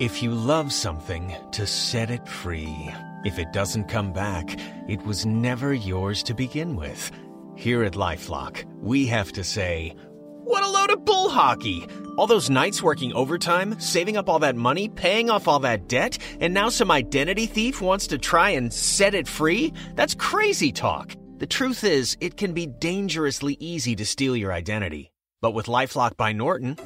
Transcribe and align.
if 0.00 0.22
you 0.22 0.30
love 0.32 0.72
something, 0.72 1.36
to 1.52 1.66
set 1.66 2.10
it 2.10 2.26
free. 2.26 2.88
If 3.24 3.38
it 3.38 3.52
doesn't 3.52 3.84
come 3.84 4.14
back, 4.14 4.58
it 4.88 5.04
was 5.04 5.26
never 5.26 5.74
yours 5.74 6.22
to 6.22 6.34
begin 6.34 6.74
with. 6.74 7.12
Here 7.54 7.84
at 7.84 7.92
Lifelock, 7.92 8.64
we 8.80 9.06
have 9.06 9.30
to 9.32 9.44
say, 9.44 9.94
what 10.42 10.64
a 10.64 10.70
load 10.70 10.90
of 10.90 11.04
bull 11.04 11.28
hockey! 11.28 11.86
All 12.16 12.26
those 12.26 12.48
nights 12.48 12.82
working 12.82 13.12
overtime, 13.12 13.78
saving 13.78 14.16
up 14.16 14.30
all 14.30 14.38
that 14.38 14.56
money, 14.56 14.88
paying 14.88 15.28
off 15.28 15.46
all 15.46 15.60
that 15.60 15.86
debt, 15.86 16.16
and 16.40 16.54
now 16.54 16.70
some 16.70 16.90
identity 16.90 17.44
thief 17.44 17.82
wants 17.82 18.06
to 18.06 18.16
try 18.16 18.50
and 18.50 18.72
set 18.72 19.14
it 19.14 19.28
free? 19.28 19.72
That's 19.96 20.14
crazy 20.14 20.72
talk. 20.72 21.14
The 21.36 21.46
truth 21.46 21.84
is, 21.84 22.16
it 22.20 22.38
can 22.38 22.54
be 22.54 22.66
dangerously 22.66 23.58
easy 23.60 23.94
to 23.96 24.06
steal 24.06 24.34
your 24.34 24.52
identity. 24.52 25.12
But 25.42 25.52
with 25.52 25.66
Lifelock 25.66 26.16
by 26.16 26.32
Norton, 26.32 26.78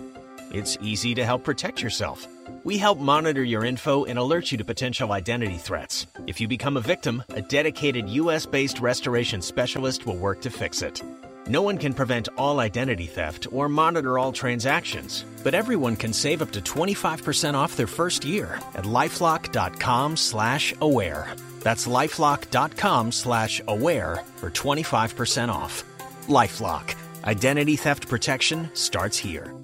it's 0.54 0.78
easy 0.81 1.15
to 1.16 1.25
help 1.25 1.42
protect 1.42 1.82
yourself. 1.82 2.28
We 2.62 2.78
help 2.78 2.98
monitor 2.98 3.42
your 3.42 3.65
info 3.65 4.04
and 4.04 4.16
alert 4.19 4.53
you 4.53 4.59
to 4.59 4.65
potential 4.65 5.10
identity 5.12 5.56
threats. 5.56 6.06
If 6.26 6.41
you 6.41 6.48
become 6.48 6.76
a 6.76 6.81
victim, 6.81 7.22
a 7.31 7.42
dedicated 7.42 8.09
US 8.09 8.47
based 8.47 8.78
restoration 8.81 9.42
specialist 9.42 10.06
will 10.06 10.16
work 10.16 10.41
to 10.42 10.50
fix 10.50 10.81
it. 10.81 11.03
No 11.47 11.60
one 11.60 11.76
can 11.76 11.92
prevent 11.92 12.31
all 12.38 12.60
identity 12.60 13.06
theft 13.06 13.48
or 13.53 13.69
monitor 13.69 14.19
all 14.19 14.32
transactions, 14.32 15.26
but 15.42 15.53
everyone 15.54 15.97
can 15.97 16.12
save 16.12 16.41
up 16.41 16.53
to 16.53 16.60
25% 16.60 17.54
off 17.54 17.76
their 17.76 17.86
first 17.86 18.25
year 18.25 18.59
at 18.75 18.84
lifelock.com/aware. 18.84 21.34
That's 21.60 21.86
lifelock.com/aware 21.86 24.25
for 24.36 24.50
25% 24.50 25.50
off. 25.50 25.84
LifeLock. 26.28 26.94
Identity 27.25 27.76
theft 27.76 28.09
protection 28.09 28.71
starts 28.75 29.19
here. 29.19 29.63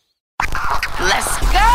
Let's 1.01 1.35
go! 1.51 1.71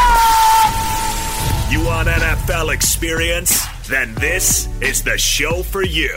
You 1.68 1.84
want 1.84 2.06
NFL 2.06 2.72
experience? 2.72 3.66
Then 3.88 4.14
this 4.14 4.68
is 4.80 5.02
the 5.02 5.18
show 5.18 5.64
for 5.64 5.82
you. 5.84 6.14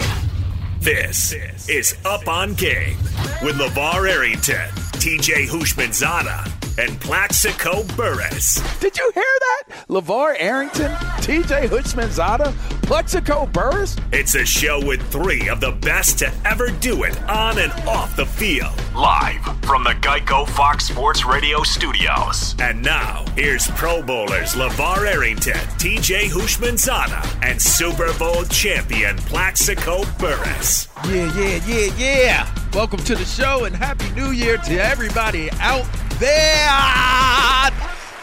This 0.81 1.33
is 1.67 1.95
Up 2.05 2.27
on 2.27 2.53
Game 2.53 2.97
with 3.41 3.55
LeVar 3.55 4.07
Arrington, 4.07 4.69
TJ 5.01 5.47
Houshmandzadeh, 5.47 6.77
and 6.77 7.01
Plaxico 7.01 7.81
Burress. 7.97 8.61
Did 8.79 8.95
you 8.95 9.11
hear 9.15 9.23
that? 9.23 9.87
LeVar 9.89 10.35
Arrington, 10.37 10.91
TJ 11.21 11.67
Houshmandzadeh, 11.67 12.53
Plaxico 12.89 13.45
Burress? 13.45 13.95
It's 14.11 14.33
a 14.33 14.43
show 14.43 14.83
with 14.83 14.99
three 15.11 15.47
of 15.47 15.61
the 15.61 15.73
best 15.73 16.17
to 16.19 16.33
ever 16.43 16.71
do 16.71 17.03
it 17.03 17.21
on 17.29 17.59
and 17.59 17.71
off 17.87 18.15
the 18.15 18.25
field. 18.25 18.73
Live 18.95 19.43
from 19.61 19.83
the 19.83 19.91
Geico 19.91 20.49
Fox 20.49 20.87
Sports 20.87 21.23
Radio 21.23 21.61
studios. 21.61 22.55
And 22.57 22.81
now, 22.81 23.25
here's 23.35 23.67
Pro 23.67 24.01
Bowlers 24.01 24.55
LeVar 24.55 25.05
Arrington, 25.05 25.53
TJ 25.77 26.29
Houshmandzadeh, 26.31 27.45
and 27.45 27.61
Super 27.61 28.11
Bowl 28.17 28.43
champion 28.45 29.17
Plaxico 29.17 30.01
Burress. 30.17 30.87
Yeah, 31.05 31.31
yeah, 31.37 31.63
yeah, 31.67 31.93
yeah. 31.95 32.69
Welcome 32.73 33.01
to 33.01 33.13
the 33.13 33.23
show 33.23 33.65
and 33.65 33.75
Happy 33.75 34.09
New 34.13 34.31
Year 34.31 34.57
to 34.57 34.83
everybody 34.83 35.51
out 35.59 35.85
there. 36.17 37.69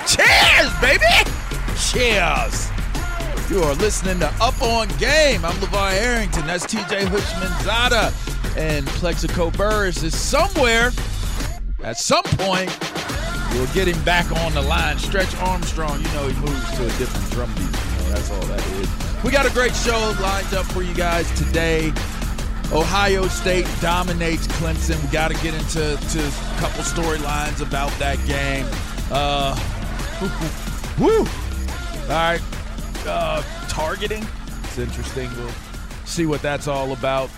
Cheers, 0.09 0.73
baby! 0.81 1.31
Cheers! 1.79 2.75
You 3.49 3.63
are 3.63 3.75
listening 3.75 4.19
to 4.19 4.27
Up 4.41 4.61
on 4.61 4.89
Game. 4.99 5.45
I'm 5.45 5.55
LeVar 5.55 5.93
Arrington. 5.93 6.49
That's 6.49 6.67
TJ 6.67 7.07
Houshmandzadeh. 7.07 8.57
And 8.57 8.85
Plaxico 8.89 9.53
Burress 9.53 10.03
is 10.03 10.19
somewhere 10.19 10.91
at 11.85 11.97
some 11.97 12.25
point. 12.25 12.77
We'll 13.53 13.73
get 13.73 13.87
him 13.87 14.03
back 14.03 14.33
on 14.33 14.53
the 14.55 14.63
line. 14.63 14.99
Stretch 14.99 15.33
Armstrong, 15.37 16.03
you 16.03 16.09
know, 16.09 16.27
he 16.27 16.41
moves 16.41 16.77
to 16.77 16.87
a 16.87 16.99
different 16.99 17.31
drum 17.31 17.55
beat. 17.55 17.61
You 17.63 17.69
know, 17.69 18.11
that's 18.11 18.31
all 18.33 18.41
that 18.47 18.67
is. 18.67 19.23
We 19.23 19.31
got 19.31 19.47
a 19.47 19.53
great 19.53 19.77
show 19.77 20.13
lined 20.21 20.53
up 20.53 20.67
for 20.67 20.83
you 20.83 20.95
guys 20.95 21.31
today. 21.39 21.93
Ohio 22.73 23.29
State 23.29 23.69
dominates 23.81 24.49
Clemson. 24.49 25.01
We 25.05 25.09
got 25.13 25.31
to 25.31 25.41
get 25.41 25.55
into 25.55 25.97
to 25.97 26.27
a 26.27 26.59
couple 26.59 26.83
storylines 26.83 27.61
about 27.61 27.93
that 28.01 28.19
game. 28.27 28.67
Uh, 29.13 29.55
woo! 30.99 31.21
All 31.21 32.09
right. 32.09 32.41
Uh, 33.06 33.43
targeting. 33.69 34.26
It's 34.64 34.79
interesting. 34.79 35.31
We'll 35.37 35.53
see 36.05 36.26
what 36.26 36.43
that's 36.43 36.69
all 36.69 36.93
about. 36.93 37.31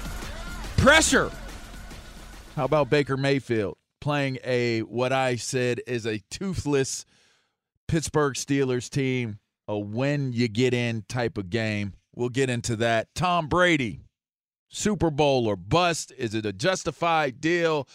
Pressure. 0.77 1.31
How 2.57 2.65
about 2.65 2.91
Baker 2.91 3.17
Mayfield 3.17 3.77
playing 4.01 4.39
a 4.45 4.81
what 4.81 5.13
I 5.13 5.37
said 5.37 5.81
is 5.87 6.07
a 6.07 6.19
toothless 6.31 7.05
Pittsburgh 7.89 8.35
Steelers 8.35 8.89
team, 8.91 9.39
a 9.67 9.79
when 9.79 10.33
you 10.33 10.49
get 10.49 10.75
in 10.75 11.05
type 11.09 11.39
of 11.39 11.51
game. 11.51 11.95
We'll 12.15 12.29
get 12.29 12.51
into 12.51 12.77
that. 12.77 13.09
Tom 13.15 13.49
Brady, 13.49 14.01
Super 14.69 15.11
Bowl 15.11 15.47
or 15.47 15.57
bust? 15.57 16.13
Is 16.17 16.35
it 16.35 16.45
a 16.45 16.53
justified 16.53 17.41
deal? 17.41 17.89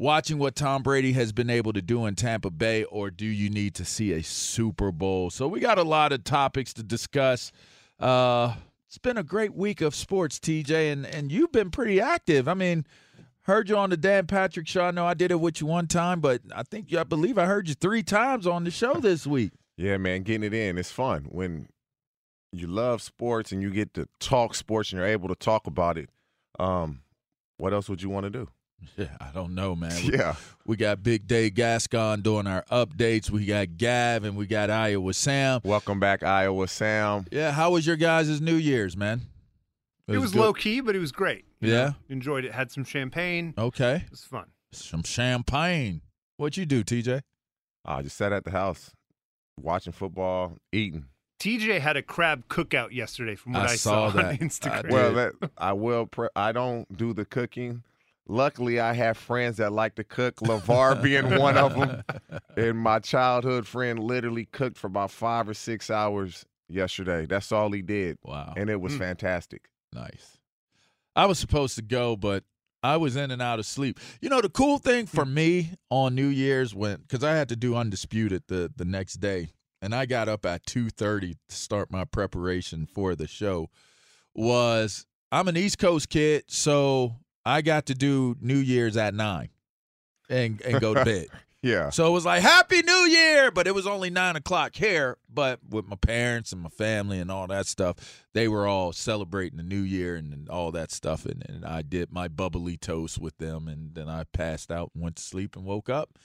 Watching 0.00 0.38
what 0.38 0.54
Tom 0.54 0.84
Brady 0.84 1.12
has 1.14 1.32
been 1.32 1.50
able 1.50 1.72
to 1.72 1.82
do 1.82 2.06
in 2.06 2.14
Tampa 2.14 2.50
Bay, 2.50 2.84
or 2.84 3.10
do 3.10 3.26
you 3.26 3.50
need 3.50 3.74
to 3.74 3.84
see 3.84 4.12
a 4.12 4.22
Super 4.22 4.92
Bowl? 4.92 5.28
So, 5.28 5.48
we 5.48 5.58
got 5.58 5.76
a 5.76 5.82
lot 5.82 6.12
of 6.12 6.22
topics 6.22 6.72
to 6.74 6.84
discuss. 6.84 7.50
Uh, 7.98 8.54
it's 8.86 8.98
been 8.98 9.18
a 9.18 9.24
great 9.24 9.54
week 9.54 9.80
of 9.80 9.96
sports, 9.96 10.38
TJ, 10.38 10.92
and, 10.92 11.04
and 11.04 11.32
you've 11.32 11.50
been 11.50 11.70
pretty 11.70 12.00
active. 12.00 12.46
I 12.46 12.54
mean, 12.54 12.86
heard 13.42 13.68
you 13.68 13.76
on 13.76 13.90
the 13.90 13.96
Dan 13.96 14.26
Patrick 14.26 14.68
show. 14.68 14.84
I 14.84 14.92
know 14.92 15.04
I 15.04 15.14
did 15.14 15.30
it 15.32 15.40
with 15.40 15.60
you 15.60 15.66
one 15.66 15.88
time, 15.88 16.20
but 16.20 16.42
I 16.54 16.62
think 16.62 16.94
I 16.94 17.02
believe 17.02 17.36
I 17.36 17.46
heard 17.46 17.68
you 17.68 17.74
three 17.74 18.04
times 18.04 18.46
on 18.46 18.62
the 18.62 18.70
show 18.70 18.94
this 18.94 19.26
week. 19.26 19.52
Yeah, 19.76 19.96
man, 19.96 20.22
getting 20.22 20.44
it 20.44 20.54
in. 20.54 20.78
It's 20.78 20.92
fun 20.92 21.26
when 21.30 21.68
you 22.52 22.66
love 22.66 23.02
sports 23.02 23.50
and 23.50 23.62
you 23.62 23.70
get 23.70 23.94
to 23.94 24.08
talk 24.20 24.54
sports 24.54 24.92
and 24.92 24.98
you're 24.98 25.08
able 25.08 25.28
to 25.28 25.34
talk 25.34 25.66
about 25.66 25.98
it. 25.98 26.10
Um, 26.58 27.00
what 27.56 27.72
else 27.72 27.88
would 27.88 28.02
you 28.02 28.10
want 28.10 28.24
to 28.24 28.30
do? 28.30 28.48
Yeah, 28.96 29.16
I 29.20 29.30
don't 29.32 29.54
know, 29.54 29.76
man. 29.76 29.92
Yeah. 30.02 30.34
We, 30.64 30.72
we 30.72 30.76
got 30.76 31.02
Big 31.02 31.26
Day 31.26 31.50
Gascon 31.50 32.20
doing 32.20 32.46
our 32.46 32.64
updates. 32.70 33.30
We 33.30 33.44
got 33.46 33.76
Gav 33.76 34.24
and 34.24 34.36
we 34.36 34.46
got 34.46 34.70
Iowa 34.70 35.14
Sam. 35.14 35.60
Welcome 35.62 36.00
back, 36.00 36.22
Iowa 36.22 36.66
Sam. 36.66 37.26
Yeah, 37.30 37.52
how 37.52 37.70
was 37.70 37.86
your 37.86 37.96
guys' 37.96 38.40
New 38.40 38.56
Year's, 38.56 38.96
man? 38.96 39.22
It, 40.08 40.18
was, 40.18 40.34
low 40.34 40.52
key, 40.52 40.80
but 40.80 40.96
it 40.96 41.00
was 41.00 41.12
great. 41.12 41.44
You 41.60 41.70
Yeah? 41.70 41.84
know, 41.84 41.94
enjoyed 42.08 42.44
it. 42.44 42.52
Had 42.52 42.70
some 42.72 42.82
champagne. 42.82 43.54
Okay. 43.58 44.02
It 44.06 44.10
was 44.10 44.24
fun. 44.24 44.46
Some 44.72 45.02
champagne. 45.02 46.00
What'd 46.36 46.56
you 46.56 46.66
do, 46.66 46.82
TJ? 46.82 47.20
I 47.84 48.02
just 48.02 48.16
sat 48.16 48.32
at 48.32 48.44
the 48.44 48.50
house 48.50 48.90
watching 49.60 49.92
football, 49.92 50.56
eating. 50.72 51.06
TJ 51.40 51.80
had 51.80 51.96
a 51.96 52.02
crab 52.02 52.48
cookout 52.48 52.92
yesterday, 52.92 53.36
from 53.36 53.52
what 53.52 53.62
I 53.68 53.72
I, 53.72 53.76
saw 53.76 54.06
on 54.06 54.16
that. 54.16 54.40
Instagram. 54.40 54.90
Well, 54.90 55.14
that, 55.14 55.32
I 55.56 55.72
will. 55.72 56.06
Pre- 56.06 56.28
I 56.34 56.52
don't 56.52 56.96
do 56.96 57.12
the 57.12 57.24
cooking. 57.24 57.82
Luckily, 58.28 58.78
I 58.78 58.92
have 58.92 59.16
friends 59.16 59.56
that 59.56 59.72
like 59.72 59.94
to 59.96 60.04
cook. 60.04 60.36
LeVar 60.36 61.02
being 61.02 61.38
one 61.38 61.56
of 61.56 61.74
them. 61.74 62.02
And 62.56 62.76
my 62.76 62.98
childhood 62.98 63.66
friend 63.68 63.98
literally 64.00 64.44
cooked 64.46 64.76
for 64.78 64.88
about 64.88 65.12
five 65.12 65.48
or 65.48 65.54
six 65.54 65.90
hours 65.90 66.44
yesterday. 66.68 67.24
That's 67.24 67.52
all 67.52 67.70
he 67.70 67.82
did. 67.82 68.18
Wow. 68.24 68.52
And 68.56 68.68
it 68.68 68.80
was 68.80 68.94
Mm. 68.94 68.98
fantastic. 68.98 69.68
Nice. 69.92 70.38
I 71.14 71.26
was 71.26 71.38
supposed 71.38 71.76
to 71.76 71.82
go, 71.82 72.16
but 72.16 72.42
I 72.82 72.96
was 72.96 73.14
in 73.16 73.30
and 73.30 73.40
out 73.40 73.60
of 73.60 73.66
sleep. 73.66 74.00
You 74.20 74.28
know, 74.28 74.40
the 74.40 74.48
cool 74.48 74.78
thing 74.78 75.06
for 75.06 75.24
me 75.24 75.74
on 75.88 76.14
New 76.16 76.26
Year's 76.26 76.74
when 76.74 76.96
because 77.02 77.22
I 77.24 77.34
had 77.36 77.48
to 77.50 77.56
do 77.56 77.76
undisputed 77.76 78.42
the 78.48 78.72
the 78.76 78.84
next 78.84 79.14
day, 79.14 79.50
and 79.80 79.94
I 79.94 80.04
got 80.06 80.28
up 80.28 80.44
at 80.44 80.66
two 80.66 80.90
thirty 80.90 81.36
to 81.48 81.54
start 81.56 81.90
my 81.92 82.04
preparation 82.04 82.86
for 82.86 83.14
the 83.14 83.26
show. 83.28 83.70
Was 84.34 85.06
I'm 85.32 85.48
an 85.48 85.56
East 85.56 85.78
Coast 85.78 86.08
kid, 86.08 86.44
so 86.48 87.16
I 87.48 87.62
got 87.62 87.86
to 87.86 87.94
do 87.94 88.36
New 88.40 88.58
Year's 88.58 88.96
at 88.96 89.14
nine, 89.14 89.48
and 90.28 90.60
and 90.62 90.80
go 90.80 90.94
to 90.94 91.04
bed. 91.06 91.28
Yeah. 91.62 91.90
So 91.90 92.06
it 92.06 92.10
was 92.10 92.24
like 92.24 92.42
Happy 92.42 92.82
New 92.82 93.06
Year, 93.06 93.50
but 93.50 93.66
it 93.66 93.74
was 93.74 93.86
only 93.86 94.10
nine 94.10 94.36
o'clock 94.36 94.76
here. 94.76 95.16
But 95.32 95.58
with 95.68 95.86
my 95.88 95.96
parents 95.96 96.52
and 96.52 96.62
my 96.62 96.68
family 96.68 97.18
and 97.18 97.30
all 97.30 97.46
that 97.48 97.66
stuff, 97.66 98.24
they 98.32 98.46
were 98.46 98.66
all 98.66 98.92
celebrating 98.92 99.56
the 99.56 99.64
New 99.64 99.80
Year 99.80 100.14
and, 100.14 100.32
and 100.32 100.48
all 100.48 100.70
that 100.72 100.92
stuff. 100.92 101.24
And, 101.24 101.44
and 101.48 101.64
I 101.64 101.82
did 101.82 102.12
my 102.12 102.28
bubbly 102.28 102.76
toast 102.76 103.18
with 103.18 103.38
them, 103.38 103.66
and 103.66 103.94
then 103.94 104.08
I 104.08 104.24
passed 104.32 104.70
out 104.70 104.92
and 104.94 105.02
went 105.02 105.16
to 105.16 105.22
sleep 105.22 105.56
and 105.56 105.64
woke 105.64 105.88
up. 105.88 106.18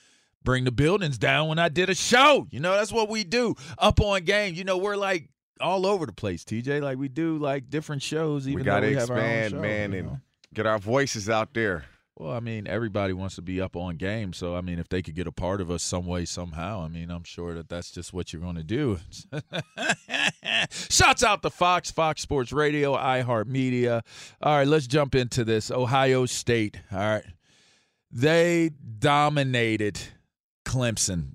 Bring 0.44 0.64
the 0.64 0.72
buildings 0.72 1.16
down 1.18 1.48
when 1.48 1.58
I 1.58 1.70
did 1.70 1.88
a 1.88 1.94
show. 1.94 2.46
You 2.50 2.60
know, 2.60 2.72
that's 2.72 2.92
what 2.92 3.08
we 3.08 3.24
do 3.24 3.54
up 3.78 4.00
on 4.00 4.24
game. 4.24 4.54
You 4.54 4.64
know, 4.64 4.76
we're 4.76 4.96
like 4.96 5.30
all 5.58 5.86
over 5.86 6.04
the 6.06 6.12
place, 6.12 6.44
TJ. 6.44 6.82
Like 6.82 6.98
we 6.98 7.08
do 7.08 7.38
like 7.38 7.70
different 7.70 8.02
shows. 8.02 8.46
Even 8.46 8.60
we 8.60 8.64
got 8.64 8.80
though 8.80 8.88
to 8.88 8.92
we 8.92 9.00
have 9.00 9.10
our 9.10 9.18
own 9.18 9.24
expand, 9.24 9.62
man, 9.62 9.94
and? 9.94 10.20
Get 10.54 10.66
our 10.66 10.78
voices 10.78 11.28
out 11.28 11.54
there. 11.54 11.84
Well, 12.16 12.30
I 12.30 12.38
mean, 12.38 12.68
everybody 12.68 13.12
wants 13.12 13.34
to 13.36 13.42
be 13.42 13.60
up 13.60 13.74
on 13.74 13.96
game. 13.96 14.32
So, 14.32 14.54
I 14.54 14.60
mean, 14.60 14.78
if 14.78 14.88
they 14.88 15.02
could 15.02 15.16
get 15.16 15.26
a 15.26 15.32
part 15.32 15.60
of 15.60 15.68
us 15.68 15.82
some 15.82 16.06
way, 16.06 16.24
somehow, 16.24 16.84
I 16.84 16.88
mean, 16.88 17.10
I'm 17.10 17.24
sure 17.24 17.54
that 17.54 17.68
that's 17.68 17.90
just 17.90 18.12
what 18.12 18.32
you're 18.32 18.40
going 18.40 18.54
to 18.54 18.62
do. 18.62 19.00
Shouts 20.70 21.24
out 21.24 21.42
to 21.42 21.50
Fox, 21.50 21.90
Fox 21.90 22.22
Sports 22.22 22.52
Radio, 22.52 22.96
iHeartMedia. 22.96 24.02
All 24.40 24.58
right, 24.58 24.66
let's 24.66 24.86
jump 24.86 25.16
into 25.16 25.44
this. 25.44 25.72
Ohio 25.72 26.24
State. 26.26 26.78
All 26.92 26.98
right. 26.98 27.24
They 28.12 28.70
dominated 29.00 30.00
Clemson. 30.64 31.32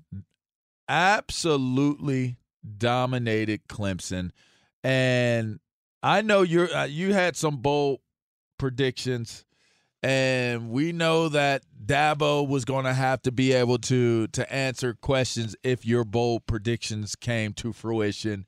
Absolutely 0.88 2.38
dominated 2.78 3.68
Clemson. 3.68 4.30
And 4.82 5.60
I 6.02 6.22
know 6.22 6.40
you're 6.40 6.74
uh, 6.74 6.84
you 6.84 7.12
had 7.12 7.36
some 7.36 7.58
bold 7.58 8.00
predictions 8.60 9.46
and 10.02 10.70
we 10.70 10.92
know 10.92 11.28
that 11.28 11.62
Dabo 11.84 12.46
was 12.46 12.64
going 12.64 12.84
to 12.84 12.94
have 12.94 13.20
to 13.22 13.32
be 13.32 13.52
able 13.52 13.78
to 13.78 14.26
to 14.28 14.52
answer 14.52 14.94
questions 14.94 15.56
if 15.62 15.84
your 15.84 16.04
bold 16.04 16.46
predictions 16.46 17.16
came 17.16 17.52
to 17.54 17.72
fruition. 17.72 18.46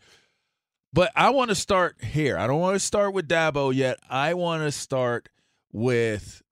But 0.92 1.10
I 1.16 1.30
want 1.30 1.48
to 1.48 1.54
start 1.54 2.02
here. 2.02 2.36
I 2.36 2.46
don't 2.46 2.60
want 2.60 2.74
to 2.74 2.80
start 2.80 3.14
with 3.14 3.28
Dabo 3.28 3.74
yet. 3.74 3.98
I 4.08 4.34
want 4.34 4.62
to 4.62 4.72
start 4.72 5.28
with 5.72 6.42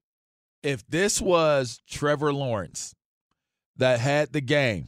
if 0.63 0.85
this 0.87 1.21
was 1.21 1.81
Trevor 1.87 2.33
Lawrence 2.33 2.95
that 3.77 3.99
had 3.99 4.33
the 4.33 4.41
game 4.41 4.87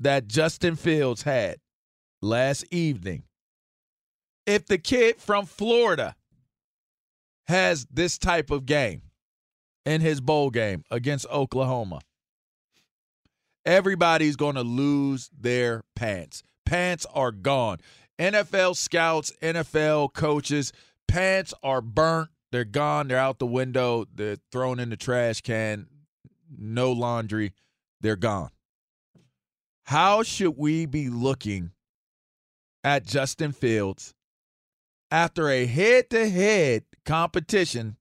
that 0.00 0.28
Justin 0.28 0.76
Fields 0.76 1.22
had 1.22 1.58
last 2.22 2.64
evening. 2.72 3.24
If 4.46 4.66
the 4.66 4.78
kid 4.78 5.16
from 5.20 5.46
Florida 5.46 6.16
has 7.50 7.86
this 7.92 8.16
type 8.16 8.50
of 8.50 8.64
game 8.64 9.02
in 9.84 10.00
his 10.00 10.20
bowl 10.20 10.50
game 10.50 10.84
against 10.90 11.26
Oklahoma, 11.26 12.00
everybody's 13.66 14.36
going 14.36 14.54
to 14.54 14.62
lose 14.62 15.28
their 15.38 15.82
pants. 15.94 16.42
Pants 16.64 17.06
are 17.12 17.32
gone. 17.32 17.78
NFL 18.18 18.76
scouts, 18.76 19.32
NFL 19.42 20.14
coaches, 20.14 20.72
pants 21.08 21.52
are 21.62 21.80
burnt. 21.80 22.30
They're 22.52 22.64
gone. 22.64 23.08
They're 23.08 23.18
out 23.18 23.38
the 23.38 23.46
window. 23.46 24.06
They're 24.14 24.36
thrown 24.50 24.80
in 24.80 24.90
the 24.90 24.96
trash 24.96 25.40
can. 25.40 25.86
No 26.56 26.92
laundry. 26.92 27.52
They're 28.00 28.16
gone. 28.16 28.50
How 29.84 30.22
should 30.22 30.56
we 30.56 30.86
be 30.86 31.08
looking 31.08 31.72
at 32.84 33.06
Justin 33.06 33.52
Fields 33.52 34.14
after 35.10 35.48
a 35.48 35.66
head 35.66 36.10
to 36.10 36.28
head 36.28 36.84
competition 37.04 37.96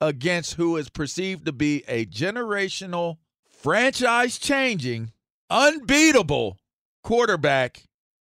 against 0.00 0.54
who 0.54 0.76
is 0.76 0.88
perceived 0.88 1.46
to 1.46 1.52
be 1.52 1.84
a 1.88 2.06
generational, 2.06 3.18
franchise 3.48 4.38
changing, 4.38 5.12
unbeatable 5.50 6.58
quarterback 7.02 7.84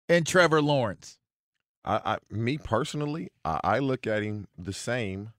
in 0.09 0.25
Trevor 0.25 0.63
Lawrence? 0.63 1.19
I, 1.85 2.01
I 2.05 2.19
me 2.31 2.59
personally, 2.59 3.31
I, 3.45 3.61
I 3.65 3.79
look 3.79 4.07
at 4.07 4.23
him 4.23 4.49
the 4.57 4.73
same, 4.73 5.33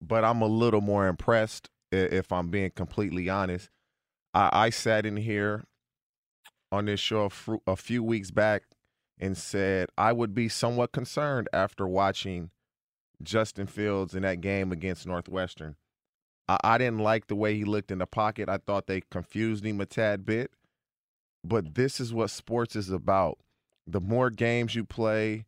but 0.00 0.24
I'm 0.24 0.42
a 0.42 0.46
little 0.46 0.80
more 0.80 1.06
impressed 1.06 1.70
if 1.92 2.32
I'm 2.32 2.48
being 2.48 2.70
completely 2.70 3.28
honest. 3.28 3.70
I, 4.34 4.50
I 4.52 4.70
sat 4.70 5.06
in 5.06 5.16
here 5.16 5.64
on 6.72 6.86
this 6.86 7.00
show 7.00 7.30
a, 7.66 7.76
few 7.76 8.02
weeks 8.02 8.30
back 8.30 8.64
and 9.18 9.36
said 9.36 9.88
I 9.96 10.12
would 10.12 10.34
be 10.34 10.48
somewhat 10.48 10.92
concerned 10.92 11.48
after 11.52 11.86
watching 11.86 12.50
Justin 13.22 13.66
Fields 13.66 14.14
in 14.14 14.22
that 14.22 14.40
game 14.40 14.72
against 14.72 15.06
Northwestern. 15.06 15.76
I, 16.48 16.58
I 16.62 16.78
didn't 16.78 17.00
like 17.00 17.26
the 17.26 17.36
way 17.36 17.54
he 17.54 17.64
looked 17.64 17.90
in 17.90 17.98
the 17.98 18.06
pocket. 18.06 18.48
I 18.48 18.58
thought 18.58 18.86
they 18.86 19.02
confused 19.10 19.64
him 19.64 19.80
a 19.80 19.86
tad 19.86 20.24
bit. 20.24 20.52
But 21.44 21.74
this 21.74 22.00
is 22.00 22.12
what 22.12 22.30
sports 22.30 22.74
is 22.74 22.90
about. 22.90 23.38
The 23.86 24.00
more 24.00 24.30
games 24.30 24.74
you 24.74 24.84
play, 24.84 25.46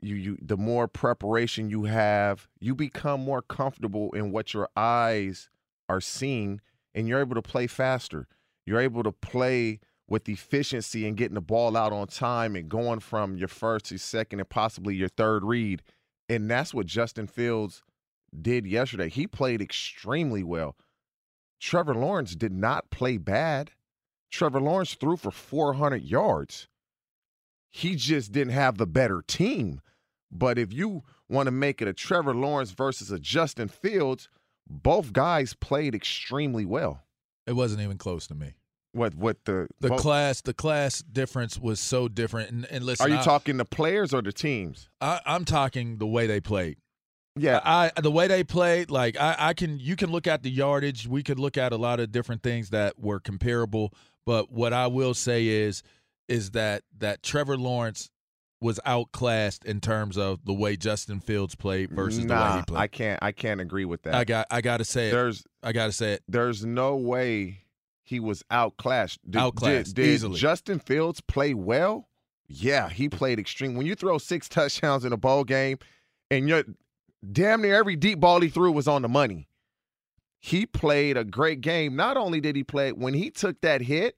you 0.00 0.16
you 0.16 0.38
the 0.42 0.56
more 0.56 0.88
preparation 0.88 1.70
you 1.70 1.84
have, 1.84 2.48
you 2.58 2.74
become 2.74 3.20
more 3.20 3.42
comfortable 3.42 4.10
in 4.12 4.32
what 4.32 4.52
your 4.52 4.68
eyes 4.76 5.48
are 5.88 6.00
seeing 6.00 6.60
and 6.94 7.06
you're 7.06 7.20
able 7.20 7.36
to 7.36 7.42
play 7.42 7.66
faster. 7.66 8.26
You're 8.64 8.80
able 8.80 9.04
to 9.04 9.12
play 9.12 9.80
with 10.08 10.28
efficiency 10.28 11.06
and 11.06 11.16
getting 11.16 11.34
the 11.34 11.40
ball 11.40 11.76
out 11.76 11.92
on 11.92 12.06
time 12.06 12.56
and 12.56 12.68
going 12.68 13.00
from 13.00 13.36
your 13.36 13.48
first 13.48 13.86
to 13.86 13.98
second 13.98 14.40
and 14.40 14.48
possibly 14.48 14.94
your 14.94 15.08
third 15.08 15.44
read. 15.44 15.82
And 16.28 16.50
that's 16.50 16.74
what 16.74 16.86
Justin 16.86 17.26
Fields 17.26 17.82
did 18.40 18.66
yesterday. 18.66 19.08
He 19.08 19.26
played 19.26 19.60
extremely 19.60 20.42
well. 20.42 20.76
Trevor 21.60 21.94
Lawrence 21.94 22.34
did 22.34 22.52
not 22.52 22.90
play 22.90 23.16
bad. 23.16 23.70
Trevor 24.30 24.60
Lawrence 24.60 24.94
threw 24.94 25.16
for 25.16 25.30
400 25.30 26.02
yards. 26.02 26.68
He 27.70 27.94
just 27.94 28.32
didn't 28.32 28.52
have 28.52 28.78
the 28.78 28.86
better 28.86 29.22
team. 29.26 29.80
But 30.30 30.58
if 30.58 30.72
you 30.72 31.04
want 31.28 31.46
to 31.46 31.52
make 31.52 31.80
it 31.80 31.88
a 31.88 31.92
Trevor 31.92 32.34
Lawrence 32.34 32.72
versus 32.72 33.10
a 33.10 33.18
Justin 33.18 33.68
Fields, 33.68 34.28
both 34.68 35.12
guys 35.12 35.54
played 35.54 35.94
extremely 35.94 36.64
well. 36.64 37.04
It 37.46 37.52
wasn't 37.52 37.82
even 37.82 37.98
close 37.98 38.26
to 38.26 38.34
me. 38.34 38.54
What 38.96 39.14
what 39.14 39.44
the 39.44 39.68
The 39.80 39.88
both- 39.90 40.00
class 40.00 40.40
the 40.40 40.54
class 40.54 41.02
difference 41.02 41.58
was 41.58 41.78
so 41.80 42.08
different. 42.08 42.50
And, 42.50 42.66
and 42.70 42.84
listen, 42.84 43.06
Are 43.06 43.08
you 43.10 43.18
I- 43.20 43.22
talking 43.24 43.56
the 43.58 43.64
players 43.64 44.14
or 44.14 44.22
the 44.22 44.32
teams? 44.32 44.88
I, 45.00 45.20
I'm 45.26 45.44
talking 45.44 45.98
the 45.98 46.06
way 46.06 46.26
they 46.26 46.40
played. 46.40 46.78
Yeah, 47.38 47.60
I 47.62 47.90
the 48.00 48.10
way 48.10 48.28
they 48.28 48.42
played, 48.44 48.90
like 48.90 49.20
I, 49.20 49.36
I 49.38 49.54
can 49.54 49.78
you 49.78 49.94
can 49.94 50.10
look 50.10 50.26
at 50.26 50.42
the 50.42 50.50
yardage. 50.50 51.06
We 51.06 51.22
could 51.22 51.38
look 51.38 51.58
at 51.58 51.72
a 51.72 51.76
lot 51.76 52.00
of 52.00 52.10
different 52.10 52.42
things 52.42 52.70
that 52.70 52.98
were 52.98 53.20
comparable. 53.20 53.92
But 54.24 54.50
what 54.50 54.72
I 54.72 54.86
will 54.86 55.12
say 55.12 55.46
is 55.46 55.82
is 56.28 56.52
that 56.52 56.82
that 56.98 57.22
Trevor 57.22 57.58
Lawrence 57.58 58.10
was 58.62 58.80
outclassed 58.86 59.66
in 59.66 59.80
terms 59.82 60.16
of 60.16 60.46
the 60.46 60.54
way 60.54 60.76
Justin 60.78 61.20
Fields 61.20 61.54
played 61.54 61.90
versus 61.90 62.20
the 62.24 62.32
way 62.32 62.38
nah, 62.40 62.56
he 62.56 62.62
played. 62.62 62.80
I 62.80 62.86
can't 62.86 63.18
I 63.22 63.32
can't 63.32 63.60
agree 63.60 63.84
with 63.84 64.04
that. 64.04 64.14
I 64.14 64.24
got 64.24 64.46
I 64.50 64.62
got 64.62 64.78
to 64.78 64.84
say 64.84 65.08
it. 65.08 65.12
There's 65.12 65.44
I 65.62 65.72
got 65.72 65.86
to 65.86 65.92
say 65.92 66.14
it. 66.14 66.22
there's 66.26 66.64
no 66.64 66.96
way 66.96 67.58
he 68.06 68.20
was 68.20 68.44
outclassed. 68.50 69.18
Did, 69.28 69.40
Outclassed, 69.42 69.94
did, 69.94 70.02
did 70.02 70.14
easily. 70.14 70.38
Justin 70.38 70.78
Fields 70.78 71.20
play 71.20 71.52
well? 71.54 72.08
Yeah, 72.48 72.88
he 72.88 73.08
played 73.08 73.40
extreme. 73.40 73.74
When 73.74 73.84
you 73.84 73.96
throw 73.96 74.18
six 74.18 74.48
touchdowns 74.48 75.04
in 75.04 75.12
a 75.12 75.16
bowl 75.16 75.42
game, 75.42 75.78
and 76.30 76.48
you're 76.48 76.62
damn 77.32 77.62
near 77.62 77.74
every 77.74 77.96
deep 77.96 78.20
ball 78.20 78.40
he 78.40 78.48
threw 78.48 78.70
was 78.70 78.86
on 78.86 79.02
the 79.02 79.08
money. 79.08 79.48
He 80.38 80.64
played 80.66 81.16
a 81.16 81.24
great 81.24 81.60
game. 81.60 81.96
Not 81.96 82.16
only 82.16 82.40
did 82.40 82.54
he 82.54 82.62
play 82.62 82.92
when 82.92 83.14
he 83.14 83.30
took 83.30 83.60
that 83.62 83.80
hit, 83.80 84.16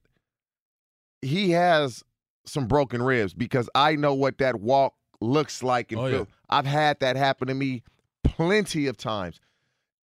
he 1.23 1.51
has 1.51 2.03
some 2.45 2.67
broken 2.67 3.01
ribs 3.01 3.33
because 3.33 3.69
I 3.73 3.95
know 3.95 4.13
what 4.13 4.37
that 4.37 4.59
walk 4.59 4.93
looks 5.19 5.63
like 5.63 5.91
and 5.91 5.99
Oh, 5.99 6.07
yeah. 6.07 6.23
I've 6.49 6.67
had 6.67 6.99
that 6.99 7.15
happen 7.15 7.47
to 7.47 7.55
me 7.55 7.81
plenty 8.23 8.85
of 8.85 8.97
times. 8.97 9.39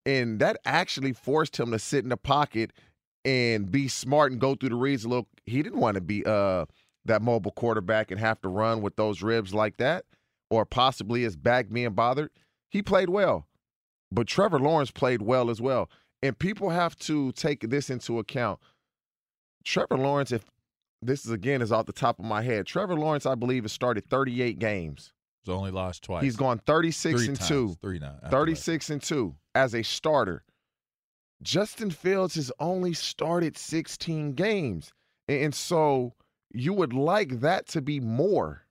And 0.05 0.41
that 0.41 0.59
actually 0.65 1.13
forced 1.13 1.59
him 1.59 1.71
to 1.73 1.79
sit 1.79 2.03
in 2.05 2.11
the 2.11 2.17
pocket 2.17 2.73
and 3.27 3.71
be 3.71 3.89
smart 3.89 4.31
and 4.33 4.41
go 4.41 4.55
through 4.55 4.71
the 4.71 4.77
reads 4.77 5.05
a 5.05 5.09
little. 5.09 5.27
He 5.45 5.63
didn't 5.63 5.81
want 5.81 5.97
to 5.97 6.01
be 6.01 6.25
uh 6.25 6.65
that 7.05 7.23
mobile 7.23 7.53
quarterback 7.53 8.11
and 8.11 8.19
have 8.19 8.41
to 8.41 8.49
run 8.49 8.81
with 8.83 8.97
those 8.97 9.23
ribs 9.23 9.53
like 9.53 9.77
that, 9.77 10.05
or 10.51 10.65
possibly 10.65 11.23
his 11.23 11.37
back 11.37 11.71
being 11.71 11.93
bothered. 11.93 12.31
He 12.71 12.83
played 12.83 13.11
well. 13.11 13.47
But 14.11 14.27
Trevor 14.27 14.59
Lawrence 14.59 14.91
played 14.91 15.23
well 15.23 15.51
as 15.51 15.61
well. 15.61 15.91
And 16.23 16.39
people 16.39 16.71
have 16.71 16.97
to 17.01 17.33
take 17.33 17.69
this 17.69 17.91
into 17.91 18.19
account. 18.19 18.61
Trevor 19.65 19.99
Lawrence, 19.99 20.33
if 20.33 20.45
this 21.03 21.25
is 21.25 21.31
again 21.33 21.61
is 21.63 21.71
off 21.73 21.87
the 21.87 21.93
top 21.93 22.19
of 22.19 22.25
my 22.25 22.43
head, 22.43 22.67
Trevor 22.67 22.95
Lawrence, 22.95 23.27
I 23.27 23.35
believe, 23.35 23.65
has 23.65 23.73
started 23.73 24.09
38 24.09 24.59
games. 24.59 25.13
He's 25.45 25.53
only 25.55 25.71
lost 25.71 26.03
twice. 26.03 26.25
He's 26.25 26.37
gone 26.37 26.61
36 26.67 27.21
Three 27.21 27.29
and 27.29 27.37
times. 27.37 27.49
2. 27.49 27.77
Three 27.81 27.99
now. 27.99 28.15
after 28.15 28.21
that. 28.25 28.31
36 28.31 28.91
and 28.91 29.03
2 29.03 29.35
as 29.55 29.75
a 29.75 29.83
starter. 29.83 30.43
Justin 31.43 31.91
Fields 31.91 32.35
has 32.37 32.51
only 32.61 32.93
started 32.95 33.57
16 33.57 34.33
games. 34.33 34.93
And 35.29 35.55
so 35.55 36.15
you 36.53 36.73
would 36.73 36.93
like 36.93 37.41
that 37.41 37.67
to 37.69 37.83
be 37.83 38.01
more. 38.01 38.63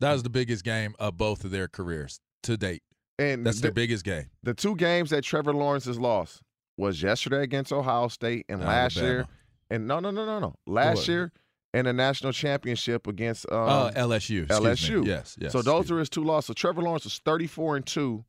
That 0.00 0.12
was 0.12 0.22
the 0.22 0.30
biggest 0.30 0.64
game 0.64 0.94
of 0.98 1.16
both 1.16 1.44
of 1.44 1.50
their 1.50 1.66
careers 1.68 2.20
to 2.44 2.56
date. 2.56 2.82
And 3.18 3.44
That's 3.44 3.60
their 3.60 3.70
the, 3.70 3.74
biggest 3.74 4.04
game. 4.04 4.26
the 4.44 4.54
two 4.54 4.76
games 4.76 5.10
that 5.10 5.24
Trevor 5.24 5.52
Lawrence 5.52 5.86
has 5.86 5.98
lost 5.98 6.40
was 6.76 7.02
yesterday 7.02 7.42
against 7.42 7.72
Ohio 7.72 8.06
State 8.06 8.46
and 8.48 8.60
last 8.60 8.96
year. 8.96 9.26
And 9.70 9.88
no, 9.88 9.98
no, 9.98 10.10
no, 10.12 10.24
no, 10.24 10.38
no. 10.38 10.54
Last 10.68 10.98
What? 10.98 11.08
year 11.08 11.32
in 11.74 11.86
the 11.86 11.92
national 11.92 12.32
championship 12.32 13.08
against 13.08 13.50
um, 13.50 13.68
Uh, 13.68 13.90
LSU. 13.90 14.46
LSU. 14.46 15.04
Yes, 15.04 15.36
yes. 15.40 15.50
So 15.52 15.62
those 15.62 15.90
are 15.90 15.98
his 15.98 16.08
two 16.08 16.22
losses. 16.22 16.46
So 16.46 16.52
Trevor 16.54 16.82
Lawrence 16.82 17.02
was 17.04 17.18
34 17.24 17.76
and 17.76 17.86
2 17.86 18.24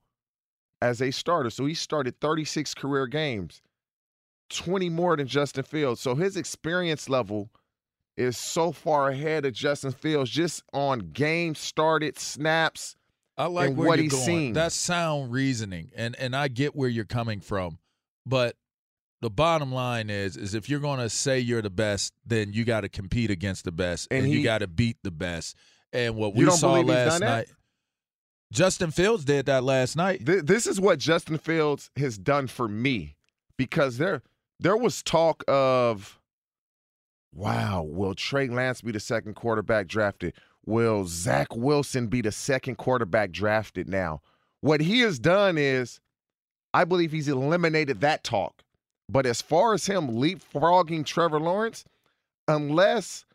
as 0.81 1.01
a 1.01 1.11
starter. 1.11 1.49
So 1.49 1.65
he 1.65 1.73
started 1.73 2.19
36 2.19 2.73
career 2.73 3.07
games, 3.07 3.61
20 4.49 4.89
more 4.89 5.15
than 5.17 5.27
Justin 5.27 5.63
Fields. 5.63 6.01
So 6.01 6.15
his 6.15 6.37
experience 6.37 7.09
level 7.09 7.49
is 8.17 8.37
so 8.37 8.71
far 8.71 9.09
ahead 9.09 9.45
of 9.45 9.53
Justin 9.53 9.91
Fields 9.91 10.29
just 10.29 10.63
on 10.73 11.11
game 11.13 11.55
started, 11.55 12.19
snaps. 12.19 12.95
I 13.37 13.45
like 13.45 13.69
and 13.69 13.77
where 13.77 13.87
what 13.87 13.97
you're 13.97 14.03
he's 14.03 14.11
going. 14.11 14.25
seen. 14.25 14.53
That's 14.53 14.75
sound 14.75 15.31
reasoning, 15.31 15.91
and 15.95 16.13
and 16.19 16.35
I 16.35 16.49
get 16.49 16.75
where 16.75 16.89
you're 16.89 17.05
coming 17.05 17.39
from, 17.39 17.77
but 18.25 18.57
the 19.21 19.29
bottom 19.29 19.71
line 19.71 20.09
is 20.09 20.35
is 20.35 20.53
if 20.53 20.69
you're 20.69 20.81
going 20.81 20.99
to 20.99 21.09
say 21.09 21.39
you're 21.39 21.61
the 21.61 21.69
best, 21.69 22.13
then 22.25 22.51
you 22.51 22.65
got 22.65 22.81
to 22.81 22.89
compete 22.89 23.31
against 23.31 23.63
the 23.63 23.71
best, 23.71 24.09
And 24.11 24.25
and, 24.25 24.33
you 24.33 24.43
got 24.43 24.59
to 24.59 24.67
beat 24.67 24.97
the 25.03 25.11
best. 25.11 25.55
And 25.93 26.15
what 26.15 26.35
we 26.35 26.49
saw 26.51 26.73
last 26.81 27.21
night, 27.21 27.47
Justin 28.51 28.91
Fields 28.91 29.25
did 29.25 29.45
that 29.45 29.63
last 29.63 29.95
night. 29.95 30.25
Th- 30.25 30.43
this 30.43 30.65
is 30.65 30.79
what 30.79 30.99
Justin 30.99 31.37
Fields 31.37 31.91
has 31.95 32.17
done 32.17 32.47
for 32.47 32.67
me 32.67 33.15
because 33.57 33.97
there 33.97 34.23
there 34.59 34.77
was 34.77 35.03
talk 35.03 35.43
of 35.47 36.19
wow, 37.33 37.83
will 37.83 38.15
Trey 38.15 38.47
Lance 38.47 38.81
be 38.81 38.91
the 38.91 38.99
second 38.99 39.35
quarterback 39.35 39.87
drafted? 39.87 40.33
Will 40.65 41.05
Zach 41.05 41.55
Wilson 41.55 42.07
be 42.07 42.21
the 42.21 42.31
second 42.31 42.77
quarterback 42.77 43.31
drafted 43.31 43.87
now? 43.87 44.21
What 44.61 44.81
he 44.81 45.01
has 45.01 45.19
done 45.19 45.57
is 45.57 45.99
I 46.73 46.85
believe 46.85 47.11
he's 47.11 47.27
eliminated 47.27 48.01
that 48.01 48.23
talk. 48.23 48.63
But 49.07 49.25
as 49.25 49.41
far 49.41 49.73
as 49.73 49.87
him 49.87 50.07
leapfrogging 50.09 51.05
Trevor 51.05 51.39
Lawrence, 51.39 51.83
unless 52.47 53.25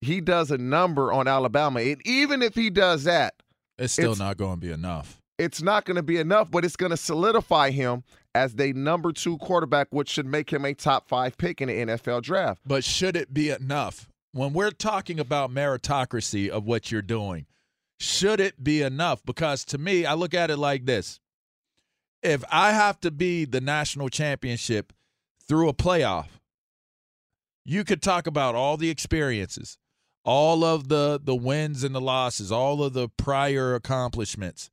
he 0.00 0.20
does 0.20 0.50
a 0.50 0.58
number 0.58 1.12
on 1.12 1.26
Alabama, 1.26 1.80
and 1.80 2.00
even 2.06 2.42
if 2.42 2.54
he 2.54 2.70
does 2.70 3.04
that, 3.04 3.34
It's 3.78 3.92
still 3.92 4.12
It's- 4.12 4.18
not 4.18 4.36
going 4.36 4.54
to 4.54 4.60
be 4.66 4.70
enough. 4.72 5.20
it's 5.38 5.60
not 5.62 5.84
going 5.84 5.96
to 5.96 6.02
be 6.02 6.16
enough, 6.18 6.50
but 6.50 6.64
it's 6.64 6.76
going 6.76 6.90
to 6.90 6.96
solidify 6.96 7.70
him 7.70 8.04
as 8.34 8.54
the 8.54 8.72
number 8.72 9.12
two 9.12 9.36
quarterback, 9.38 9.88
which 9.90 10.08
should 10.08 10.26
make 10.26 10.52
him 10.52 10.64
a 10.64 10.74
top 10.74 11.08
five 11.08 11.36
pick 11.38 11.60
in 11.60 11.68
the 11.68 11.74
NFL 11.74 12.22
draft. 12.22 12.60
But 12.66 12.84
should 12.84 13.16
it 13.16 13.34
be 13.34 13.50
enough? 13.50 14.08
When 14.32 14.52
we're 14.52 14.70
talking 14.72 15.18
about 15.20 15.50
meritocracy 15.52 16.48
of 16.48 16.64
what 16.64 16.90
you're 16.90 17.02
doing, 17.02 17.46
should 18.00 18.40
it 18.40 18.62
be 18.62 18.82
enough? 18.82 19.24
Because 19.24 19.64
to 19.66 19.78
me, 19.78 20.04
I 20.06 20.14
look 20.14 20.34
at 20.34 20.50
it 20.50 20.56
like 20.56 20.86
this 20.86 21.20
if 22.22 22.42
I 22.50 22.72
have 22.72 22.98
to 23.00 23.10
be 23.10 23.44
the 23.44 23.60
national 23.60 24.08
championship 24.08 24.92
through 25.46 25.68
a 25.68 25.74
playoff, 25.74 26.28
you 27.64 27.84
could 27.84 28.02
talk 28.02 28.26
about 28.26 28.54
all 28.54 28.76
the 28.76 28.88
experiences, 28.90 29.78
all 30.24 30.64
of 30.64 30.88
the 30.88 31.20
the 31.22 31.34
wins 31.34 31.84
and 31.84 31.94
the 31.94 32.00
losses, 32.00 32.50
all 32.50 32.82
of 32.82 32.92
the 32.92 33.08
prior 33.08 33.74
accomplishments. 33.74 34.70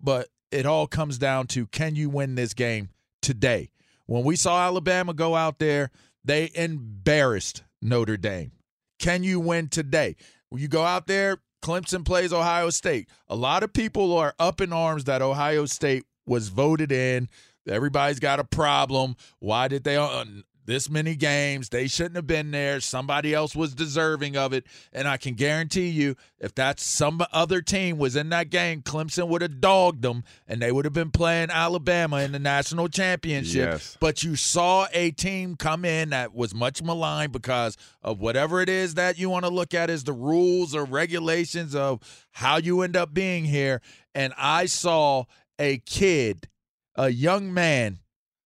But 0.00 0.28
it 0.50 0.66
all 0.66 0.86
comes 0.86 1.18
down 1.18 1.46
to 1.48 1.66
can 1.66 1.94
you 1.94 2.10
win 2.10 2.34
this 2.34 2.54
game 2.54 2.90
today? 3.22 3.70
When 4.06 4.24
we 4.24 4.36
saw 4.36 4.66
Alabama 4.66 5.14
go 5.14 5.36
out 5.36 5.58
there, 5.58 5.90
they 6.24 6.50
embarrassed 6.54 7.62
Notre 7.80 8.16
Dame. 8.16 8.52
Can 8.98 9.22
you 9.22 9.40
win 9.40 9.68
today? 9.68 10.16
When 10.48 10.60
you 10.60 10.68
go 10.68 10.82
out 10.84 11.06
there, 11.06 11.38
Clemson 11.62 12.04
plays 12.04 12.32
Ohio 12.32 12.70
State. 12.70 13.08
A 13.28 13.36
lot 13.36 13.62
of 13.62 13.72
people 13.72 14.16
are 14.16 14.34
up 14.38 14.60
in 14.60 14.72
arms 14.72 15.04
that 15.04 15.22
Ohio 15.22 15.66
State 15.66 16.04
was 16.26 16.48
voted 16.48 16.90
in. 16.90 17.28
Everybody's 17.68 18.18
got 18.18 18.40
a 18.40 18.44
problem. 18.44 19.16
Why 19.38 19.68
did 19.68 19.84
they 19.84 19.96
uh, 19.96 20.24
this 20.70 20.88
many 20.88 21.16
games? 21.16 21.68
They 21.68 21.86
shouldn't 21.86 22.16
have 22.16 22.26
been 22.26 22.50
there. 22.50 22.80
Somebody 22.80 23.34
else 23.34 23.54
was 23.54 23.74
deserving 23.74 24.36
of 24.36 24.52
it. 24.52 24.64
And 24.92 25.06
I 25.06 25.16
can 25.16 25.34
guarantee 25.34 25.88
you, 25.88 26.16
if 26.38 26.54
that 26.54 26.80
some 26.80 27.20
other 27.32 27.60
team 27.60 27.98
was 27.98 28.16
in 28.16 28.30
that 28.30 28.48
game, 28.48 28.80
Clemson 28.80 29.28
would 29.28 29.42
have 29.42 29.60
dogged 29.60 30.02
them 30.02 30.24
and 30.48 30.62
they 30.62 30.72
would 30.72 30.86
have 30.86 30.94
been 30.94 31.10
playing 31.10 31.50
Alabama 31.50 32.18
in 32.18 32.32
the 32.32 32.38
national 32.38 32.88
championship. 32.88 33.72
Yes. 33.72 33.98
But 34.00 34.22
you 34.22 34.36
saw 34.36 34.86
a 34.94 35.10
team 35.10 35.56
come 35.56 35.84
in 35.84 36.10
that 36.10 36.34
was 36.34 36.54
much 36.54 36.82
maligned 36.82 37.32
because 37.32 37.76
of 38.02 38.20
whatever 38.20 38.62
it 38.62 38.68
is 38.68 38.94
that 38.94 39.18
you 39.18 39.28
want 39.28 39.44
to 39.44 39.50
look 39.50 39.74
at 39.74 39.90
as 39.90 40.04
the 40.04 40.12
rules 40.12 40.74
or 40.74 40.84
regulations 40.84 41.74
of 41.74 42.26
how 42.32 42.56
you 42.56 42.80
end 42.82 42.96
up 42.96 43.12
being 43.12 43.44
here. 43.44 43.82
And 44.14 44.32
I 44.38 44.66
saw 44.66 45.24
a 45.58 45.78
kid, 45.78 46.48
a 46.94 47.10
young 47.10 47.52
man, 47.52 47.98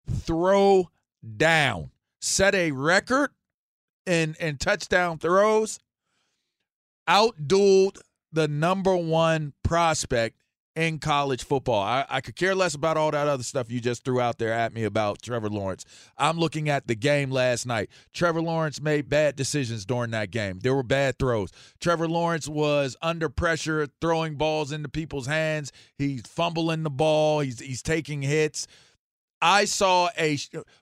throw 0.10 0.89
down, 1.38 1.92
set 2.24 2.56
a 2.56 2.72
record 2.72 3.32
in, 4.06 4.36
in 4.39 4.58
touchdown 4.58 5.18
throws, 5.18 5.80
outdueled 7.08 8.00
the 8.32 8.48
number 8.48 8.96
one 8.96 9.53
prospect 9.62 10.38
in 10.75 11.00
college 11.00 11.44
football. 11.44 11.84
I, 11.84 12.06
I 12.10 12.22
could 12.22 12.36
care 12.36 12.56
less 12.56 12.74
about 12.74 12.96
all 12.96 13.12
that 13.12 13.27
other 13.27 13.44
stuff 13.44 13.70
you 13.70 13.80
just 13.80 14.06
threw 14.06 14.22
out 14.22 14.39
there 14.39 14.53
at 14.53 14.74
me 14.74 14.86
about 14.86 15.22
Trevor 15.22 15.50
Lawrence. 15.50 15.86
I'm 16.18 16.39
looking 16.39 16.70
at 16.70 16.88
the 16.88 16.96
game 16.96 17.30
last 17.30 17.68
night. 17.68 17.89
Trevor 18.13 18.42
Lawrence 18.42 18.82
made 18.82 19.10
bad 19.10 19.36
decisions 19.36 19.86
during 19.86 20.12
that 20.12 20.32
game. 20.32 20.60
There 20.60 20.74
were 20.74 20.82
bad 20.82 21.20
throws. 21.20 21.51
Trevor 21.80 22.08
Lawrence 22.08 22.48
was 22.48 22.96
under 23.01 23.27
pressure, 23.27 23.88
throwing 24.01 24.36
balls 24.36 24.72
into 24.72 24.88
people's 24.89 25.27
hands. 25.27 25.74
He's 25.98 26.24
fumbling 26.25 26.84
the 26.84 26.89
ball. 26.89 27.42
He's 27.42 27.60
he's 27.60 27.84
taking 27.84 28.22
hits. 28.22 28.65
I 29.44 29.66
saw 29.66 30.10
a 30.18 30.38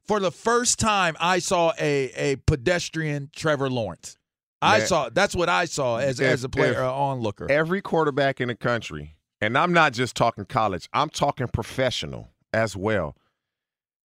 for 0.05 0.19
the 0.19 0.31
first 0.31 0.79
time 0.79 1.17
I 1.19 1.39
saw 1.39 1.73
a 1.79 2.11
a 2.15 2.35
pedestrian 2.45 3.29
Trevor 3.35 3.69
Lawrence. 3.69 4.17
I 4.61 4.77
Man. 4.77 4.87
saw 4.87 5.09
that's 5.09 5.35
what 5.35 5.49
I 5.49 5.65
saw 5.65 5.97
as 5.97 6.19
If- 6.19 6.27
as 6.27 6.43
a 6.43 6.49
player 6.49 6.73
if 6.73 6.77
uh, 6.77 6.93
onlooker. 6.95 7.47
Every 7.51 7.81
quarterback 7.81 8.39
in 8.39 8.47
the 8.49 8.55
country, 8.55 9.15
and 9.41 9.57
I'm 9.57 9.73
not 9.73 9.93
just 9.93 10.15
talking 10.15 10.45
college, 10.45 10.87
I'm 10.93 11.09
talking 11.09 11.47
professional 11.47 12.29
as 12.53 12.75
well. 12.75 13.15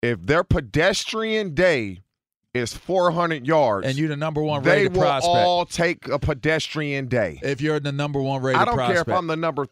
If 0.02 0.22
their 0.26 0.44
pedestrian 0.46 1.54
day 1.54 2.00
is 2.54 2.74
400 2.74 3.46
yards, 3.46 3.86
and 3.86 3.98
you're 3.98 4.08
the 4.08 4.16
number 4.16 4.42
one 4.42 4.64
they 4.64 4.88
will 4.88 5.02
prospect. 5.02 5.28
all 5.46 5.66
take 5.66 6.08
a 6.08 6.18
pedestrian 6.18 7.08
day. 7.08 7.38
if 7.44 7.60
you're 7.60 7.82
the 7.82 7.92
number 7.92 8.22
one 8.22 8.42
rated 8.42 8.62
I 8.62 8.66
don't 8.66 8.76
prospect. 8.76 9.06
care 9.08 9.14
if 9.14 9.20
I'm 9.20 9.28
the 9.28 9.36
number 9.36 9.66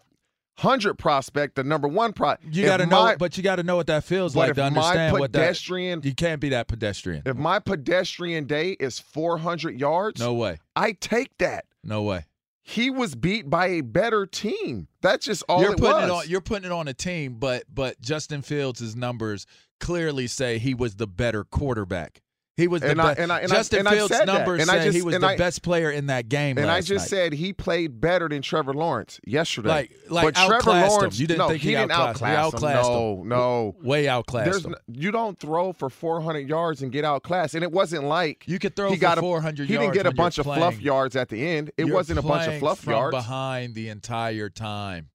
100 0.59 0.95
prospect, 0.95 1.55
the 1.55 1.63
number 1.63 1.87
one 1.87 2.13
pro. 2.13 2.35
you 2.49 2.65
got 2.65 2.77
to 2.77 2.85
know, 2.85 3.15
but 3.17 3.37
you 3.37 3.43
got 3.43 3.55
to 3.55 3.63
know 3.63 3.75
what 3.75 3.87
that 3.87 4.03
feels 4.03 4.35
like 4.35 4.53
to 4.55 4.63
understand 4.63 5.17
what 5.17 5.31
that. 5.33 5.69
You 6.03 6.13
can't 6.13 6.39
be 6.39 6.49
that 6.49 6.67
pedestrian. 6.67 7.23
if 7.25 7.35
my 7.35 7.59
pedestrian 7.59 8.45
day 8.45 8.71
is 8.71 8.99
400 8.99 9.79
yards, 9.79 10.19
No 10.19 10.33
way. 10.33 10.59
I 10.75 10.93
take 10.93 11.37
that. 11.39 11.65
No 11.83 12.03
way. 12.03 12.25
He 12.65 12.89
was 12.89 13.13
beat 13.15 13.49
by 13.49 13.67
a 13.67 13.81
better 13.81 14.25
team. 14.25 14.87
That's 15.01 15.25
just 15.25 15.43
all 15.49 15.61
you're 15.61 15.73
it 15.73 15.79
putting 15.79 15.95
was. 15.95 16.03
it 16.03 16.11
on. 16.11 16.29
You're 16.29 16.41
putting 16.41 16.65
it 16.65 16.71
on 16.71 16.87
a 16.87 16.93
team, 16.93 17.35
but 17.37 17.63
but 17.73 17.99
Justin 17.99 18.41
Fields' 18.41 18.95
numbers 18.95 19.45
clearly 19.81 20.27
say 20.27 20.59
he 20.59 20.73
was 20.73 20.95
the 20.95 21.07
better 21.07 21.43
quarterback. 21.43 22.21
He 22.55 22.67
was 22.67 22.81
the 22.83 22.91
I- 22.91 22.93
best. 22.93 23.19
and 23.19 23.31
I- 23.31 23.39
and 23.39 23.51
I- 23.51 23.55
Justin 23.55 23.79
and 23.79 23.87
I 23.87 23.95
Fields' 23.95 24.15
said 24.15 24.27
that. 24.27 24.31
numbers 24.33 24.61
And 24.61 24.69
I 24.69 24.79
say 24.83 24.91
he 24.91 25.01
was 25.01 25.15
and 25.15 25.23
the 25.23 25.29
I- 25.29 25.37
best 25.37 25.63
player 25.63 25.89
in 25.89 26.05
that 26.05 26.29
game. 26.29 26.59
And 26.59 26.69
I 26.69 26.81
just 26.81 27.05
night. 27.05 27.09
said 27.09 27.33
he 27.33 27.51
played 27.51 27.99
better 27.99 28.29
than 28.29 28.43
Trevor 28.43 28.75
Lawrence 28.75 29.19
yesterday. 29.25 29.69
Like- 29.69 29.91
like 30.09 30.23
but 30.25 30.35
Trevor 30.35 30.53
outclassed 30.57 30.85
him. 30.85 30.89
Lawrence, 30.97 31.19
You 31.19 31.27
didn't 31.27 31.39
no, 31.39 31.47
think 31.49 31.61
he 31.63 31.71
didn't 31.71 31.91
outclassed 31.91 32.21
him. 32.21 32.27
Outclass 32.69 32.85
him. 32.85 32.93
No, 32.93 33.23
no. 33.23 33.75
way 33.81 34.07
outclassed 34.07 34.65
him. 34.65 34.75
you 34.87 35.11
don't 35.11 35.39
throw 35.39 35.73
for 35.73 35.89
400 35.89 36.47
yards 36.47 36.83
and 36.83 36.91
get 36.91 37.03
outclassed. 37.03 37.55
And 37.55 37.63
it 37.63 37.71
wasn't 37.71 38.03
like 38.03 38.43
You 38.47 38.59
could 38.59 38.75
throw 38.75 38.91
he 38.91 38.97
got 38.97 39.17
a- 39.17 39.21
400 39.21 39.67
He 39.67 39.75
didn't 39.75 39.93
get 39.95 40.05
a 40.05 40.11
bunch 40.11 40.37
of 40.37 40.45
fluff 40.45 40.79
yards 40.79 41.15
at 41.15 41.29
the 41.29 41.43
end. 41.47 41.71
It 41.75 41.87
You're 41.87 41.95
wasn't 41.95 42.19
a 42.19 42.21
bunch 42.21 42.47
of 42.47 42.59
fluff 42.59 42.85
yards. 42.85 43.15
behind 43.15 43.73
the 43.73 43.89
entire 43.89 44.49
time. 44.49 45.09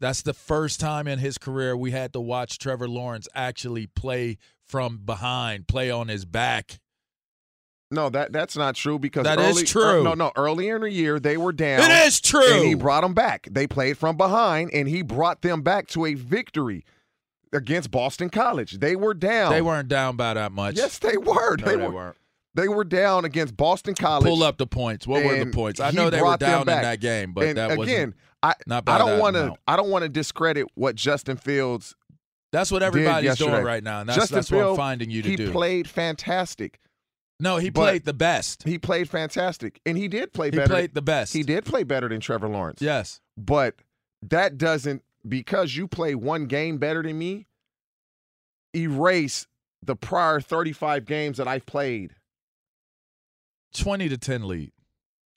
That's 0.00 0.20
the 0.20 0.34
first 0.34 0.80
time 0.80 1.08
in 1.08 1.18
his 1.18 1.38
career 1.38 1.74
we 1.76 1.92
had 1.92 2.12
to 2.12 2.20
watch 2.20 2.58
Trevor 2.58 2.88
Lawrence 2.88 3.26
actually 3.34 3.86
play 3.86 4.36
from 4.68 4.98
behind, 4.98 5.66
play 5.68 5.90
on 5.90 6.08
his 6.08 6.24
back. 6.24 6.78
No, 7.90 8.10
that 8.10 8.32
that's 8.32 8.56
not 8.56 8.74
true 8.74 8.98
because 8.98 9.24
That 9.24 9.38
is 9.38 9.56
early, 9.56 9.64
true. 9.64 10.00
er- 10.00 10.02
no, 10.02 10.14
no. 10.14 10.30
Earlier 10.36 10.76
in 10.76 10.82
the 10.82 10.90
year, 10.90 11.18
they 11.18 11.38
were 11.38 11.52
down. 11.52 11.80
It 11.80 12.06
is 12.06 12.20
true. 12.20 12.58
And 12.58 12.66
he 12.66 12.74
brought 12.74 13.00
them 13.00 13.14
back. 13.14 13.48
They 13.50 13.66
played 13.66 13.96
from 13.96 14.16
behind, 14.16 14.70
and 14.74 14.86
he 14.86 15.00
brought 15.02 15.40
them 15.40 15.62
back 15.62 15.86
to 15.88 16.04
a 16.04 16.12
victory 16.12 16.84
against 17.50 17.90
Boston 17.90 18.28
College. 18.28 18.78
They 18.78 18.94
were 18.94 19.14
down. 19.14 19.52
They 19.52 19.62
weren't 19.62 19.88
down 19.88 20.16
by 20.16 20.34
that 20.34 20.52
much. 20.52 20.76
Yes, 20.76 20.98
they 20.98 21.16
were. 21.16 21.56
No, 21.56 21.64
they, 21.64 21.76
they 21.76 21.76
were. 21.76 21.90
weren't. 21.90 22.16
They 22.54 22.68
were 22.68 22.84
down 22.84 23.24
against 23.24 23.56
Boston 23.56 23.94
College. 23.94 24.26
Pull 24.26 24.42
up 24.42 24.58
the 24.58 24.66
points. 24.66 25.06
What 25.06 25.24
were 25.24 25.38
the 25.42 25.50
points? 25.50 25.80
I 25.80 25.90
know 25.90 26.10
they 26.10 26.20
were 26.20 26.36
down 26.36 26.62
in 26.62 26.66
that 26.66 27.00
game, 27.00 27.32
but 27.32 27.44
and 27.44 27.56
that 27.56 27.78
again. 27.78 28.14
I 28.42 28.54
not 28.66 28.84
by 28.84 28.96
I 28.96 28.98
don't 28.98 29.18
want 29.18 29.36
to. 29.36 29.54
I 29.66 29.76
don't 29.76 29.90
want 29.90 30.02
to 30.02 30.08
discredit 30.08 30.66
what 30.74 30.94
Justin 30.94 31.36
Fields 31.36 31.94
That's 32.52 32.70
what 32.72 32.82
everybody's 32.82 33.36
doing 33.36 33.62
right 33.62 33.82
now, 33.82 34.00
and 34.00 34.08
that's, 34.08 34.18
Justin 34.18 34.36
that's 34.36 34.50
what 34.50 34.64
I'm 34.66 34.76
finding 34.76 35.10
you 35.10 35.22
to 35.22 35.28
he 35.28 35.36
do. 35.36 35.46
He 35.46 35.52
played 35.52 35.88
fantastic. 35.88 36.80
no, 37.40 37.58
he 37.58 37.70
played 37.70 38.04
the 38.04 38.14
best. 38.14 38.62
He 38.62 38.78
played 38.78 39.08
fantastic, 39.10 39.80
and 39.84 39.98
he 39.98 40.08
did 40.08 40.32
play 40.32 40.46
He 40.50 40.56
better. 40.56 40.68
played 40.68 40.94
the 40.94 41.02
best. 41.02 41.32
He 41.34 41.42
did 41.42 41.64
play 41.66 41.82
better 41.82 42.08
than 42.08 42.20
Trevor 42.20 42.48
Lawrence. 42.48 42.80
Yes. 42.80 43.20
but 43.36 43.74
that 44.22 44.58
doesn't 44.58 45.02
because 45.28 45.76
you 45.76 45.86
play 45.86 46.14
one 46.14 46.46
game 46.46 46.78
better 46.78 47.02
than 47.02 47.16
me. 47.18 47.46
Erase 48.74 49.46
the 49.82 49.94
prior 49.94 50.40
35 50.40 51.04
games 51.04 51.36
that 51.38 51.46
I've 51.46 51.66
played. 51.66 52.14
20 53.74 54.08
to 54.08 54.18
10 54.18 54.48
lead. 54.48 54.72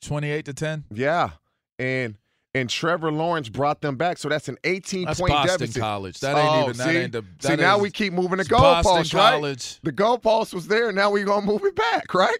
28 0.01 0.45
to 0.45 0.53
10? 0.53 0.85
Yeah, 0.93 1.29
and 1.77 2.15
and 2.53 2.69
Trevor 2.69 3.11
Lawrence 3.11 3.47
brought 3.49 3.81
them 3.81 3.95
back, 3.95 4.17
so 4.17 4.27
that's 4.29 4.49
an 4.49 4.57
18 4.63 5.05
That's 5.05 5.19
point 5.19 5.31
Boston 5.31 5.59
deficit. 5.59 5.79
College. 5.81 6.19
That 6.19 6.37
ain't 6.37 6.49
Oh, 6.55 6.63
even 6.63 6.77
that 6.77 6.87
see? 6.87 6.97
ain't 6.97 7.11
the 7.13 7.23
see 7.39 7.47
that 7.49 7.59
now 7.59 7.77
we 7.77 7.89
keep 7.91 8.11
moving 8.13 8.37
the 8.37 8.41
it's 8.41 8.49
Boston 8.49 8.93
goalposts, 8.93 9.13
right? 9.13 9.31
College. 9.31 9.79
The 9.83 9.91
goalpost 9.93 10.53
was 10.53 10.67
there. 10.67 10.91
Now 10.91 11.11
we're 11.11 11.25
gonna 11.25 11.45
move 11.45 11.63
it 11.63 11.75
back, 11.75 12.13
right? 12.13 12.37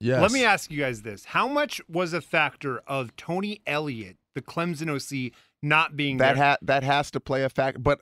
Yes. 0.00 0.20
Let 0.22 0.30
me 0.32 0.44
ask 0.44 0.70
you 0.70 0.78
guys 0.78 1.02
this: 1.02 1.24
How 1.24 1.48
much 1.48 1.80
was 1.88 2.12
a 2.12 2.20
factor 2.20 2.78
of 2.86 3.16
Tony 3.16 3.60
Elliott, 3.66 4.16
the 4.34 4.42
Clemson 4.42 4.88
OC, 4.88 5.32
not 5.62 5.96
being 5.96 6.18
That 6.18 6.36
there? 6.36 6.44
ha- 6.44 6.56
that 6.62 6.82
has 6.84 7.10
to 7.12 7.20
play 7.20 7.42
a 7.42 7.48
factor. 7.48 7.80
But 7.80 8.00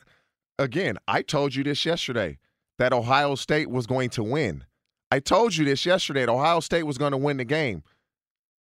again, 0.59 0.98
I 1.09 1.22
told 1.22 1.54
you 1.54 1.64
this 1.64 1.87
yesterday 1.87 2.38
that 2.78 2.92
Ohio 2.92 3.35
State 3.35 3.70
was 3.70 3.87
going 3.87 4.11
to 4.11 4.22
win. 4.22 4.64
I 5.11 5.20
told 5.20 5.56
you 5.56 5.64
this 5.64 5.87
yesterday 5.87 6.26
that 6.26 6.32
Ohio 6.32 6.61
State 6.61 6.82
was 6.82 6.98
going 6.98 7.12
to 7.12 7.16
win 7.16 7.37
the 7.38 7.44
game. 7.44 7.82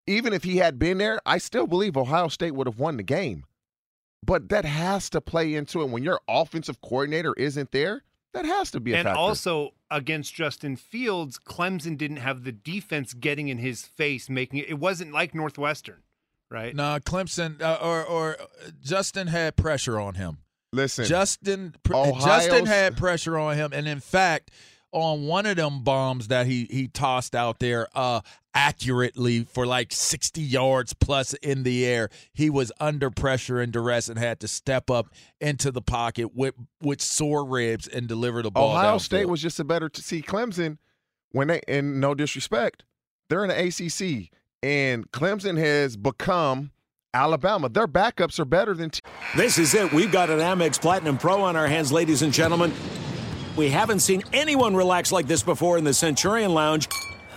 Even 0.07 0.33
if 0.33 0.43
he 0.43 0.57
had 0.57 0.77
been 0.77 0.97
there, 0.97 1.19
I 1.25 1.37
still 1.39 1.67
believe 1.67 1.97
Ohio 1.97 2.27
State 2.27 2.51
would 2.51 2.67
have 2.67 2.79
won 2.79 2.97
the 2.97 3.03
game. 3.03 3.45
But 4.23 4.49
that 4.49 4.65
has 4.65 5.09
to 5.11 5.21
play 5.21 5.53
into 5.53 5.81
it 5.81 5.89
when 5.89 6.03
your 6.03 6.19
offensive 6.27 6.81
coordinator 6.81 7.33
isn't 7.37 7.71
there. 7.71 8.03
That 8.33 8.45
has 8.45 8.69
to 8.71 8.79
be 8.79 8.93
a 8.93 8.97
and 8.97 9.05
factor. 9.05 9.17
also 9.17 9.73
against 9.89 10.33
Justin 10.33 10.75
Fields, 10.75 11.39
Clemson 11.39 11.97
didn't 11.97 12.17
have 12.17 12.43
the 12.43 12.51
defense 12.51 13.13
getting 13.13 13.47
in 13.47 13.59
his 13.59 13.83
face, 13.83 14.29
making 14.29 14.59
it. 14.59 14.69
It 14.69 14.79
wasn't 14.79 15.13
like 15.13 15.33
Northwestern, 15.33 16.03
right? 16.51 16.75
No, 16.75 16.99
Clemson 16.99 17.61
uh, 17.61 17.77
or 17.81 18.03
or 18.03 18.37
uh, 18.39 18.71
Justin 18.81 19.27
had 19.27 19.55
pressure 19.55 19.97
on 19.99 20.15
him. 20.15 20.39
Listen, 20.73 21.05
Justin 21.05 21.75
Ohio's- 21.89 22.25
Justin 22.25 22.65
had 22.65 22.97
pressure 22.97 23.37
on 23.37 23.55
him, 23.55 23.71
and 23.71 23.87
in 23.87 24.01
fact, 24.01 24.51
on 24.91 25.27
one 25.27 25.45
of 25.45 25.55
them 25.55 25.83
bombs 25.83 26.27
that 26.27 26.45
he 26.45 26.65
he 26.69 26.89
tossed 26.89 27.35
out 27.35 27.59
there, 27.59 27.87
uh, 27.95 28.19
accurately 28.55 29.43
for 29.43 29.65
like 29.67 29.91
sixty 29.91 30.41
yards 30.41 30.93
plus 30.93 31.33
in 31.35 31.63
the 31.63 31.85
air, 31.85 32.09
he 32.33 32.49
was 32.49 32.71
under 32.79 33.11
pressure 33.11 33.59
and 33.61 33.71
duress 33.71 34.09
and 34.09 34.17
had 34.17 34.39
to 34.39 34.47
step 34.47 34.89
up 34.89 35.07
into 35.39 35.71
the 35.71 35.81
pocket 35.81 36.33
with 36.33 36.55
with 36.81 37.01
sore 37.01 37.45
ribs 37.45 37.87
and 37.87 38.07
deliver 38.07 38.41
the 38.41 38.49
ball. 38.49 38.71
Ohio 38.71 38.95
downfield. 38.95 39.01
State 39.01 39.29
was 39.29 39.41
just 39.41 39.59
a 39.59 39.63
better 39.63 39.89
to 39.89 40.01
see 40.01 40.21
Clemson 40.21 40.77
when 41.31 41.49
they 41.49 41.61
and 41.67 41.99
no 41.99 42.15
disrespect, 42.15 42.83
they're 43.29 43.43
in 43.45 43.49
the 43.49 43.67
ACC 43.67 44.29
and 44.63 45.11
Clemson 45.11 45.57
has 45.59 45.97
become 45.97 46.71
Alabama. 47.13 47.69
Their 47.69 47.87
backups 47.87 48.39
are 48.39 48.45
better 48.45 48.73
than. 48.73 48.89
T- 48.89 49.01
This 49.35 49.57
is 49.57 49.73
it. 49.73 49.91
We've 49.93 50.11
got 50.11 50.29
an 50.29 50.39
Amex 50.39 50.81
Platinum 50.81 51.17
Pro 51.17 51.41
on 51.43 51.55
our 51.55 51.67
hands, 51.67 51.91
ladies 51.91 52.21
and 52.21 52.33
gentlemen. 52.33 52.73
We 53.55 53.69
haven't 53.69 53.99
seen 53.99 54.23
anyone 54.33 54.75
relax 54.75 55.11
like 55.11 55.27
this 55.27 55.43
before 55.43 55.77
in 55.77 55.83
the 55.83 55.93
Centurion 55.93 56.53
Lounge. 56.53 56.89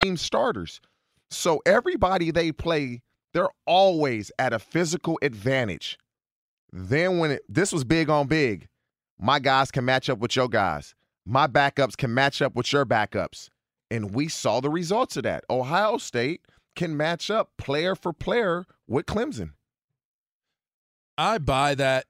Team 0.00 0.16
starters. 0.16 0.80
So 1.30 1.62
everybody 1.64 2.30
they 2.30 2.52
play, 2.52 3.02
they're 3.32 3.50
always 3.66 4.32
at 4.38 4.52
a 4.52 4.58
physical 4.58 5.18
advantage. 5.22 5.98
Then 6.72 7.18
when 7.18 7.32
it, 7.32 7.42
this 7.48 7.72
was 7.72 7.84
big 7.84 8.08
on 8.10 8.26
big, 8.26 8.68
my 9.18 9.38
guys 9.38 9.70
can 9.70 9.84
match 9.84 10.08
up 10.08 10.18
with 10.18 10.34
your 10.36 10.48
guys. 10.48 10.94
My 11.26 11.46
backups 11.46 11.96
can 11.96 12.12
match 12.14 12.40
up 12.42 12.54
with 12.54 12.72
your 12.72 12.86
backups. 12.86 13.48
And 13.90 14.14
we 14.14 14.28
saw 14.28 14.60
the 14.60 14.70
results 14.70 15.16
of 15.16 15.24
that. 15.24 15.44
Ohio 15.50 15.98
State 15.98 16.42
can 16.76 16.96
match 16.96 17.30
up 17.30 17.50
player 17.58 17.94
for 17.94 18.12
player 18.12 18.64
with 18.86 19.06
Clemson. 19.06 19.52
I 21.18 21.38
buy 21.38 21.74
that. 21.74 22.06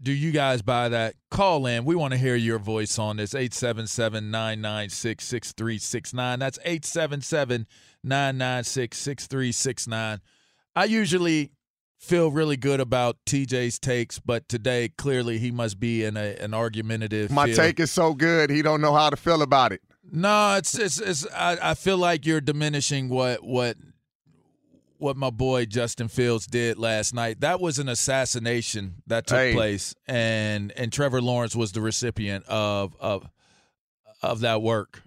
Do 0.00 0.12
you 0.12 0.30
guys 0.30 0.62
buy 0.62 0.88
that? 0.90 1.14
Call 1.30 1.66
in. 1.66 1.84
We 1.84 1.96
want 1.96 2.12
to 2.12 2.18
hear 2.18 2.36
your 2.36 2.58
voice 2.58 2.98
on 2.98 3.16
this. 3.16 3.34
877 3.34 4.30
996 4.30 5.24
6369. 5.24 6.38
That's 6.38 6.58
877 6.62 7.66
996 8.04 8.96
6369. 8.96 10.20
I 10.76 10.84
usually 10.84 11.50
feel 11.98 12.30
really 12.30 12.56
good 12.56 12.80
about 12.80 13.16
TJ's 13.26 13.78
takes, 13.78 14.18
but 14.18 14.48
today 14.48 14.88
clearly 14.88 15.38
he 15.38 15.50
must 15.50 15.80
be 15.80 16.04
in 16.04 16.16
a, 16.16 16.36
an 16.36 16.54
argumentative. 16.54 17.30
My 17.30 17.46
field. 17.46 17.56
take 17.56 17.80
is 17.80 17.90
so 17.90 18.14
good, 18.14 18.50
he 18.50 18.62
don't 18.62 18.80
know 18.80 18.94
how 18.94 19.10
to 19.10 19.16
feel 19.16 19.42
about 19.42 19.72
it. 19.72 19.80
No, 20.10 20.56
it's 20.56 20.78
it's, 20.78 21.00
it's 21.00 21.26
I, 21.34 21.58
I 21.70 21.74
feel 21.74 21.98
like 21.98 22.24
you're 22.24 22.40
diminishing 22.40 23.08
what 23.08 23.42
what 23.42 23.76
what 24.98 25.16
my 25.16 25.30
boy 25.30 25.64
Justin 25.64 26.08
Fields 26.08 26.46
did 26.46 26.78
last 26.78 27.14
night. 27.14 27.40
That 27.40 27.60
was 27.60 27.78
an 27.78 27.88
assassination 27.88 28.96
that 29.06 29.26
took 29.26 29.38
Hey. 29.38 29.52
place, 29.54 29.94
and 30.06 30.72
and 30.72 30.92
Trevor 30.92 31.20
Lawrence 31.22 31.54
was 31.56 31.72
the 31.72 31.80
recipient 31.80 32.44
of 32.46 32.96
of 33.00 33.28
of 34.22 34.40
that 34.40 34.62
work. 34.62 35.02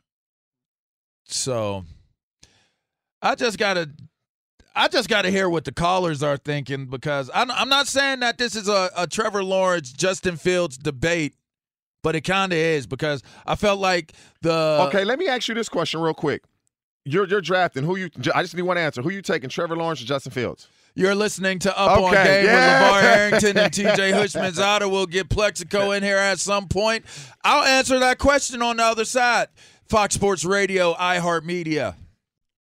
So 1.26 1.86
I 3.22 3.36
just 3.36 3.58
gotta. 3.58 3.90
I 4.74 4.88
just 4.88 5.10
got 5.10 5.24
to 5.24 5.30
hear 5.30 5.50
what 5.50 5.66
the 5.66 5.74
callers 5.74 6.24
are 6.24 6.38
thinking 6.38 6.86
because 6.86 7.30
I'm, 7.34 7.52
I'm 7.52 7.68
not 7.68 7.88
saying 7.88 8.22
that 8.22 8.38
this 8.38 8.56
is 8.56 8.70
a, 8.70 8.90
a 8.96 9.06
Trevor 9.06 9.44
Lawrence 9.44 9.92
Justin 9.92 10.38
Fields 10.38 10.78
debate, 10.78 11.36
but 12.04 12.16
it 12.16 12.22
kind 12.22 12.54
of 12.54 12.58
is 12.58 12.88
because 12.88 13.22
I 13.46 13.56
felt 13.56 13.82
like 13.82 14.14
the 14.42 14.86
okay, 14.88 15.04
let 15.04 15.20
me 15.20 15.28
ask 15.28 15.50
you 15.50 15.56
this 15.56 15.68
question 15.68 16.00
real 16.00 16.14
quick. 16.14 16.44
You're 17.04 17.28
you're 17.28 17.42
drafting 17.42 17.84
who 17.84 17.96
you 17.96 18.10
I 18.34 18.44
just 18.44 18.56
need 18.56 18.62
one 18.62 18.78
answer. 18.78 19.02
Who 19.02 19.10
you 19.10 19.22
taking, 19.22 19.50
Trevor 19.50 19.76
Lawrence 19.76 20.02
or 20.02 20.06
Justin 20.06 20.32
Fields? 20.32 20.68
You're 20.94 21.16
listening 21.16 21.60
to 21.60 21.80
Up 21.80 21.98
on 21.98 22.04
Okay, 22.14 22.24
Game 22.24 22.46
yeah. 22.46 22.82
with 22.82 23.04
LeVar 23.04 23.18
Arrington 23.18 23.58
and 23.58 23.74
TJ 23.74 24.14
Houshmandzadeh. 24.14 24.92
We'll 24.92 25.06
get 25.06 25.30
Plaxico 25.30 25.92
in 25.92 26.04
here 26.04 26.18
at 26.18 26.38
some 26.40 26.68
point. 26.68 27.06
I'll 27.44 27.64
answer 27.64 27.98
that 28.00 28.18
question 28.18 28.62
on 28.62 28.78
the 28.78 28.84
other 28.84 29.06
side. 29.06 29.48
Fox 29.88 30.16
Sports 30.16 30.44
Radio, 30.46 30.94
iHeartMedia. 30.94 31.96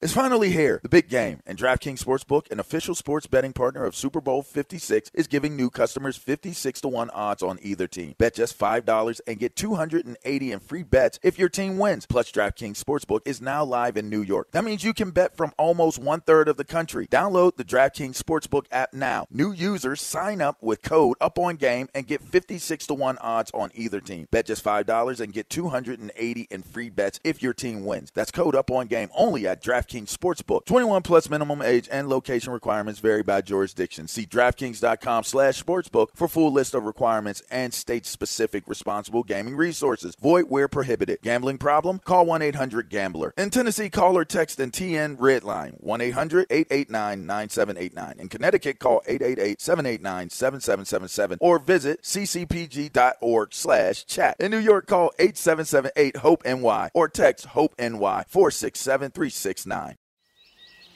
It's 0.01 0.13
finally 0.13 0.51
here, 0.51 0.79
the 0.85 0.89
big 0.89 1.09
game, 1.09 1.41
and 1.45 1.59
DraftKings 1.59 2.05
Sportsbook, 2.05 2.53
an 2.53 2.61
official 2.61 2.95
sports 2.95 3.27
betting 3.27 3.53
partner 3.53 3.85
of 3.85 3.97
Super 3.97 4.21
Bowl 4.21 4.45
56, 4.45 5.11
is 5.13 5.27
giving 5.27 5.57
new 5.57 5.71
customers 5.71 6.17
56 6.17 6.83
to 6.83 6.89
1 6.89 7.11
odds 7.11 7.43
on 7.43 7.59
either 7.63 7.89
team. 7.89 8.15
Bet 8.17 8.37
just 8.37 8.57
$5 8.57 9.21
and 9.27 9.41
get 9.41 9.57
280 9.57 10.53
in 10.53 10.61
free 10.61 10.85
bets 10.85 11.19
if 11.25 11.37
your 11.37 11.49
team 11.49 11.79
wins. 11.79 12.07
Plus, 12.07 12.31
DraftKings 12.31 12.81
Sportsbook 12.81 13.23
is 13.25 13.43
now 13.43 13.65
live 13.65 13.97
in 13.97 14.09
New 14.09 14.23
York. 14.23 14.53
That 14.53 14.63
means 14.63 14.85
you 14.85 14.95
can 14.95 15.11
bet 15.11 15.37
from 15.37 15.51
almost 15.59 15.99
one 15.99 16.21
third 16.21 16.47
of 16.47 16.57
the 16.57 16.65
country. 16.65 17.09
Download 17.09 17.57
the 17.57 17.65
DraftKings 17.65 18.23
Sportsbook 18.23 18.67
app 18.71 18.95
now. 18.95 19.27
New 19.33 19.51
users 19.51 20.01
sign 20.01 20.41
up 20.41 20.63
with 20.63 20.81
code 20.81 21.19
UPONGAME 21.21 21.89
and 21.93 22.07
get 22.07 22.23
56 22.23 22.87
to 22.87 22.95
1 22.95 23.19
odds 23.19 23.51
on 23.53 23.73
either 23.75 24.01
team. 24.01 24.29
Bet 24.31 24.47
just 24.47 24.65
$5 24.65 25.19
and 25.19 25.33
get 25.33 25.51
280 25.51 26.47
in 26.53 26.63
free 26.63 26.89
bets 26.89 27.19
if 27.25 27.43
your 27.43 27.53
team 27.53 27.85
wins. 27.85 28.13
That's 28.15 28.31
code 28.31 28.55
UPONGAME 28.55 29.09
only 29.17 29.49
at 29.49 29.61
DraftKings 29.61 29.88
Sportsbook. 29.89 30.67
21 30.67 31.03
plus 31.03 31.31
minimum 31.31 31.63
age 31.63 31.89
and 31.91 32.09
location 32.09 32.53
requirements 32.53 33.01
vary 33.01 33.23
by 33.23 33.41
jurisdiction. 33.41 34.07
See 34.07 34.27
DraftKings.com 34.27 35.25
slash 35.25 35.63
sportsbook 35.63 36.09
for 36.15 36.29
full 36.29 36.53
list 36.53 36.75
of 36.75 36.85
requirements 36.85 37.43
and 37.51 37.73
state-specific 37.73 38.65
responsible 38.67 39.23
gaming 39.23 39.57
resources. 39.57 40.15
Void 40.21 40.47
where 40.49 40.69
prohibited. 40.69 41.21
Gambling 41.23 41.57
problem? 41.59 42.01
Call 42.01 42.27
1-800-GAMBLER. 42.27 43.33
In 43.39 43.51
Tennessee, 43.51 43.89
call 43.89 44.17
or 44.17 44.25
text 44.25 44.59
and 44.61 44.73
TN 44.73 45.17
Redline 45.17 45.83
1-800-889-9789. 45.83 48.19
In 48.19 48.29
Connecticut, 48.29 48.79
call 48.79 49.01
888-789-7777 49.09 51.39
or 51.41 51.59
visit 51.59 52.03
ccpg.org 52.03 53.55
slash 53.55 54.05
chat. 54.05 54.37
In 54.39 54.51
New 54.51 54.59
York, 54.59 54.87
call 54.87 55.13
8778-HOPE-NY 55.19 56.91
or 56.95 57.09
text 57.09 57.47
HOPE-NY 57.47 58.25
467-369. 58.31 59.78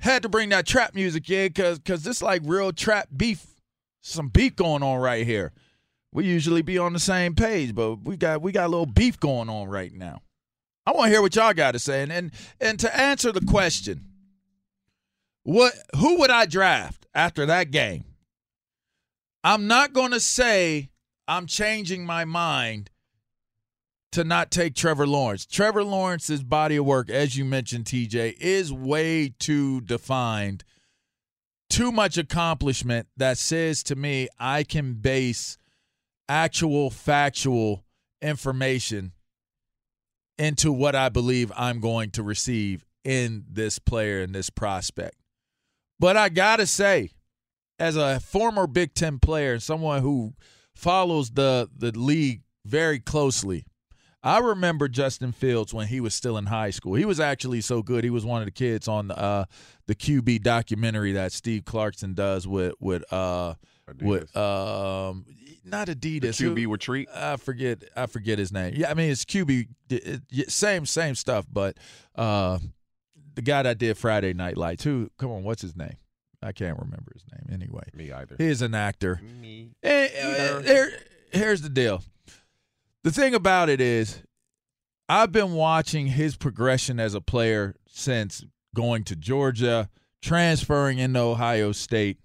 Had 0.00 0.22
to 0.22 0.28
bring 0.28 0.50
that 0.50 0.66
trap 0.66 0.94
music 0.94 1.28
in 1.30 1.48
because 1.48 1.80
cause 1.80 2.02
this 2.02 2.22
like 2.22 2.42
real 2.44 2.72
trap 2.72 3.08
beef. 3.16 3.44
Some 4.00 4.28
beef 4.28 4.54
going 4.54 4.82
on 4.82 5.00
right 5.00 5.26
here. 5.26 5.52
We 6.12 6.24
usually 6.24 6.62
be 6.62 6.78
on 6.78 6.92
the 6.92 6.98
same 6.98 7.34
page, 7.34 7.74
but 7.74 7.96
we 8.04 8.16
got 8.16 8.40
we 8.40 8.52
got 8.52 8.66
a 8.66 8.68
little 8.68 8.86
beef 8.86 9.18
going 9.18 9.48
on 9.48 9.68
right 9.68 9.92
now. 9.92 10.22
I 10.86 10.92
want 10.92 11.06
to 11.06 11.10
hear 11.10 11.20
what 11.20 11.36
y'all 11.36 11.52
got 11.52 11.72
to 11.72 11.78
say. 11.78 12.02
And, 12.02 12.12
and 12.12 12.30
and 12.60 12.80
to 12.80 12.96
answer 12.96 13.32
the 13.32 13.42
question, 13.42 14.06
what 15.42 15.74
who 15.96 16.18
would 16.20 16.30
I 16.30 16.46
draft 16.46 17.06
after 17.14 17.44
that 17.46 17.70
game? 17.70 18.04
I'm 19.44 19.66
not 19.66 19.92
going 19.92 20.12
to 20.12 20.20
say 20.20 20.90
I'm 21.26 21.46
changing 21.46 22.06
my 22.06 22.24
mind 22.24 22.90
to 24.12 24.24
not 24.24 24.50
take 24.50 24.74
Trevor 24.74 25.06
Lawrence. 25.06 25.44
Trevor 25.46 25.84
Lawrence's 25.84 26.42
body 26.42 26.76
of 26.76 26.84
work, 26.84 27.10
as 27.10 27.36
you 27.36 27.44
mentioned, 27.44 27.84
TJ, 27.84 28.36
is 28.40 28.72
way 28.72 29.32
too 29.38 29.80
defined. 29.82 30.64
Too 31.68 31.92
much 31.92 32.16
accomplishment 32.16 33.08
that 33.16 33.36
says 33.36 33.82
to 33.84 33.96
me 33.96 34.28
I 34.38 34.62
can 34.62 34.94
base 34.94 35.58
actual 36.28 36.90
factual 36.90 37.84
information 38.22 39.12
into 40.38 40.72
what 40.72 40.94
I 40.94 41.08
believe 41.08 41.52
I'm 41.56 41.80
going 41.80 42.10
to 42.12 42.22
receive 42.22 42.84
in 43.04 43.44
this 43.50 43.78
player 43.78 44.22
and 44.22 44.34
this 44.34 44.50
prospect. 44.50 45.16
But 45.98 46.16
I 46.16 46.28
got 46.28 46.56
to 46.56 46.66
say, 46.66 47.10
as 47.78 47.96
a 47.96 48.20
former 48.20 48.66
Big 48.66 48.94
Ten 48.94 49.18
player, 49.18 49.58
someone 49.58 50.02
who 50.02 50.34
follows 50.74 51.30
the, 51.30 51.68
the 51.76 51.90
league 51.92 52.42
very 52.64 53.00
closely, 53.00 53.64
I 54.22 54.38
remember 54.38 54.88
Justin 54.88 55.32
Fields 55.32 55.72
when 55.72 55.86
he 55.86 56.00
was 56.00 56.12
still 56.14 56.36
in 56.36 56.46
high 56.46 56.70
school. 56.70 56.94
He 56.94 57.04
was 57.04 57.20
actually 57.20 57.60
so 57.60 57.82
good. 57.82 58.02
He 58.02 58.10
was 58.10 58.24
one 58.24 58.42
of 58.42 58.46
the 58.46 58.52
kids 58.52 58.88
on 58.88 59.10
uh, 59.10 59.44
the 59.86 59.94
QB 59.94 60.42
documentary 60.42 61.12
that 61.12 61.32
Steve 61.32 61.64
Clarkson 61.64 62.14
does 62.14 62.46
with 62.46 62.74
with 62.80 63.10
uh, 63.12 63.54
with 64.00 64.36
um, 64.36 65.24
not 65.64 65.88
Adidas. 65.88 66.38
The 66.38 66.44
QB 66.46 66.68
retreat. 66.68 67.08
I 67.14 67.36
forget. 67.36 67.84
I 67.96 68.06
forget 68.06 68.38
his 68.38 68.52
name. 68.52 68.74
Yeah, 68.76 68.90
I 68.90 68.94
mean 68.94 69.10
it's 69.10 69.24
QB. 69.24 69.68
It, 69.88 70.50
same 70.50 70.84
same 70.84 71.14
stuff, 71.14 71.46
but 71.50 71.76
uh, 72.16 72.58
the 73.34 73.42
guy 73.42 73.62
that 73.62 73.78
did 73.78 73.96
Friday 73.96 74.32
Night 74.32 74.56
Lights. 74.56 74.82
Who? 74.82 75.10
Come 75.18 75.30
on, 75.30 75.44
what's 75.44 75.62
his 75.62 75.76
name? 75.76 75.96
I 76.42 76.52
can't 76.52 76.78
remember 76.78 77.12
his 77.12 77.24
name. 77.32 77.52
Anyway, 77.52 77.84
me 77.94 78.12
either. 78.12 78.36
He's 78.38 78.62
an 78.62 78.74
actor. 78.74 79.20
Me. 79.40 79.70
And, 79.82 80.10
uh, 80.22 80.60
here, 80.60 80.92
here's 81.32 81.62
the 81.62 81.68
deal. 81.68 82.02
The 83.04 83.10
thing 83.12 83.34
about 83.34 83.68
it 83.68 83.80
is, 83.80 84.22
I've 85.08 85.32
been 85.32 85.52
watching 85.52 86.08
his 86.08 86.36
progression 86.36 87.00
as 87.00 87.14
a 87.14 87.20
player 87.20 87.74
since 87.88 88.44
going 88.74 89.04
to 89.04 89.16
Georgia, 89.16 89.88
transferring 90.20 90.98
into 90.98 91.20
Ohio 91.20 91.72
State, 91.72 92.18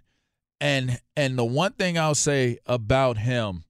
and 0.60 1.00
and 1.16 1.38
the 1.38 1.46
one 1.46 1.74
thing 1.74 1.98
I'll 1.98 2.16
say 2.16 2.58
about 2.66 3.18
him 3.18 3.64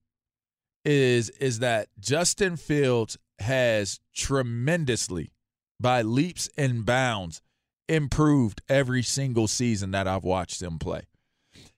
is 0.85 1.29
is 1.31 1.59
that 1.59 1.89
Justin 1.99 2.55
Fields 2.55 3.17
has 3.39 3.99
tremendously 4.15 5.31
by 5.79 6.01
leaps 6.01 6.49
and 6.57 6.85
bounds 6.85 7.41
improved 7.89 8.61
every 8.69 9.03
single 9.03 9.47
season 9.47 9.91
that 9.91 10.07
I've 10.07 10.23
watched 10.23 10.61
him 10.61 10.79
play. 10.79 11.01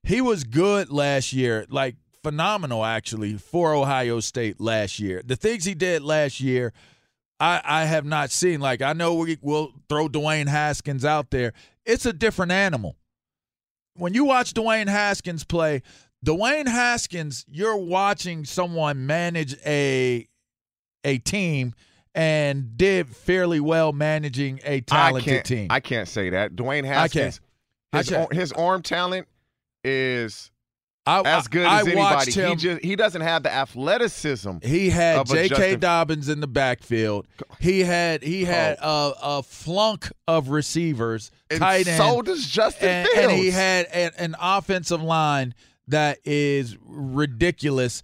He 0.04 0.22
was 0.22 0.44
good 0.44 0.92
last 0.92 1.34
year, 1.34 1.66
like 1.70 1.96
phenomenal 2.26 2.84
actually 2.84 3.38
for 3.38 3.76
Ohio 3.76 4.20
State 4.20 4.60
last 4.60 5.00
year. 5.00 5.22
The 5.24 5.36
things 5.36 5.64
he 5.64 5.76
did 5.76 6.02
last 6.02 6.42
year, 6.42 6.74
I, 7.40 7.62
I 7.64 7.86
have 7.86 8.04
not 8.04 8.32
seen. 8.32 8.60
Like 8.60 8.82
I 8.82 8.94
know 8.94 9.14
we 9.14 9.38
will 9.44 9.74
throw 9.88 10.10
Dwayne 10.10 10.48
Haskins 10.48 11.06
out 11.06 11.30
there. 11.30 11.54
It's 11.86 12.08
a 12.08 12.14
different 12.14 12.52
animal. 12.52 12.96
When 13.94 14.16
you 14.16 14.26
watch 14.26 14.56
Dwayne 14.56 14.88
Haskins 14.88 15.44
play, 15.44 15.84
Dwayne 16.26 16.68
Haskins, 16.68 17.46
you're 17.48 17.78
watching 17.78 18.44
someone 18.44 19.06
manage 19.06 19.56
a 19.64 20.28
a 21.04 21.20
team 21.20 21.76
and 22.16 22.76
did 22.76 23.08
fairly 23.08 23.60
well 23.60 23.94
managing 23.94 24.62
a 24.64 24.82
talented 24.82 25.40
I 25.40 25.42
team. 25.44 25.68
I 25.70 25.80
can't 25.80 26.08
say 26.08 26.32
that. 26.32 26.56
Dwayne 26.56 26.86
Haskins, 26.86 27.40
I 27.94 28.00
his, 28.00 28.12
ar- 28.12 28.28
his 28.32 28.52
arm 28.52 28.82
talent 28.82 29.28
is 29.84 30.50
I, 31.08 31.22
as 31.22 31.48
good 31.48 31.66
I, 31.66 31.82
as 31.82 31.88
I 31.88 31.92
anybody. 31.92 32.32
him, 32.32 32.50
he 32.50 32.56
just 32.56 32.84
he 32.84 32.96
doesn't 32.96 33.22
have 33.22 33.44
the 33.44 33.54
athleticism. 33.54 34.58
He 34.64 34.90
had 34.90 35.28
J.K. 35.28 35.76
Dobbins 35.76 36.30
in 36.30 36.40
the 36.40 36.48
backfield. 36.48 37.28
He 37.60 37.82
had 37.82 38.24
he 38.24 38.44
oh. 38.44 38.48
had 38.48 38.78
a, 38.82 39.14
a 39.22 39.44
flunk 39.44 40.12
of 40.28 40.50
receivers, 40.50 41.30
And 41.50 41.60
tight 41.60 41.88
end. 41.88 41.98
so 41.98 42.22
does 42.22 42.48
Justin 42.48 42.90
and, 42.90 43.10
and 43.16 43.32
he 43.32 43.52
had 43.52 43.86
an, 43.88 44.12
an 44.18 44.36
offensive 44.40 45.02
line 45.02 45.54
that 45.88 46.20
is 46.26 46.76
ridiculous. 46.84 48.02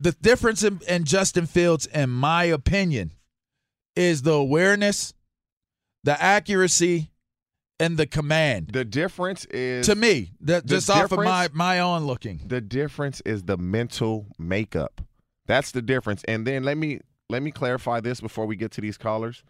The 0.00 0.12
difference 0.12 0.64
in, 0.64 0.80
in 0.88 1.04
Justin 1.04 1.46
Fields, 1.46 1.86
in 1.86 2.10
my 2.10 2.44
opinion, 2.44 3.12
is 3.94 4.22
the 4.22 4.32
awareness, 4.32 5.12
the 6.02 6.20
accuracy, 6.20 7.11
and 7.82 7.96
the 7.96 8.06
command. 8.06 8.68
The 8.72 8.84
difference 8.84 9.44
is 9.46 9.86
to 9.86 9.94
me 9.94 10.32
that 10.40 10.66
just 10.66 10.88
off 10.88 11.12
of 11.12 11.18
my 11.18 11.48
my 11.52 11.80
own 11.80 12.04
looking. 12.04 12.40
The 12.46 12.60
difference 12.60 13.20
is 13.22 13.42
the 13.42 13.56
mental 13.56 14.26
makeup. 14.38 15.00
That's 15.46 15.72
the 15.72 15.82
difference. 15.82 16.22
And 16.24 16.46
then 16.46 16.62
let 16.62 16.76
me 16.76 17.00
let 17.28 17.42
me 17.42 17.50
clarify 17.50 18.00
this 18.00 18.20
before 18.20 18.46
we 18.46 18.56
get 18.56 18.70
to 18.72 18.80
these 18.80 18.96
callers. 18.96 19.42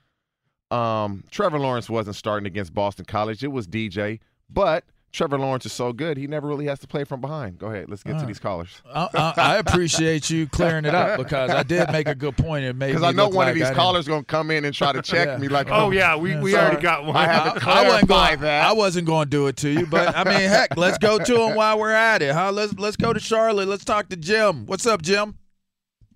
Um, 0.71 1.25
Trevor 1.31 1.59
Lawrence 1.59 1.91
wasn't 1.91 2.17
starting 2.17 2.47
against 2.47 2.73
Boston 2.73 3.05
College. 3.05 3.45
It 3.45 3.49
was 3.49 3.67
DJ, 3.67 4.21
but 4.49 4.85
Trevor 5.13 5.39
Lawrence 5.39 5.67
is 5.67 5.75
so 5.75 5.93
good, 5.93 6.17
he 6.17 6.27
never 6.27 6.49
really 6.49 6.65
has 6.67 6.79
to 6.79 6.87
play 6.87 7.05
from 7.05 7.21
behind. 7.21 7.59
Go 7.59 7.67
ahead, 7.67 7.91
let's 7.91 8.03
get 8.03 8.15
All 8.15 8.21
to 8.21 8.25
right. 8.25 8.29
these 8.29 8.39
callers. 8.39 8.81
I, 8.95 9.09
I, 9.15 9.35
I 9.37 9.57
appreciate 9.59 10.31
you 10.31 10.47
clearing 10.49 10.87
it 10.87 10.95
up 10.95 11.19
because 11.19 11.51
I 11.51 11.63
did 11.63 11.93
make 11.93 12.09
a 12.09 12.15
good 12.15 12.35
point. 12.37 12.65
It 12.65 12.75
made 12.77 12.89
Because 12.89 13.03
I 13.03 13.13
know 13.13 13.27
one 13.29 13.35
like 13.47 13.49
of 13.51 13.55
these 13.57 13.65
I 13.65 13.69
didn't- 13.69 13.77
callers 13.77 14.09
gonna 14.09 14.25
come 14.25 14.51
in 14.51 14.65
and 14.65 14.75
try 14.75 14.91
to 14.93 15.03
check 15.03 15.27
Yeah. 15.29 15.37
me 15.37 15.49
like, 15.49 15.69
Oh, 15.71 15.91
yeah, 15.91 16.17
we- 16.17 16.35
we 16.37 16.53
sorry. 16.53 16.65
already 16.67 16.83
got 16.83 17.05
one. 17.05 17.15
I 17.15 17.27
had 17.27 17.53
to 17.59 17.69
I, 17.69 17.73
I 17.85 17.89
wasn't 17.89 18.09
clarify 18.09 18.29
going. 18.31 18.41
that. 18.41 18.65
I 18.69 18.73
wasn't 18.73 19.07
going 19.07 19.27
to 19.27 19.31
do 19.31 19.47
it 19.49 19.57
to 19.59 19.69
you, 19.69 19.87
but 19.87 20.17
I 20.17 20.25
mean, 20.25 20.49
heck, 20.49 20.77
let's 20.79 20.97
go 20.99 21.19
to 21.19 21.43
him 21.43 21.57
while 21.57 21.79
we're 21.79 21.93
at 21.93 22.23
it, 22.23 22.33
huh? 22.33 22.51
Let's 22.51 22.73
let's 22.79 22.97
go 22.97 23.13
to 23.13 23.21
Charlotte. 23.21 23.69
Let's 23.69 23.85
talk 23.85 24.09
to 24.09 24.17
Jim. 24.17 24.65
What's 24.65 24.87
up, 24.87 25.03
Jim? 25.03 25.37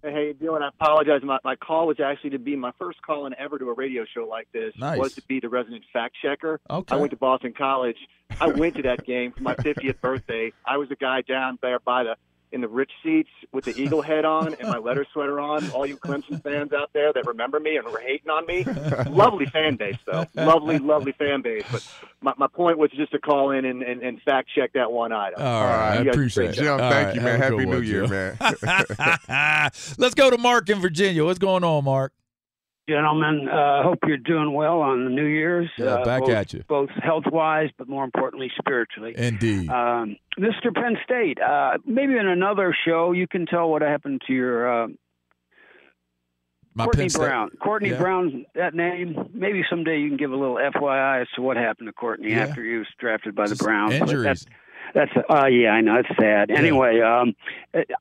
Hey, 0.03 0.13
how 0.13 0.19
you 0.21 0.35
doing? 0.35 0.63
I 0.63 0.69
apologize. 0.69 1.21
My 1.25 1.39
my 1.45 1.57
call 1.57 1.87
was 1.89 1.99
actually 2.01 2.31
to 2.31 2.39
be 2.39 2.55
my 2.57 2.71
first 2.79 3.03
call 3.03 3.27
in 3.27 3.35
ever 3.39 3.59
to 3.59 3.69
a 3.71 3.75
radio 3.75 4.05
show 4.15 4.27
like 4.27 4.47
this. 4.53 4.73
Nice. 4.79 4.99
Was 4.99 5.15
to 5.15 5.23
be 5.23 5.41
the 5.41 5.49
resident 5.49 5.83
fact 5.93 6.15
checker. 6.23 6.61
Okay. 6.71 6.95
I 6.95 6.99
went 6.99 7.11
to 7.11 7.17
Boston 7.17 7.53
College. 7.57 7.97
I 8.41 8.49
went 8.49 8.77
to 8.77 8.83
that 8.83 9.05
game 9.05 9.33
for 9.33 9.43
my 9.43 9.55
50th 9.55 10.01
birthday. 10.01 10.53
I 10.65 10.77
was 10.77 10.89
the 10.89 10.97
guy 10.97 11.23
down 11.23 11.59
there 11.63 11.79
by 11.79 12.05
the 12.05 12.17
in 12.53 12.61
the 12.61 12.69
rich 12.69 12.93
seats 13.03 13.29
with 13.53 13.65
the 13.65 13.81
eagle 13.81 14.01
head 14.03 14.25
on 14.25 14.55
and 14.55 14.69
my 14.69 14.79
letter 14.79 15.05
sweater 15.13 15.41
on. 15.41 15.69
All 15.71 15.85
you 15.85 15.97
Clemson 15.97 16.43
fans 16.43 16.73
out 16.73 16.91
there 16.93 17.13
that 17.13 17.27
remember 17.27 17.59
me 17.59 17.77
and 17.77 17.87
were 17.87 17.99
hating 17.99 18.31
on 18.31 18.47
me. 18.47 18.65
lovely 19.11 19.47
fan 19.47 19.77
base 19.77 19.99
though. 20.07 20.27
Lovely, 20.35 20.79
lovely 20.79 21.13
fan 21.13 21.43
base. 21.43 21.65
But 21.71 21.87
my, 22.21 22.35
my 22.39 22.47
point 22.47 22.79
was 22.79 22.91
just 22.93 23.13
to 23.13 23.19
call 23.19 23.51
in 23.51 23.65
and, 23.65 23.83
and, 23.83 24.01
and 24.01 24.23
fact 24.23 24.49
check 24.55 24.73
that 24.75 24.93
one 24.93 25.13
item. 25.13 25.43
All 25.43 25.65
right, 25.65 25.99
I 25.99 26.03
appreciate 26.03 26.51
it. 26.51 26.53
job. 26.53 26.79
Jim, 26.79 26.91
thank 26.91 27.07
right, 27.07 27.15
you, 27.17 27.21
man. 27.21 27.41
Happy 27.41 27.57
New 27.57 27.69
one, 27.69 27.85
Year, 27.85 28.07
man. 28.07 28.39
let's 29.99 30.15
go 30.15 30.31
to 30.31 30.39
Mark 30.39 30.71
in 30.71 30.81
Virginia. 30.81 31.25
What's 31.25 31.39
going 31.39 31.65
on, 31.65 31.85
Mark? 31.85 32.13
Gentlemen, 32.89 33.49
uh, 33.49 33.83
hope 33.83 33.99
you're 34.07 34.17
doing 34.17 34.53
well 34.53 34.81
on 34.81 35.05
the 35.05 35.11
New 35.11 35.25
Year's. 35.27 35.69
Yeah, 35.77 35.87
uh, 35.87 36.05
back 36.05 36.21
both, 36.21 36.31
at 36.31 36.53
you. 36.53 36.63
Both 36.69 36.91
health 37.03 37.25
wise, 37.33 37.71
but 37.77 37.89
more 37.89 38.05
importantly, 38.05 38.49
spiritually. 38.57 39.13
Indeed. 39.17 39.69
Um, 39.69 40.17
Mr. 40.39 40.73
Penn 40.73 40.97
State, 41.03 41.41
uh, 41.41 41.79
maybe 41.85 42.17
in 42.17 42.29
another 42.29 42.73
show 42.87 43.11
you 43.11 43.27
can 43.27 43.45
tell 43.47 43.69
what 43.69 43.83
happened 43.83 44.23
to 44.29 44.33
your 44.33 44.85
uh, 44.85 44.87
My 46.75 46.85
Courtney 46.85 47.03
Penn 47.05 47.11
State- 47.11 47.23
Brown. 47.23 47.51
Courtney 47.61 47.91
Yeah. 47.91 47.99
Brown, 47.99 48.47
that 48.55 48.73
name. 48.75 49.31
Maybe 49.35 49.65
someday 49.69 49.99
you 49.99 50.09
can 50.09 50.17
give 50.17 50.31
a 50.31 50.37
little 50.37 50.57
FYI 50.57 51.23
as 51.23 51.29
to 51.35 51.43
what 51.43 51.57
happened 51.57 51.89
to 51.89 51.93
Courtney 51.93 52.31
Yeah. 52.31 52.45
after 52.45 52.63
he 52.63 52.77
was 52.77 52.87
drafted 53.01 53.35
by 53.35 53.47
Just 53.47 53.59
the 53.59 53.65
Browns. 53.65 53.95
Injuries. 53.95 54.47
That's, 54.97 55.11
That's 55.15 55.27
uh 55.29 55.47
yeah, 55.47 55.71
I 55.71 55.83
know 55.83 55.97
it's 55.97 56.09
sad. 56.19 56.51
Anyway, 56.51 57.01
um, 57.01 57.35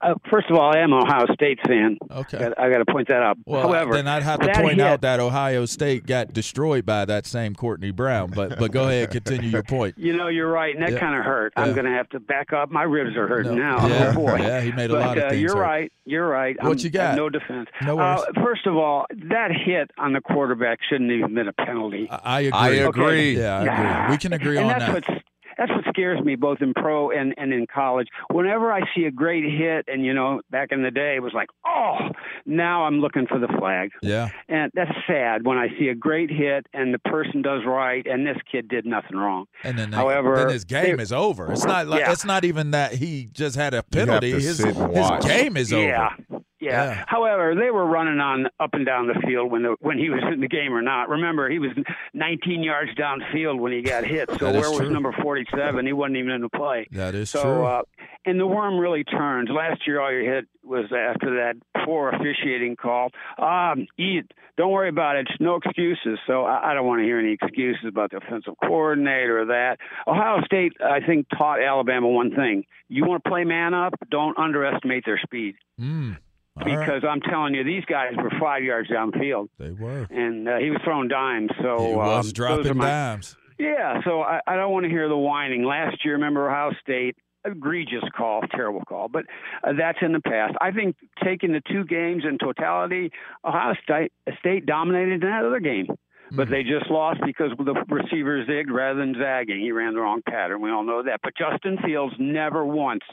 uh, 0.02 0.14
first 0.32 0.50
of 0.50 0.56
all, 0.58 0.74
I 0.74 0.80
am 0.80 0.94
an 0.94 1.00
Ohio 1.04 1.26
State 1.34 1.60
fan. 1.68 1.98
Okay, 2.10 2.52
I 2.58 2.70
got 2.70 2.78
to 2.78 2.86
point 2.86 3.10
that 3.10 3.22
out. 3.22 3.38
Well, 3.46 3.64
However, 3.64 3.96
then 3.96 4.08
I'd 4.08 4.24
have 4.24 4.40
to 4.40 4.54
point 4.54 4.78
hit, 4.78 4.80
out 4.88 5.02
that 5.02 5.20
Ohio 5.20 5.66
State 5.66 6.06
got 6.06 6.32
destroyed 6.32 6.86
by 6.86 7.04
that 7.06 7.26
same 7.26 7.54
Courtney 7.54 7.92
Brown. 7.92 8.32
But 8.32 8.58
but 8.58 8.72
go 8.72 8.84
ahead, 8.88 9.12
continue 9.12 9.50
your 9.50 9.64
point. 9.64 9.96
You 10.06 10.16
know, 10.16 10.28
you're 10.28 10.52
right, 10.52 10.74
and 10.76 10.84
that 10.84 10.94
Yeah. 10.94 11.00
kind 11.00 11.18
of 11.18 11.26
hurt. 11.26 11.54
Yeah. 11.58 11.64
I'm 11.64 11.74
going 11.74 11.86
to 11.86 11.92
have 11.92 12.08
to 12.10 12.20
back 12.20 12.54
up. 12.54 12.70
My 12.70 12.84
ribs 12.84 13.18
are 13.18 13.28
hurting 13.28 13.56
now. 13.58 13.88
Yeah. 13.88 14.14
Oh 14.16 14.20
boy. 14.20 14.36
Yeah, 14.46 14.62
he 14.62 14.72
made 14.72 14.92
a 14.92 14.94
but, 14.94 15.02
lot 15.02 15.18
of 15.18 15.24
uh, 15.24 15.30
things 15.30 15.42
You're 15.42 15.56
hurt. 15.56 15.62
right. 15.62 15.92
You're 16.06 16.28
right. 16.28 16.56
What 16.62 16.68
I'm- 16.70 16.78
you 16.80 16.90
got? 16.92 17.16
No 17.16 17.30
defense. 17.30 17.68
No 17.82 17.96
worries. 17.96 18.22
Uh, 18.22 18.42
first 18.44 18.68
of 18.68 18.78
all, 18.78 19.06
that 19.30 19.50
hit 19.52 19.90
on 19.98 20.14
the 20.14 20.22
quarterback 20.22 20.80
shouldn't 20.88 21.12
even 21.12 21.34
been 21.34 21.48
a 21.48 21.54
penalty. 21.54 22.08
I 22.10 22.42
agree. 22.42 22.52
I 22.54 22.70
agree. 22.70 23.38
Yeah, 23.38 23.60
I 23.60 24.04
agree. 24.04 24.12
We 24.14 24.18
can 24.20 24.34
agree 24.34 24.58
and 24.58 24.66
on 24.66 24.80
that's 24.80 24.86
that. 24.86 25.08
What's, 25.10 25.25
that's 25.58 25.72
what 25.72 25.84
scares 25.90 26.24
me, 26.24 26.36
both 26.36 26.60
in 26.62 26.74
pro 26.74 27.10
and, 27.12 27.34
and 27.38 27.54
in 27.54 27.66
college. 27.74 28.08
Whenever 28.32 28.72
I 28.72 28.82
see 28.96 29.06
a 29.06 29.12
great 29.12 29.44
hit, 29.44 29.86
and 29.88 30.04
you 30.06 30.14
know, 30.14 30.42
back 30.50 30.70
in 30.72 30.84
the 30.84 30.92
day, 30.92 31.16
it 31.16 31.22
was 31.24 31.34
like, 31.34 31.50
oh, 31.66 31.98
now 32.46 32.84
I'm 32.86 33.00
looking 33.00 33.28
for 33.28 33.40
the 33.40 33.48
flag. 33.60 33.92
Yeah. 34.02 34.30
And 34.50 34.72
that's 34.76 34.92
sad 35.08 35.46
when 35.46 35.58
I 35.58 35.68
see 35.80 35.88
a 35.90 35.96
great 35.96 36.30
hit 36.30 36.68
and 36.74 36.94
the 36.94 37.00
person 37.00 37.42
does 37.42 37.62
right, 37.66 38.06
and 38.06 38.26
this 38.26 38.38
kid 38.52 38.68
did 38.68 38.86
nothing 38.86 39.18
wrong. 39.18 39.46
And 39.64 39.78
then, 39.78 39.92
they- 39.92 39.98
However, 39.98 40.36
then 40.36 40.50
his 40.50 40.66
game 40.66 40.98
they- 40.98 41.04
is 41.04 41.12
over. 41.14 41.52
It's 41.52 41.66
not 41.66 41.88
like 41.88 42.02
Yeah. 42.02 42.12
it's 42.12 42.26
not 42.26 42.46
even 42.46 42.72
that 42.72 42.94
he 42.94 43.28
just 43.32 43.56
had 43.56 43.74
a 43.74 43.84
penalty. 43.84 44.32
His, 44.32 44.58
his 44.60 45.26
game 45.26 45.58
is 45.58 45.72
over. 45.74 45.84
yeah. 45.86 46.10
over. 46.32 46.42
Yeah. 46.66 46.86
Yeah. 46.86 47.04
However, 47.08 47.56
they 47.56 47.72
were 47.72 47.86
running 47.86 48.20
on 48.20 48.48
up 48.60 48.74
and 48.74 48.86
down 48.86 49.08
the 49.08 49.20
field 49.26 49.52
when 49.52 49.64
the, 49.64 49.76
when 49.80 49.98
he 49.98 50.10
was 50.10 50.24
in 50.32 50.42
the 50.42 50.48
game 50.48 50.74
or 50.74 50.82
not. 50.82 51.10
Remember, 51.10 51.50
he 51.50 51.60
was 51.60 51.72
19 52.14 52.64
yards 52.64 52.92
downfield 52.96 53.60
when 53.60 53.72
he 53.72 53.82
got 53.82 54.04
hit. 54.04 54.30
So 54.40 54.52
where 54.52 54.70
was 54.70 54.80
true. 54.80 54.90
number 54.90 55.14
47? 55.22 55.86
He 55.86 55.94
wasn't 55.94 56.18
even 56.18 56.32
in 56.32 56.42
the 56.42 56.50
play. 56.50 56.88
That 56.92 57.16
is 57.16 57.30
so, 57.30 57.44
true. 57.44 57.66
Uh, 57.66 57.82
and 58.26 58.40
the 58.40 58.48
worm 58.48 58.80
really 58.80 59.04
turns. 59.04 59.50
Last 59.50 59.86
year, 59.86 60.02
all 60.02 60.12
you 60.12 60.28
hit 60.30 60.46
was 60.64 60.86
after 60.86 61.36
that 61.36 61.56
poor 61.86 62.10
officiating 62.10 62.76
call. 62.76 63.10
Um, 63.38 63.88
eat. 64.00 64.26
Don't 64.58 64.72
worry 64.72 64.90
about 64.90 65.18
it. 65.18 65.28
It's 65.30 65.40
no 65.40 65.56
excuses. 65.56 66.18
So 66.26 66.44
I, 66.44 66.72
I 66.72 66.74
don't 66.74 66.88
want 66.88 67.02
to 67.02 67.04
hear 67.04 67.20
any 67.20 67.34
excuses 67.34 67.86
about 67.88 68.12
the 68.12 68.18
offensive 68.18 68.56
coordinator 68.64 69.42
or 69.42 69.46
that. 69.48 69.78
Ohio 70.08 70.42
State, 70.46 70.74
I 70.84 71.06
think, 71.06 71.28
taught 71.38 71.62
Alabama 71.62 72.08
one 72.08 72.32
thing: 72.34 72.64
you 72.88 73.06
want 73.06 73.24
to 73.24 73.30
play 73.30 73.44
man 73.44 73.74
up. 73.74 73.94
Don't 74.10 74.38
underestimate 74.38 75.04
their 75.06 75.20
speed 75.24 75.56
Mm. 75.80 76.18
All 76.58 76.66
right. 76.66 76.80
because 76.86 77.04
I'm 77.08 77.20
telling 77.22 77.54
you, 77.54 77.64
these 77.64 77.84
guys 77.86 78.14
were 78.16 78.32
five 78.40 78.64
yards 78.64 78.90
downfield, 78.90 79.50
They 79.60 79.72
were. 79.72 80.08
and 80.10 80.48
uh, 80.48 80.58
he 80.58 80.70
was 80.70 80.80
throwing 80.84 81.08
dimes. 81.10 81.52
So 81.62 81.78
He 81.80 81.86
um, 81.92 81.96
was 81.98 82.26
those 82.26 82.34
dropping 82.34 82.78
my- 82.78 82.86
dimes. 82.86 83.36
Yeah, 83.58 84.02
so 84.04 84.22
I, 84.22 84.42
I 84.46 84.56
don't 84.58 84.72
want 84.74 84.84
to 84.84 84.90
hear 84.90 85.08
the 85.08 85.16
whining. 85.18 85.64
Last 85.64 86.04
year, 86.04 86.16
remember 86.16 86.50
Ohio 86.50 86.72
State, 86.82 87.16
egregious 87.46 88.04
call, 88.16 88.42
terrible 88.52 88.82
call, 88.88 89.08
but 89.08 89.24
uh, 89.64 89.72
that's 89.78 89.98
in 90.02 90.12
the 90.12 90.20
past. 90.20 90.56
I 90.60 90.72
think 90.72 90.98
taking 91.24 91.54
the 91.54 91.62
two 91.72 91.86
games 91.86 92.24
in 92.28 92.38
totality, 92.38 93.12
Ohio 93.46 93.74
State, 93.84 94.12
State 94.40 94.66
dominated 94.66 95.24
in 95.24 95.30
that 95.30 95.46
other 95.46 95.62
game. 95.62 95.88
But 96.32 96.50
they 96.50 96.64
just 96.64 96.90
lost 96.90 97.20
because 97.26 97.52
the 97.58 97.74
receiver 97.88 98.44
zigged 98.46 98.72
rather 98.72 99.00
than 99.00 99.14
zagging. 99.18 99.60
He 99.62 99.72
ran 99.72 99.94
the 99.94 100.02
wrong 100.02 100.22
pattern. 100.28 100.60
We 100.60 100.72
all 100.72 100.84
know 100.84 101.04
that. 101.04 101.20
But 101.24 101.34
Justin 101.38 101.78
Fields 101.86 102.16
never 102.20 102.66
once 102.66 103.04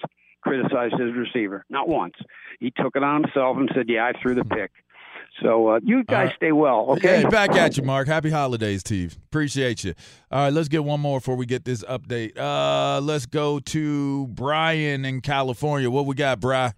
criticized 0.43 0.95
his 0.99 1.15
receiver. 1.15 1.65
Not 1.71 1.89
once. 1.89 2.15
He 2.61 2.71
took 2.71 2.97
it 2.97 3.03
on 3.03 3.23
himself 3.23 3.57
and 3.57 3.71
said, 3.75 3.87
"Yeah, 3.89 4.07
I 4.07 4.21
threw 4.21 4.35
the 4.35 4.45
pick." 4.45 4.71
So 5.41 5.69
uh, 5.69 5.81
you 5.83 6.05
guys 6.05 6.27
right. 6.27 6.37
stay 6.37 6.53
well, 6.53 6.91
okay? 6.91 7.23
Yeah, 7.23 7.29
back 7.29 7.53
at 7.53 7.77
you, 7.77 7.83
Mark. 7.83 8.07
Happy 8.07 8.31
holidays 8.31 8.83
to 8.85 8.95
you. 8.95 9.09
Appreciate 9.29 9.83
you. 9.83 9.95
All 10.31 10.45
right, 10.45 10.53
let's 10.53 10.69
get 10.69 10.85
one 10.85 11.01
more 11.01 11.21
before 11.21 11.37
we 11.37 11.47
get 11.47 11.65
this 11.65 11.83
update. 11.85 12.37
Uh, 12.37 13.01
let's 13.01 13.27
go 13.27 13.59
to 13.59 14.27
Brian 14.29 15.05
in 15.05 15.21
California. 15.23 15.91
What 15.91 16.07
we 16.07 16.15
got, 16.15 16.41
Bri? 16.41 16.71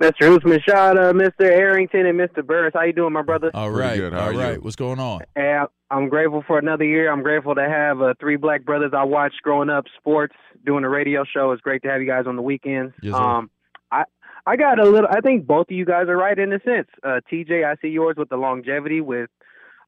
Mr. 0.00 0.36
Usman 0.36 0.58
Shada, 0.68 1.12
Mr. 1.12 1.48
Arrington, 1.48 2.06
and 2.06 2.18
Mr. 2.18 2.44
Burress. 2.44 2.72
How 2.74 2.82
you 2.82 2.92
doing, 2.92 3.12
my 3.12 3.22
brother? 3.22 3.52
All 3.54 3.70
Pretty 3.70 3.80
right, 3.80 3.96
good. 3.98 4.12
How 4.12 4.26
all 4.26 4.32
you? 4.32 4.60
What's 4.60 4.74
going 4.74 4.98
on? 4.98 5.20
And 5.36 5.68
I'm 5.92 6.08
grateful 6.08 6.42
for 6.46 6.58
another 6.58 6.84
year. 6.84 7.12
I'm 7.12 7.22
grateful 7.22 7.54
to 7.54 7.68
have 7.68 8.00
uh, 8.00 8.14
three 8.18 8.36
black 8.36 8.64
brothers 8.64 8.92
I 8.96 9.04
watched 9.04 9.42
growing 9.42 9.68
up, 9.68 9.84
sports, 9.98 10.34
doing 10.64 10.84
a 10.84 10.88
radio 10.88 11.22
show. 11.24 11.52
It's 11.52 11.60
great 11.60 11.82
to 11.82 11.90
have 11.90 12.00
you 12.00 12.06
guys 12.06 12.24
on 12.26 12.34
the 12.34 12.42
weekends. 12.42 12.94
Yes, 13.02 13.14
um, 13.14 13.50
I 13.90 14.04
I 14.46 14.56
got 14.56 14.78
a 14.78 14.84
little. 14.84 15.08
I 15.10 15.20
think 15.20 15.46
both 15.46 15.68
of 15.68 15.76
you 15.76 15.84
guys 15.84 16.08
are 16.08 16.16
right 16.16 16.38
in 16.38 16.50
a 16.50 16.60
sense. 16.60 16.88
Uh, 17.02 17.20
TJ, 17.30 17.66
I 17.66 17.76
see 17.82 17.88
yours 17.88 18.16
with 18.16 18.30
the 18.30 18.38
longevity 18.38 19.02
with 19.02 19.28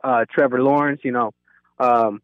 uh, 0.05 0.27
Trevor 0.31 0.62
Lawrence. 0.62 1.01
You 1.05 1.12
know, 1.12 1.31
um, 1.79 2.21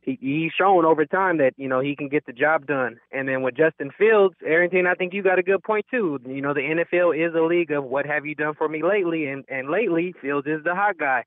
he, 0.00 0.18
he's 0.22 0.52
shown 0.52 0.86
over 0.86 1.04
time 1.04 1.36
that 1.36 1.52
you 1.58 1.68
know 1.68 1.80
he 1.80 1.96
can 1.96 2.08
get 2.08 2.24
the 2.24 2.32
job 2.32 2.66
done. 2.66 2.98
And 3.12 3.28
then 3.28 3.42
with 3.42 3.58
Justin 3.58 3.90
Fields, 3.90 4.36
Arrington, 4.42 4.86
I 4.86 4.94
think 4.94 5.12
you 5.12 5.22
got 5.22 5.38
a 5.38 5.42
good 5.42 5.62
point 5.62 5.84
too. 5.90 6.18
You 6.26 6.40
know, 6.40 6.54
the 6.54 6.60
NFL 6.60 7.14
is 7.14 7.34
a 7.34 7.42
league 7.42 7.72
of 7.72 7.84
what 7.84 8.06
have 8.06 8.24
you 8.24 8.34
done 8.34 8.54
for 8.54 8.70
me 8.70 8.82
lately, 8.82 9.26
and 9.26 9.44
and 9.50 9.68
lately 9.68 10.14
Fields 10.22 10.46
is 10.46 10.64
the 10.64 10.74
hot 10.74 10.96
guy. 10.96 11.24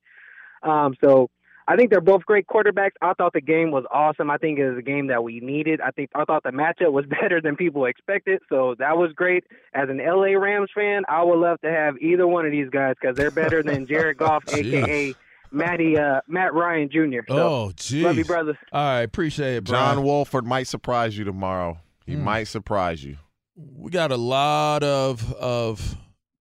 Um, 0.63 0.95
so 0.99 1.29
I 1.67 1.75
think 1.75 1.89
they're 1.91 2.01
both 2.01 2.25
great 2.25 2.47
quarterbacks. 2.47 2.91
I 3.01 3.13
thought 3.13 3.33
the 3.33 3.41
game 3.41 3.71
was 3.71 3.85
awesome. 3.91 4.29
I 4.31 4.37
think 4.37 4.57
it 4.59 4.67
was 4.69 4.77
a 4.77 4.81
game 4.81 5.07
that 5.07 5.23
we 5.23 5.39
needed. 5.39 5.79
I 5.81 5.91
think 5.91 6.09
I 6.15 6.25
thought 6.25 6.43
the 6.43 6.49
matchup 6.49 6.91
was 6.91 7.05
better 7.21 7.39
than 7.41 7.55
people 7.55 7.85
expected, 7.85 8.41
so 8.49 8.75
that 8.79 8.97
was 8.97 9.11
great. 9.15 9.43
As 9.73 9.87
an 9.89 9.97
LA 9.97 10.37
Rams 10.37 10.69
fan, 10.75 11.03
I 11.07 11.23
would 11.23 11.39
love 11.39 11.61
to 11.61 11.71
have 11.71 11.97
either 12.01 12.27
one 12.27 12.45
of 12.45 12.51
these 12.51 12.69
guys 12.69 12.95
because 12.99 13.15
they're 13.15 13.31
better 13.31 13.61
than 13.63 13.85
Jared 13.89 14.17
Goff, 14.17 14.43
aka 14.47 15.15
Matty 15.51 15.97
uh, 15.97 16.21
Matt 16.27 16.53
Ryan 16.53 16.89
Jr. 16.89 17.19
So, 17.27 17.37
Oh, 17.37 17.71
geez. 17.75 18.03
love 18.05 18.17
you, 18.17 18.25
brothers. 18.25 18.55
All 18.71 18.81
right, 18.81 19.01
appreciate 19.01 19.57
it, 19.57 19.63
Brian. 19.65 19.95
John 19.97 20.03
Wolford 20.05 20.45
might 20.45 20.67
surprise 20.67 21.17
you 21.17 21.25
tomorrow. 21.25 21.77
He 22.05 22.15
Hmm. 22.15 22.23
might 22.23 22.43
surprise 22.45 23.03
you. 23.03 23.17
we 23.55 23.91
got 23.91 24.11
a 24.11 24.17
lot 24.17 24.81
of 24.83 25.31
of 25.33 25.97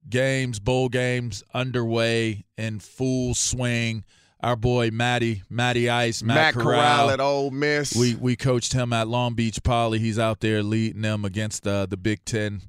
games, 0.08 0.58
bowl 0.60 0.88
games 0.88 1.42
underway 1.52 2.44
in 2.56 2.78
full 2.80 3.34
swing. 3.34 4.04
Our 4.42 4.56
boy 4.56 4.90
Matty, 4.90 5.42
Matty 5.50 5.90
Ice, 5.90 6.22
Matt, 6.22 6.34
Matt 6.36 6.54
Corral 6.54 7.10
at 7.10 7.20
Ole 7.20 7.50
Miss. 7.50 7.94
We 7.94 8.14
we 8.14 8.36
coached 8.36 8.72
him 8.72 8.92
at 8.92 9.06
Long 9.06 9.34
Beach 9.34 9.62
Poly. 9.62 9.98
He's 9.98 10.18
out 10.18 10.40
there 10.40 10.62
leading 10.62 11.02
them 11.02 11.24
against 11.24 11.66
uh, 11.66 11.86
the 11.86 11.98
Big 11.98 12.24
Ten. 12.24 12.62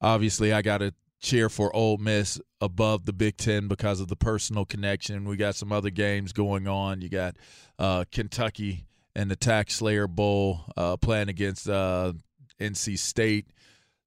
Obviously, 0.00 0.52
I 0.52 0.62
got 0.62 0.78
to 0.78 0.94
cheer 1.20 1.48
for 1.48 1.74
Ole 1.74 1.98
Miss 1.98 2.40
above 2.60 3.04
the 3.04 3.12
Big 3.12 3.36
Ten 3.36 3.68
because 3.68 4.00
of 4.00 4.08
the 4.08 4.16
personal 4.16 4.64
connection. 4.64 5.24
We 5.24 5.36
got 5.36 5.54
some 5.54 5.72
other 5.72 5.90
games 5.90 6.32
going 6.32 6.66
on. 6.66 7.02
You 7.02 7.08
got 7.08 7.36
uh, 7.78 8.04
Kentucky 8.10 8.86
and 9.14 9.30
the 9.30 9.36
TaxSlayer 9.36 10.08
Bowl 10.08 10.60
uh, 10.76 10.96
playing 10.96 11.28
against 11.28 11.68
uh, 11.68 12.12
NC 12.60 12.98
State. 12.98 13.48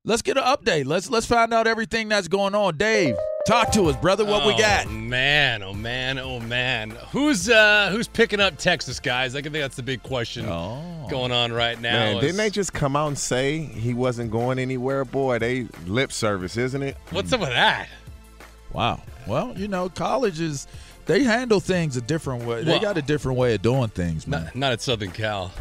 Let's 0.04 0.24
get 0.24 0.36
an 0.36 0.44
update. 0.44 0.88
Let's 0.88 1.12
let's 1.12 1.28
find 1.28 1.54
out 1.54 1.68
everything 1.68 2.10
that's 2.10 2.28
going 2.28 2.56
on. 2.56 2.76
Dave, 2.76 3.16
talk 3.46 3.72
to 3.74 3.84
us, 3.86 3.96
brother. 3.98 4.26
What 4.26 4.48
we 4.48 4.54
Oh, 4.54 4.58
got? 4.58 4.90
Man, 4.90 5.62
oh 5.62 5.74
man, 5.74 6.18
oh 6.18 6.40
man. 6.40 6.90
Who's 7.12 7.48
uh 7.52 7.90
who's 7.92 8.08
picking 8.08 8.40
up 8.40 8.58
Texas 8.58 9.00
guys? 9.00 9.36
I 9.36 9.44
think 9.44 9.54
that's 9.54 9.76
the 9.76 9.84
big 9.84 10.02
question 10.02 10.48
going 10.48 11.32
on 11.32 11.54
right 11.54 11.80
now. 11.80 11.92
Man, 11.92 12.16
is- 12.18 12.22
didn't 12.22 12.38
they 12.38 12.50
just 12.50 12.74
come 12.74 12.96
out 12.96 13.10
and 13.10 13.18
say 13.18 13.60
he 13.60 13.94
wasn't 13.94 14.32
going 14.32 14.58
anywhere? 14.58 15.06
Boy, 15.06 15.38
they 15.38 15.68
lip 15.86 16.12
service, 16.12 16.58
isn't 16.58 16.82
it? 16.82 16.98
What's 17.12 17.32
up 17.32 17.42
with 17.42 17.50
that? 17.50 17.88
Wow. 18.74 19.02
Well, 19.28 19.54
you 19.56 19.68
know, 19.68 19.88
colleges 19.88 20.68
they 21.06 21.22
handle 21.24 21.60
things 21.60 21.96
a 21.96 22.02
different 22.02 22.46
way. 22.46 22.64
They 22.64 22.80
got 22.80 22.98
a 22.98 23.04
different 23.04 23.38
way 23.38 23.54
of 23.54 23.62
doing 23.62 23.90
things, 23.90 24.26
man. 24.26 24.46
Not, 24.46 24.56
not 24.56 24.72
at 24.72 24.82
Southern 24.82 25.12
Cal. 25.12 25.52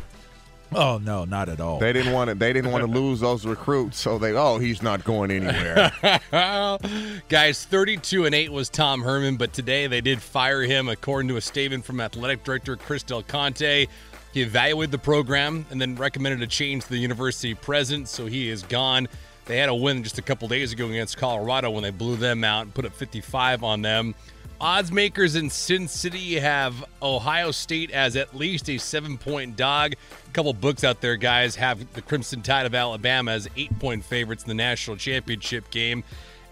Oh 0.72 0.98
no, 0.98 1.24
not 1.24 1.48
at 1.48 1.60
all. 1.60 1.78
They 1.78 1.92
didn't 1.92 2.12
want 2.12 2.28
to. 2.28 2.34
They 2.34 2.52
didn't 2.52 2.70
want 2.70 2.84
to 2.84 2.90
lose 3.00 3.20
those 3.20 3.44
recruits, 3.44 3.98
so 3.98 4.18
they. 4.18 4.32
Oh, 4.32 4.58
he's 4.58 4.82
not 4.82 5.04
going 5.04 5.30
anywhere. 5.30 5.92
Guys, 7.28 7.64
32 7.64 8.26
and 8.26 8.34
8 8.34 8.52
was 8.52 8.68
Tom 8.68 9.02
Herman, 9.02 9.36
but 9.36 9.52
today 9.52 9.86
they 9.86 10.00
did 10.00 10.22
fire 10.22 10.62
him 10.62 10.88
according 10.88 11.28
to 11.28 11.36
a 11.36 11.40
statement 11.40 11.84
from 11.84 12.00
athletic 12.00 12.44
director 12.44 12.76
Chris 12.76 13.02
Del 13.02 13.22
Conte. 13.22 13.86
He 14.32 14.42
evaluated 14.42 14.92
the 14.92 14.98
program 14.98 15.66
and 15.70 15.80
then 15.80 15.96
recommended 15.96 16.40
a 16.42 16.46
change 16.46 16.84
to 16.84 16.90
the 16.90 16.98
university 16.98 17.54
president, 17.54 18.08
so 18.08 18.26
he 18.26 18.48
is 18.48 18.62
gone. 18.62 19.08
They 19.46 19.56
had 19.56 19.68
a 19.68 19.74
win 19.74 20.04
just 20.04 20.18
a 20.18 20.22
couple 20.22 20.46
days 20.46 20.72
ago 20.72 20.86
against 20.86 21.16
Colorado 21.16 21.70
when 21.70 21.82
they 21.82 21.90
blew 21.90 22.14
them 22.14 22.44
out 22.44 22.62
and 22.62 22.74
put 22.74 22.84
up 22.84 22.92
55 22.92 23.64
on 23.64 23.82
them. 23.82 24.14
Odds 24.60 24.92
makers 24.92 25.36
in 25.36 25.48
Sin 25.48 25.88
City 25.88 26.38
have 26.38 26.84
Ohio 27.00 27.50
State 27.50 27.90
as 27.92 28.14
at 28.14 28.36
least 28.36 28.68
a 28.68 28.76
seven 28.76 29.16
point 29.16 29.56
dog. 29.56 29.94
A 30.28 30.30
couple 30.32 30.52
books 30.52 30.84
out 30.84 31.00
there, 31.00 31.16
guys, 31.16 31.56
have 31.56 31.90
the 31.94 32.02
Crimson 32.02 32.42
Tide 32.42 32.66
of 32.66 32.74
Alabama 32.74 33.30
as 33.30 33.48
eight 33.56 33.76
point 33.78 34.04
favorites 34.04 34.42
in 34.42 34.48
the 34.48 34.54
national 34.54 34.98
championship 34.98 35.70
game. 35.70 36.04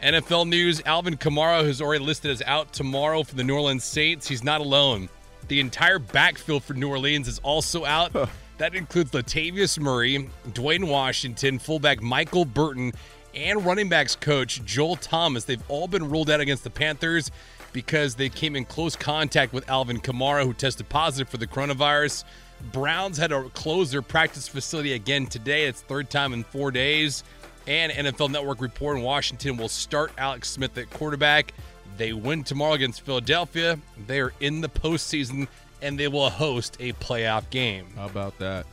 NFL 0.03 0.49
news 0.49 0.81
Alvin 0.87 1.19
Kamara, 1.19 1.63
who's 1.63 1.83
already 1.83 2.03
listed 2.03 2.31
as 2.31 2.41
out 2.47 2.73
tomorrow 2.73 3.23
for 3.25 3.35
the 3.35 3.45
New 3.45 3.57
Orleans 3.57 3.85
Saints, 3.85 4.27
he's 4.27 4.43
not 4.43 4.63
alone. 4.63 5.11
The 5.49 5.61
entire 5.61 5.99
backfield 5.99 6.65
for 6.65 6.73
New 6.73 6.89
Orleans 6.89 7.29
is 7.29 7.39
also 7.41 7.85
out. 7.85 8.31
That 8.59 8.75
includes 8.75 9.13
Latavius 9.13 9.79
Murray, 9.79 10.29
Dwayne 10.49 10.89
Washington, 10.89 11.61
fullback 11.61 12.03
Michael 12.03 12.45
Burton, 12.45 12.93
and 13.33 13.65
running 13.65 13.89
backs 13.89 14.17
coach 14.17 14.65
Joel 14.65 14.97
Thomas. 14.97 15.45
They've 15.45 15.63
all 15.69 15.87
been 15.87 16.11
ruled 16.11 16.29
out 16.29 16.41
against 16.41 16.65
the 16.65 16.71
Panthers 16.71 17.31
because 17.73 18.15
they 18.15 18.29
came 18.29 18.57
in 18.57 18.65
close 18.65 18.97
contact 18.97 19.53
with 19.53 19.69
Alvin 19.69 20.01
Kamara, 20.01 20.45
who 20.45 20.53
tested 20.53 20.89
positive 20.89 21.29
for 21.29 21.37
the 21.37 21.47
coronavirus. 21.47 22.25
Browns 22.73 23.19
had 23.19 23.31
to 23.31 23.51
close 23.55 23.91
their 23.91 24.03
practice 24.03 24.49
facility 24.49 24.93
again 24.95 25.27
today. 25.27 25.67
It's 25.67 25.81
third 25.83 26.11
time 26.11 26.33
in 26.33 26.45
four 26.45 26.71
days. 26.71 27.25
And 27.67 27.93
NFL 27.93 28.31
Network 28.31 28.61
report 28.61 28.97
in 28.97 29.03
Washington 29.03 29.57
will 29.57 29.69
start 29.69 30.13
Alex 30.17 30.49
Smith 30.49 30.77
at 30.79 30.91
quarterback. 30.91 31.53
They 31.99 32.13
win 32.13 32.45
tomorrow 32.45 32.73
against 32.73 33.03
Philadelphia. 33.03 33.79
They 34.07 34.21
are 34.21 34.33
in 34.41 34.61
the 34.61 34.69
postseason 34.69 35.49
and 35.83 35.99
they 35.99 36.09
will 36.09 36.31
host 36.31 36.77
a 36.81 36.93
playoff 36.95 37.49
game. 37.51 37.87
How 37.97 38.07
about 38.07 38.39
that? 38.39 38.67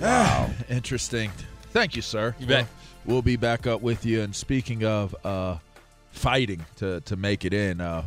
Wow. 0.00 0.50
Interesting. 0.68 1.30
Thank 1.70 1.96
you, 1.96 2.02
sir. 2.02 2.34
You 2.38 2.46
bet. 2.46 2.66
We'll, 3.04 3.16
we'll 3.16 3.22
be 3.22 3.36
back 3.36 3.66
up 3.66 3.80
with 3.80 4.04
you. 4.04 4.22
And 4.22 4.34
speaking 4.34 4.84
of 4.84 5.14
uh, 5.24 5.56
fighting 6.16 6.64
to, 6.76 7.00
to 7.02 7.16
make 7.16 7.44
it 7.44 7.52
in, 7.52 7.80
uh, 7.80 8.02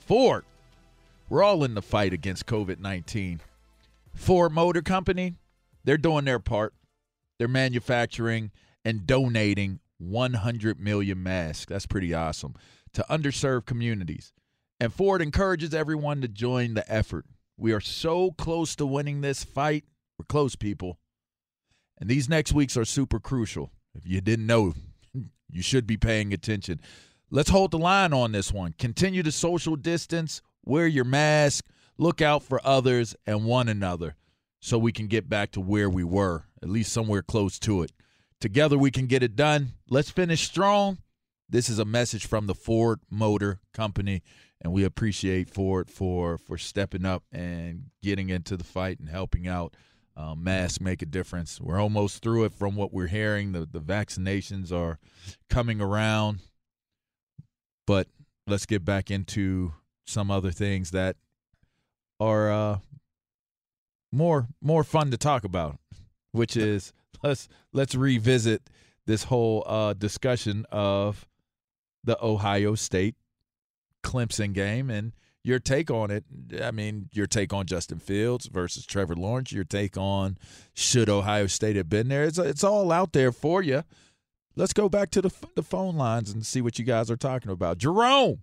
Ford, 0.00 0.44
we're 1.28 1.42
all 1.42 1.64
in 1.64 1.74
the 1.74 1.82
fight 1.82 2.12
against 2.12 2.46
COVID 2.46 2.78
19. 2.78 3.40
Ford 4.14 4.52
Motor 4.52 4.82
Company, 4.82 5.34
they're 5.84 5.96
doing 5.96 6.24
their 6.24 6.38
part. 6.38 6.74
They're 7.38 7.48
manufacturing 7.48 8.50
and 8.84 9.06
donating 9.06 9.80
100 9.98 10.78
million 10.78 11.22
masks. 11.22 11.66
That's 11.66 11.86
pretty 11.86 12.12
awesome 12.12 12.54
to 12.92 13.06
underserved 13.08 13.66
communities. 13.66 14.32
And 14.78 14.92
Ford 14.92 15.22
encourages 15.22 15.72
everyone 15.72 16.20
to 16.20 16.28
join 16.28 16.74
the 16.74 16.92
effort. 16.92 17.24
We 17.56 17.72
are 17.72 17.80
so 17.80 18.32
close 18.32 18.74
to 18.76 18.86
winning 18.86 19.20
this 19.20 19.44
fight. 19.44 19.84
We're 20.18 20.24
close, 20.24 20.56
people. 20.56 20.98
And 21.98 22.10
these 22.10 22.28
next 22.28 22.52
weeks 22.52 22.76
are 22.76 22.84
super 22.84 23.20
crucial. 23.20 23.70
If 23.94 24.06
you 24.06 24.20
didn't 24.20 24.46
know, 24.46 24.74
you 25.50 25.62
should 25.62 25.86
be 25.86 25.96
paying 25.96 26.32
attention. 26.32 26.80
Let's 27.34 27.48
hold 27.48 27.70
the 27.70 27.78
line 27.78 28.12
on 28.12 28.32
this 28.32 28.52
one. 28.52 28.74
Continue 28.78 29.22
to 29.22 29.32
social 29.32 29.74
distance, 29.74 30.42
wear 30.66 30.86
your 30.86 31.06
mask, 31.06 31.64
look 31.96 32.20
out 32.20 32.42
for 32.42 32.60
others 32.62 33.16
and 33.26 33.46
one 33.46 33.70
another 33.70 34.16
so 34.60 34.76
we 34.76 34.92
can 34.92 35.06
get 35.06 35.30
back 35.30 35.50
to 35.52 35.60
where 35.62 35.88
we 35.88 36.04
were, 36.04 36.44
at 36.62 36.68
least 36.68 36.92
somewhere 36.92 37.22
close 37.22 37.58
to 37.60 37.80
it. 37.80 37.92
Together 38.38 38.76
we 38.76 38.90
can 38.90 39.06
get 39.06 39.22
it 39.22 39.34
done. 39.34 39.72
Let's 39.88 40.10
finish 40.10 40.42
strong. 40.42 40.98
This 41.48 41.70
is 41.70 41.78
a 41.78 41.86
message 41.86 42.26
from 42.26 42.48
the 42.48 42.54
Ford 42.54 43.00
Motor 43.08 43.60
Company, 43.72 44.22
and 44.60 44.70
we 44.70 44.84
appreciate 44.84 45.48
Ford 45.48 45.90
for 45.90 46.36
for 46.36 46.58
stepping 46.58 47.06
up 47.06 47.24
and 47.32 47.84
getting 48.02 48.28
into 48.28 48.58
the 48.58 48.64
fight 48.64 49.00
and 49.00 49.08
helping 49.08 49.48
out. 49.48 49.74
Um, 50.14 50.44
masks 50.44 50.82
make 50.82 51.00
a 51.00 51.06
difference. 51.06 51.58
We're 51.58 51.80
almost 51.80 52.22
through 52.22 52.44
it 52.44 52.52
from 52.52 52.76
what 52.76 52.92
we're 52.92 53.06
hearing. 53.06 53.52
The 53.52 53.64
the 53.64 53.80
vaccinations 53.80 54.70
are 54.70 54.98
coming 55.48 55.80
around, 55.80 56.40
but 57.86 58.08
let's 58.46 58.66
get 58.66 58.84
back 58.84 59.10
into 59.10 59.72
some 60.06 60.30
other 60.30 60.50
things 60.50 60.90
that 60.90 61.16
are 62.20 62.50
uh, 62.50 62.78
more 64.10 64.48
more 64.60 64.84
fun 64.84 65.10
to 65.10 65.16
talk 65.16 65.44
about, 65.44 65.78
which 66.32 66.56
is 66.56 66.92
let's 67.22 67.48
let's 67.72 67.94
revisit 67.94 68.62
this 69.06 69.24
whole 69.24 69.64
uh, 69.66 69.94
discussion 69.94 70.64
of 70.70 71.26
the 72.04 72.22
Ohio 72.24 72.74
State 72.74 73.16
Clemson 74.02 74.52
game 74.52 74.90
and 74.90 75.12
your 75.44 75.58
take 75.58 75.90
on 75.90 76.10
it. 76.10 76.24
I 76.62 76.70
mean, 76.70 77.08
your 77.12 77.26
take 77.26 77.52
on 77.52 77.66
Justin 77.66 77.98
Fields 77.98 78.46
versus 78.46 78.86
Trevor 78.86 79.16
Lawrence. 79.16 79.50
Your 79.50 79.64
take 79.64 79.96
on 79.96 80.38
should 80.72 81.08
Ohio 81.08 81.48
State 81.48 81.76
have 81.76 81.88
been 81.88 82.08
there. 82.08 82.24
It's 82.24 82.38
it's 82.38 82.64
all 82.64 82.92
out 82.92 83.12
there 83.12 83.32
for 83.32 83.62
you. 83.62 83.82
Let's 84.56 84.72
go 84.72 84.88
back 84.88 85.10
to 85.12 85.22
the 85.22 85.30
the 85.54 85.62
phone 85.62 85.96
lines 85.96 86.30
and 86.30 86.44
see 86.44 86.60
what 86.60 86.78
you 86.78 86.84
guys 86.84 87.10
are 87.10 87.16
talking 87.16 87.50
about. 87.50 87.78
Jerome 87.78 88.40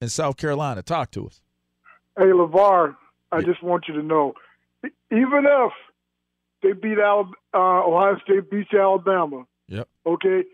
in 0.00 0.08
South 0.08 0.36
Carolina, 0.36 0.82
talk 0.82 1.10
to 1.12 1.26
us. 1.26 1.40
Hey, 2.18 2.26
LeVar, 2.26 2.96
I 3.32 3.40
just 3.42 3.62
want 3.62 3.84
you 3.88 3.94
to 3.94 4.02
know, 4.02 4.34
even 5.10 5.44
if 5.46 5.72
they 6.62 6.72
beat 6.72 6.98
Alabama, 6.98 7.32
uh, 7.52 7.58
Ohio 7.86 8.16
State 8.24 8.50
beats 8.50 8.72
Alabama, 8.72 9.44
Yep. 9.68 9.88
okay, 10.06 10.44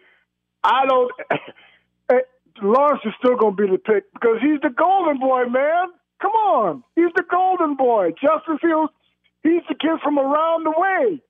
I 0.65 0.87
don't. 0.87 1.11
Lawrence 2.63 3.01
is 3.07 3.15
still 3.19 3.37
going 3.37 3.57
to 3.57 3.63
be 3.63 3.71
the 3.71 3.79
pick 3.79 4.13
because 4.13 4.37
he's 4.43 4.61
the 4.61 4.69
golden 4.69 5.19
boy, 5.19 5.45
man. 5.47 5.89
Come 6.21 6.33
on, 6.33 6.85
he's 6.95 7.13
the 7.17 7.25
golden 7.31 7.75
boy. 7.75 8.11
Justin 8.21 8.59
Fields, 8.59 8.93
he's 9.43 9.63
the 9.69 9.75
kid 9.75 9.99
from 10.03 10.19
around 10.19 10.65
the 10.65 10.75
way. 10.77 11.23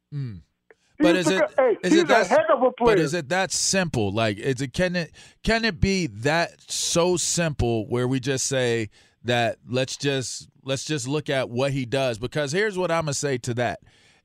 But 1.01 1.17
is 1.17 1.29
it 1.29 1.43
hey, 1.57 1.77
is 1.83 1.95
it 1.95 2.09
that 2.09 2.27
a 2.27 2.29
heck 2.29 2.51
of 2.51 2.63
a 2.63 2.71
player. 2.73 2.97
But 2.97 2.99
is 2.99 3.15
it 3.15 3.29
that 3.31 3.53
simple? 3.53 4.13
Like, 4.13 4.39
is 4.39 4.61
it 4.61 4.73
can 4.73 4.97
it 4.97 5.13
can 5.43 5.65
it 5.65 5.81
be 5.81 6.07
that 6.09 6.71
so 6.71 7.17
simple 7.17 7.89
where 7.89 8.07
we 8.07 8.21
just 8.21 8.47
say 8.47 8.91
that 9.25 9.59
let's 9.69 9.97
just 9.97 10.49
let's 10.63 10.85
just 10.85 11.09
look 11.09 11.31
at 11.31 11.49
what 11.49 11.73
he 11.73 11.87
does? 11.87 12.19
Because 12.19 12.53
here's 12.53 12.77
what 12.77 12.91
I'm 12.91 13.05
gonna 13.05 13.15
say 13.15 13.39
to 13.39 13.55
that: 13.55 13.81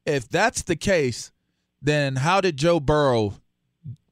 if 0.05 0.27
that's 0.27 0.63
the 0.63 0.75
case, 0.75 1.31
then 1.81 2.17
how 2.17 2.41
did 2.41 2.57
Joe 2.57 2.79
Burrow, 2.79 3.35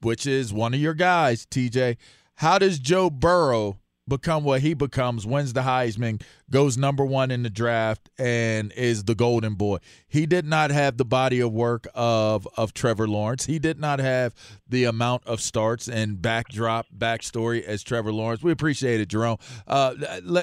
which 0.01 0.25
is 0.25 0.53
one 0.53 0.73
of 0.73 0.79
your 0.79 0.93
guys, 0.93 1.45
TJ, 1.45 1.97
how 2.35 2.59
does 2.59 2.79
Joe 2.79 3.09
Burrow 3.09 3.79
become 4.07 4.43
what 4.43 4.61
he 4.61 4.73
becomes, 4.73 5.25
wins 5.25 5.53
the 5.53 5.61
Heisman, 5.61 6.21
goes 6.49 6.77
number 6.77 7.05
one 7.05 7.31
in 7.31 7.43
the 7.43 7.49
draft, 7.49 8.09
and 8.17 8.71
is 8.73 9.05
the 9.05 9.15
golden 9.15 9.55
boy? 9.55 9.77
He 10.07 10.25
did 10.25 10.45
not 10.45 10.71
have 10.71 10.97
the 10.97 11.05
body 11.05 11.39
of 11.39 11.51
work 11.51 11.87
of 11.93 12.47
of 12.57 12.73
Trevor 12.73 13.07
Lawrence. 13.07 13.45
He 13.45 13.59
did 13.59 13.79
not 13.79 13.99
have 13.99 14.33
the 14.67 14.85
amount 14.85 15.25
of 15.25 15.41
starts 15.41 15.87
and 15.87 16.21
backdrop 16.21 16.87
backstory 16.95 17.63
as 17.63 17.83
Trevor 17.83 18.13
Lawrence. 18.13 18.43
We 18.43 18.51
appreciate 18.51 18.99
it, 18.99 19.07
Jerome. 19.09 19.37
Uh, 19.67 19.93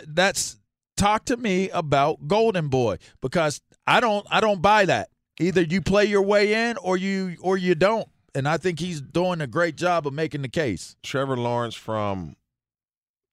that's 0.09 0.59
talk 0.97 1.25
to 1.27 1.37
me 1.37 1.71
about 1.71 2.29
Golden 2.29 2.69
Boy 2.69 2.99
because 3.21 3.61
I 3.87 4.01
don't 4.01 4.27
I 4.31 4.41
don't 4.41 4.63
buy 4.63 4.87
that. 4.87 5.09
Either 5.39 5.63
you 5.63 5.81
play 5.81 6.05
your 6.05 6.23
way 6.23 6.71
in 6.71 6.77
or 6.79 6.97
you 6.97 7.37
or 7.41 7.57
you 7.57 7.75
don't. 7.75 8.09
And 8.35 8.47
I 8.47 8.59
think 8.59 8.79
he's 8.79 9.01
doing 9.01 9.41
a 9.41 9.47
great 9.49 9.75
job 9.75 10.07
of 10.07 10.13
making 10.13 10.43
the 10.43 10.49
case. 10.49 10.95
Trevor 11.03 11.37
Lawrence 11.37 11.75
from 11.75 12.37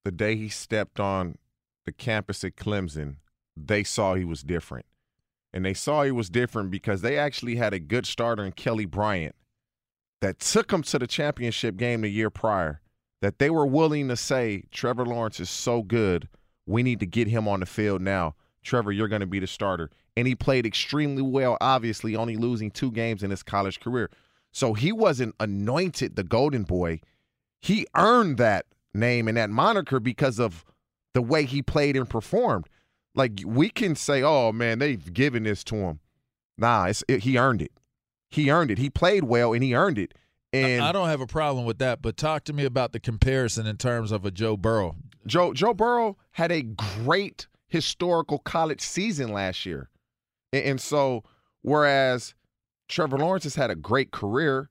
the 0.08 0.12
day 0.12 0.38
he 0.38 0.48
stepped 0.48 1.02
on 1.02 1.38
the 1.86 1.92
campus 1.92 2.42
at 2.46 2.56
Clemson, 2.56 3.18
they 3.58 3.84
saw 3.84 4.14
he 4.14 4.24
was 4.24 4.42
different. 4.42 4.86
And 5.52 5.66
they 5.66 5.74
saw 5.74 6.04
he 6.04 6.12
was 6.12 6.30
different 6.30 6.72
because 6.72 7.02
they 7.02 7.18
actually 7.18 7.58
had 7.58 7.74
a 7.74 7.80
good 7.80 8.06
starter 8.06 8.46
in 8.46 8.54
Kelly 8.54 8.86
Bryant 8.86 9.36
that 10.22 10.40
took 10.40 10.72
him 10.72 10.82
to 10.84 10.98
the 10.98 11.08
championship 11.08 11.76
game 11.76 12.02
the 12.02 12.08
year 12.08 12.30
prior. 12.30 12.80
That 13.22 13.38
they 13.38 13.50
were 13.50 13.66
willing 13.66 14.08
to 14.08 14.16
say, 14.16 14.64
Trevor 14.72 15.06
Lawrence 15.06 15.42
is 15.42 15.50
so 15.50 15.84
good, 15.84 16.30
we 16.66 16.84
need 16.84 17.02
to 17.02 17.06
get 17.06 17.28
him 17.28 17.46
on 17.46 17.60
the 17.60 17.66
field 17.66 18.02
now. 18.02 18.36
Trevor, 18.64 18.94
you're 18.94 19.10
going 19.10 19.20
to 19.20 19.28
be 19.28 19.40
the 19.40 19.48
starter. 19.48 19.90
And 20.16 20.26
he 20.26 20.36
played 20.36 20.66
extremely 20.66 21.22
well, 21.22 21.58
obviously, 21.60 22.16
only 22.16 22.38
losing 22.38 22.72
two 22.72 22.92
games 22.92 23.24
in 23.24 23.32
his 23.32 23.44
college 23.44 23.82
career. 23.82 24.10
So 24.54 24.74
he 24.74 24.94
wasn't 24.94 25.36
anointed 25.42 26.16
the 26.16 26.24
golden 26.24 26.64
boy. 26.64 27.02
He 27.60 27.88
earned 27.94 28.38
that 28.38 28.68
name 28.98 29.28
and 29.28 29.38
that 29.38 29.50
moniker 29.50 30.00
because 30.00 30.40
of 30.40 30.66
the 31.14 31.22
way 31.22 31.46
he 31.46 31.62
played 31.62 31.96
and 31.96 32.10
performed. 32.10 32.68
Like 33.16 33.42
we 33.46 33.70
can 33.70 33.96
say, 33.96 34.22
"Oh 34.22 34.52
man, 34.52 34.80
they've 34.80 35.14
given 35.14 35.44
this 35.44 35.64
to 35.66 35.76
him." 35.76 36.00
Nah, 36.58 36.86
it's, 36.86 37.04
it, 37.08 37.24
he 37.24 37.38
earned 37.38 37.62
it. 37.62 37.72
He 38.30 38.52
earned 38.52 38.72
it. 38.72 38.78
He 38.78 38.90
played 38.90 39.24
well 39.24 39.54
and 39.54 39.64
he 39.64 39.76
earned 39.76 39.98
it. 39.98 40.14
And 40.54 40.82
I 40.82 40.92
don't 40.92 41.10
have 41.10 41.22
a 41.22 41.28
problem 41.28 41.66
with 41.66 41.78
that, 41.80 42.02
but 42.02 42.18
talk 42.18 42.44
to 42.46 42.54
me 42.54 42.64
about 42.66 42.94
the 42.94 43.00
comparison 43.00 43.68
in 43.68 43.78
terms 43.78 44.12
of 44.12 44.26
a 44.26 44.32
Joe 44.32 44.58
Burrow. 44.58 44.96
Joe 45.26 45.54
Joe 45.54 45.74
Burrow 45.74 46.18
had 46.32 46.52
a 46.52 46.62
great 46.62 47.48
historical 47.68 48.40
college 48.40 48.82
season 48.82 49.32
last 49.32 49.66
year, 49.66 49.90
and, 50.54 50.64
and 50.64 50.82
so 50.82 51.24
whereas 51.62 52.34
Trevor 52.88 53.18
Lawrence 53.18 53.44
has 53.44 53.56
had 53.56 53.70
a 53.70 53.76
great 53.76 54.12
career, 54.12 54.70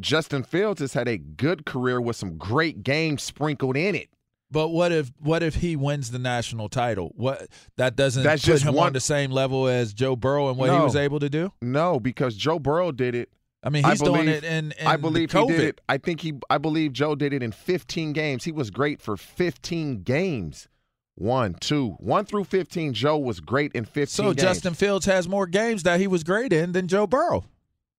Justin 0.00 0.42
Fields 0.42 0.80
has 0.80 0.92
had 0.92 1.08
a 1.08 1.16
good 1.18 1.64
career 1.66 2.00
with 2.00 2.16
some 2.16 2.36
great 2.36 2.82
games 2.82 3.22
sprinkled 3.22 3.76
in 3.76 3.94
it. 3.94 4.08
But 4.50 4.68
what 4.68 4.92
if 4.92 5.10
what 5.20 5.42
if 5.42 5.56
he 5.56 5.74
wins 5.74 6.10
the 6.10 6.18
national 6.18 6.68
title? 6.68 7.12
What 7.16 7.48
that 7.76 7.96
doesn't 7.96 8.22
That's 8.22 8.42
put 8.42 8.46
just 8.52 8.64
him 8.64 8.74
one- 8.74 8.88
on 8.88 8.92
the 8.92 9.00
same 9.00 9.30
level 9.30 9.66
as 9.66 9.92
Joe 9.92 10.14
Burrow 10.16 10.48
and 10.48 10.56
what 10.58 10.70
he 10.70 10.78
was 10.78 10.94
able 10.96 11.18
to 11.20 11.28
do? 11.30 11.52
No, 11.60 11.98
because 11.98 12.36
Joe 12.36 12.58
Burrow 12.58 12.92
did 12.92 13.14
it. 13.14 13.30
I 13.64 13.70
mean, 13.70 13.82
he's 13.82 14.00
doing 14.00 14.28
it 14.28 14.44
in- 14.44 14.72
in 14.72 14.86
I 14.86 14.96
believe 14.96 15.32
he 15.32 15.46
did 15.46 15.60
it. 15.60 15.80
I 15.88 15.96
think 15.96 16.20
he. 16.20 16.34
I 16.50 16.58
believe 16.58 16.92
Joe 16.92 17.14
did 17.14 17.32
it 17.32 17.42
in 17.42 17.50
15 17.50 18.12
games. 18.12 18.44
He 18.44 18.52
was 18.52 18.70
great 18.70 19.00
for 19.00 19.16
15 19.16 20.02
games. 20.02 20.68
One, 21.16 21.54
two, 21.54 21.90
one 21.98 22.24
through 22.26 22.44
15. 22.44 22.92
Joe 22.92 23.16
was 23.16 23.40
great 23.40 23.72
in 23.72 23.84
15. 23.86 24.06
So 24.08 24.22
games. 24.24 24.36
Justin 24.42 24.74
Fields 24.74 25.06
has 25.06 25.26
more 25.28 25.46
games 25.46 25.84
that 25.84 25.98
he 25.98 26.06
was 26.06 26.24
great 26.24 26.52
in 26.52 26.72
than 26.72 26.88
Joe 26.88 27.06
Burrow. 27.06 27.44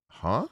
Huh? 0.09 0.47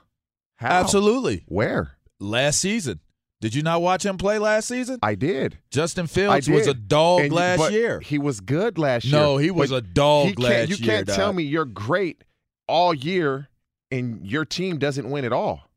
How? 0.58 0.70
Absolutely. 0.82 1.44
Where? 1.48 1.98
Last 2.20 2.60
season. 2.60 3.00
Did 3.42 3.54
you 3.56 3.62
not 3.64 3.82
watch 3.82 4.06
him 4.06 4.18
play 4.18 4.40
last 4.40 4.70
season? 4.70 5.00
I 5.04 5.16
did. 5.16 5.58
Justin 5.70 6.08
Fields 6.08 6.50
was 6.50 6.68
a 6.68 6.74
dog 6.74 7.22
And 7.22 7.34
last 7.34 7.72
year. 7.74 8.00
He 8.00 8.18
was 8.18 8.40
good 8.40 8.78
last 8.78 9.04
year. 9.06 9.20
No, 9.20 9.36
he 9.38 9.52
was 9.52 9.72
a 9.72 9.82
dog 9.82 10.28
he 10.28 10.34
can't- 10.36 10.70
You 10.70 10.76
year, 10.78 10.96
can't 11.04 11.08
tell 11.10 11.34
me 11.34 11.44
you're 11.44 11.66
great 11.66 12.24
all 12.70 12.94
year 12.94 13.50
and 13.92 14.26
your 14.26 14.46
team 14.46 14.78
doesn't 14.78 15.10
win 15.10 15.26
at 15.26 15.34
all. 15.34 15.70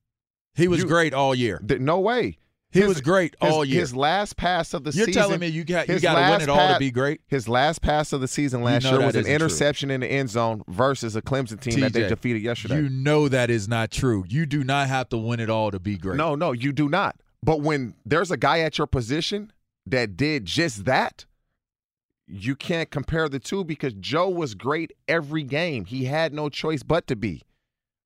He 0.55 0.69
was 0.69 0.83
You- 0.83 0.87
great 0.87 1.13
all 1.13 1.35
year. 1.35 1.61
Th- 1.67 1.81
No 1.81 1.99
way. 1.99 2.39
He 2.77 2.83
His- 2.83 2.89
was 2.89 3.01
great 3.01 3.35
his- 3.41 3.53
all 3.53 3.65
year. 3.65 3.81
His 3.81 3.97
last 3.97 4.37
pass 4.37 4.75
of 4.75 4.85
the 4.85 4.93
season. 4.93 5.09
You're 5.09 5.23
telling 5.23 5.41
me 5.41 5.47
you 5.49 5.65
got 5.65 5.89
you 5.89 5.99
got 5.99 6.15
to 6.15 6.33
win 6.33 6.41
it 6.43 6.49
all 6.49 6.73
to 6.75 6.79
be 6.79 6.91
great? 6.91 7.21
His 7.27 7.49
last 7.49 7.81
pass 7.81 8.13
of 8.13 8.21
the 8.21 8.29
season 8.29 8.63
last 8.63 8.85
know 8.85 8.99
year 8.99 9.07
was 9.07 9.15
an 9.15 9.21
isn't 9.21 9.25
true. 9.25 9.35
interception 9.35 9.91
in 9.91 10.01
the 10.01 10.07
end 10.07 10.31
zone 10.31 10.63
versus 10.69 11.17
a 11.17 11.23
Clemson 11.23 11.61
team 11.61 11.81
that 11.81 11.93
they 11.93 12.09
defeated 12.09 12.43
yesterday. 12.43 12.77
You 12.77 12.89
know 12.89 13.29
that 13.29 13.51
is 13.51 13.67
not 13.69 13.91
true. 13.91 14.25
You 14.29 14.47
do 14.47 14.63
not 14.63 14.89
have 14.89 15.09
to 15.09 15.17
win 15.19 15.41
it 15.41 15.49
all 15.51 15.71
to 15.71 15.81
be 15.81 15.97
great. 15.97 16.17
No, 16.17 16.35
no, 16.35 16.53
you 16.53 16.73
do 16.73 16.89
not. 16.89 17.17
But 17.43 17.61
when 17.61 17.95
there's 18.05 18.31
a 18.31 18.37
guy 18.37 18.61
at 18.61 18.79
your 18.79 18.87
position 18.87 19.53
that 19.87 20.17
did 20.17 20.45
just 20.45 20.85
that, 20.85 21.25
you 22.27 22.57
can't 22.57 22.91
compare 22.91 23.29
the 23.29 23.39
two 23.39 23.65
because 23.65 23.95
Joe 23.95 24.29
was 24.29 24.55
great 24.55 24.93
every 25.07 25.45
game. 25.45 25.85
He 25.85 26.07
had 26.07 26.35
no 26.35 26.49
choice 26.49 26.83
but 26.83 27.07
to 27.07 27.17
be. 27.17 27.43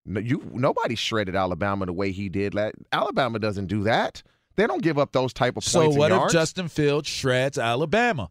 No, 0.04 0.20
you 0.20 0.50
nobody 0.52 0.94
shredded 0.94 1.34
Alabama 1.34 1.86
the 1.86 1.92
way 1.92 2.10
he 2.10 2.28
did. 2.28 2.54
Alabama 2.92 3.38
doesn't 3.38 3.66
do 3.66 3.82
that. 3.84 4.22
They 4.60 4.66
don't 4.66 4.82
give 4.82 4.98
up 4.98 5.12
those 5.12 5.32
type 5.32 5.56
of 5.56 5.64
So 5.64 5.80
points. 5.80 5.94
and 5.96 5.98
what 5.98 6.12
if. 6.26 6.32
Justin 6.32 6.68
Fields 6.68 7.08
shreds 7.08 7.56
Alabama? 7.56 8.28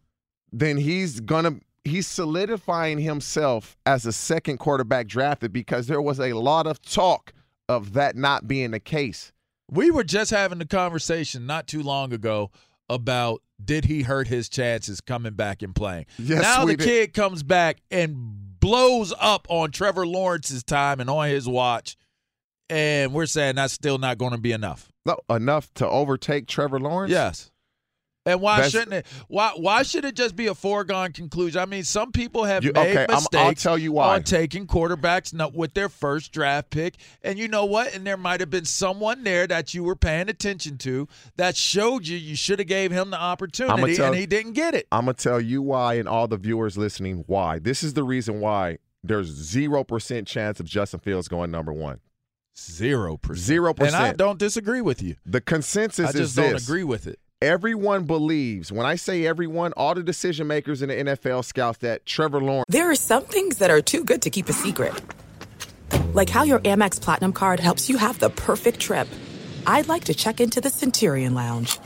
then 0.51 0.77
he's 0.77 1.19
gonna 1.21 1.55
he's 1.83 2.05
solidifying 2.07 2.99
himself 2.99 3.77
as 3.85 4.05
a 4.05 4.11
second 4.11 4.57
quarterback 4.59 5.07
drafted 5.07 5.51
because 5.51 5.87
there 5.87 6.01
was 6.01 6.19
a 6.19 6.33
lot 6.33 6.67
of 6.67 6.79
talk 6.81 7.33
of 7.67 7.93
that 7.93 8.15
not 8.15 8.47
being 8.47 8.71
the 8.71 8.79
case. 8.79 9.31
We 9.71 9.89
were 9.91 10.03
just 10.03 10.29
having 10.31 10.57
the 10.59 10.65
conversation 10.65 11.45
not 11.45 11.67
too 11.67 11.81
long 11.83 12.13
ago 12.13 12.51
about 12.89 13.41
did 13.63 13.85
he 13.85 14.01
hurt 14.03 14.27
his 14.27 14.49
chances 14.49 15.01
coming 15.01 15.33
back 15.33 15.61
and 15.61 15.75
playing. 15.75 16.05
Yes, 16.17 16.41
now 16.41 16.65
the 16.65 16.75
did. 16.75 16.85
kid 16.87 17.13
comes 17.13 17.43
back 17.43 17.77
and 17.91 18.15
blows 18.59 19.13
up 19.19 19.45
on 19.49 19.71
Trevor 19.71 20.05
Lawrence's 20.07 20.63
time 20.63 20.99
and 20.99 21.09
on 21.09 21.29
his 21.29 21.47
watch, 21.47 21.95
and 22.69 23.13
we're 23.13 23.25
saying 23.27 23.55
that's 23.55 23.73
still 23.73 23.97
not 23.99 24.17
going 24.17 24.31
to 24.31 24.37
be 24.39 24.51
enough. 24.51 24.91
No, 25.29 25.35
enough 25.35 25.73
to 25.75 25.87
overtake 25.87 26.47
Trevor 26.47 26.79
Lawrence. 26.79 27.11
Yes. 27.11 27.51
And 28.25 28.41
why 28.41 28.57
That's- 28.57 28.71
shouldn't 28.73 28.93
it? 28.93 29.05
Why 29.27 29.53
why 29.55 29.81
should 29.81 30.03
it 30.05 30.13
just 30.13 30.35
be 30.35 30.47
a 30.47 30.53
foregone 30.53 31.13
conclusion? 31.13 31.59
I 31.61 31.65
mean, 31.65 31.83
some 31.83 32.11
people 32.11 32.43
have 32.43 32.63
You- 32.63 32.73
made 32.73 32.89
okay, 32.91 32.99
I'm- 32.99 33.07
I'll 33.09 33.15
mistakes 33.21 33.63
tell 33.63 33.77
you 33.77 33.93
why. 33.93 34.13
on 34.15 34.23
taking 34.23 34.67
quarterbacks 34.67 35.33
not 35.33 35.55
with 35.55 35.73
their 35.73 35.89
first 35.89 36.31
draft 36.31 36.69
pick, 36.69 36.95
and 37.23 37.39
you 37.39 37.47
know 37.47 37.65
what? 37.65 37.95
And 37.95 38.05
there 38.05 38.17
might 38.17 38.41
have 38.41 38.49
been 38.49 38.65
someone 38.65 39.23
there 39.23 39.47
that 39.47 39.73
you 39.73 39.83
were 39.83 39.95
paying 39.95 40.29
attention 40.29 40.77
to 40.79 41.07
that 41.37 41.55
showed 41.55 42.05
you 42.07 42.17
you 42.17 42.35
should 42.35 42.59
have 42.59 42.67
gave 42.67 42.91
him 42.91 43.09
the 43.09 43.19
opportunity, 43.19 43.95
tell- 43.95 44.07
and 44.07 44.15
he 44.15 44.25
didn't 44.27 44.53
get 44.53 44.75
it. 44.75 44.85
I'm 44.91 45.05
gonna 45.05 45.13
tell 45.13 45.39
you 45.41 45.61
why, 45.61 45.95
and 45.95 46.07
all 46.07 46.27
the 46.27 46.37
viewers 46.37 46.77
listening 46.77 47.23
why. 47.25 47.57
This 47.57 47.81
is 47.83 47.93
the 47.93 48.03
reason 48.03 48.41
why 48.41 48.77
there's 49.03 49.27
zero 49.27 49.83
percent 49.85 50.27
chance 50.27 50.59
of 50.59 50.65
Justin 50.67 50.99
Fields 50.99 51.29
going 51.29 51.49
number 51.51 51.73
one. 51.73 51.99
Zero 52.59 53.17
percent. 53.17 53.45
Zero 53.45 53.73
percent. 53.73 53.95
And 53.95 54.03
I 54.05 54.13
don't 54.13 54.37
disagree 54.39 54.81
with 54.81 55.01
you. 55.01 55.15
The 55.25 55.41
consensus 55.41 56.07
I 56.07 56.09
is 56.09 56.15
just 56.15 56.35
don't 56.35 56.53
this. 56.53 56.67
agree 56.67 56.83
with 56.83 57.07
it. 57.07 57.19
Everyone 57.41 58.03
believes. 58.03 58.69
When 58.71 58.85
I 58.85 58.95
say 58.95 59.25
everyone, 59.25 59.71
all 59.77 59.95
the 59.95 60.03
decision 60.03 60.47
makers 60.47 60.81
in 60.81 60.89
the 60.89 60.95
NFL 60.95 61.45
scouts 61.45 61.77
that 61.79 62.05
Trevor 62.05 62.41
Lawrence. 62.41 62.65
There 62.67 62.91
are 62.91 62.95
some 62.95 63.23
things 63.23 63.59
that 63.59 63.69
are 63.69 63.81
too 63.81 64.03
good 64.03 64.21
to 64.23 64.29
keep 64.29 64.49
a 64.49 64.53
secret. 64.53 64.93
Like 66.13 66.29
how 66.29 66.43
your 66.43 66.59
Amex 66.59 66.99
Platinum 67.01 67.31
card 67.31 67.59
helps 67.61 67.87
you 67.89 67.97
have 67.97 68.19
the 68.19 68.29
perfect 68.29 68.79
trip. 68.81 69.07
I'd 69.65 69.87
like 69.87 70.03
to 70.05 70.13
check 70.13 70.41
into 70.41 70.59
the 70.59 70.69
Centurion 70.69 71.33
Lounge. 71.33 71.79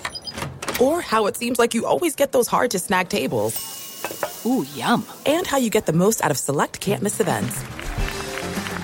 Or 0.82 1.02
how 1.02 1.28
it 1.28 1.38
seems 1.38 1.60
like 1.60 1.76
you 1.76 1.86
always 1.86 2.16
get 2.16 2.32
those 2.32 2.48
hard 2.48 2.72
to 2.72 2.80
snag 2.80 3.10
tables. 3.10 4.42
Ooh, 4.46 4.66
yum. 4.74 5.06
And 5.26 5.46
how 5.46 5.58
you 5.58 5.70
get 5.70 5.86
the 5.86 5.94
most 5.94 6.24
out 6.24 6.32
of 6.32 6.38
select 6.38 6.80
can't 6.80 7.04
miss 7.04 7.20
events. 7.20 7.64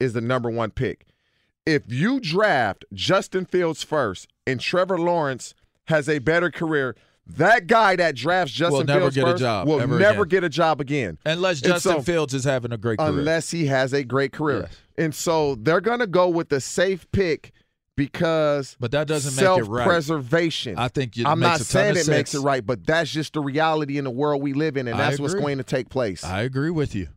Is 0.00 0.12
the 0.12 0.20
number 0.20 0.50
one 0.50 0.70
pick. 0.70 1.06
If 1.64 1.82
you 1.88 2.20
draft 2.20 2.84
Justin 2.92 3.44
Fields 3.46 3.82
first 3.82 4.28
and 4.46 4.60
Trevor 4.60 4.98
Lawrence 4.98 5.54
has 5.86 6.08
a 6.08 6.18
better 6.18 6.50
career, 6.50 6.96
that 7.26 7.68
guy 7.68 7.94
that 7.96 8.16
drafts 8.16 8.52
Justin 8.52 8.78
Will 8.78 8.84
never 8.84 9.00
Fields 9.00 9.14
get 9.14 9.24
a 9.24 9.30
first 9.30 9.40
job 9.40 9.68
will 9.68 9.86
never 9.86 10.22
again. 10.22 10.28
get 10.28 10.44
a 10.44 10.48
job 10.48 10.80
again. 10.80 11.18
Unless 11.24 11.60
Justin 11.60 11.92
so- 11.92 12.02
Fields 12.02 12.34
is 12.34 12.44
having 12.44 12.72
a 12.72 12.76
great 12.76 12.98
career. 12.98 13.10
Unless 13.10 13.52
he 13.52 13.66
has 13.66 13.92
a 13.92 14.02
great 14.02 14.32
career. 14.32 14.68
And 14.98 15.14
so 15.14 15.54
they're 15.54 15.80
going 15.80 16.00
to 16.00 16.06
go 16.06 16.28
with 16.28 16.48
the 16.48 16.60
safe 16.60 17.10
pick 17.12 17.52
because 17.96 18.76
but 18.80 18.90
that 18.92 19.06
doesn't 19.06 19.36
make 19.36 19.42
it 19.42 19.68
right. 19.68 19.84
Self-preservation. 19.84 20.78
I 20.78 20.88
think 20.88 21.14
I'm 21.24 21.40
not 21.40 21.60
saying 21.60 21.96
it 21.96 22.08
makes 22.08 22.34
it 22.34 22.40
right, 22.40 22.64
but 22.64 22.84
that's 22.86 23.10
just 23.10 23.34
the 23.34 23.40
reality 23.40 23.98
in 23.98 24.04
the 24.04 24.10
world 24.10 24.42
we 24.42 24.52
live 24.52 24.76
in, 24.76 24.88
and 24.88 24.96
I 24.96 25.10
that's 25.10 25.20
what's 25.20 25.34
going 25.34 25.58
to 25.58 25.64
take 25.64 25.88
place. 25.88 26.24
I 26.24 26.42
agree 26.42 26.70
with 26.70 26.94
you. 26.94 27.08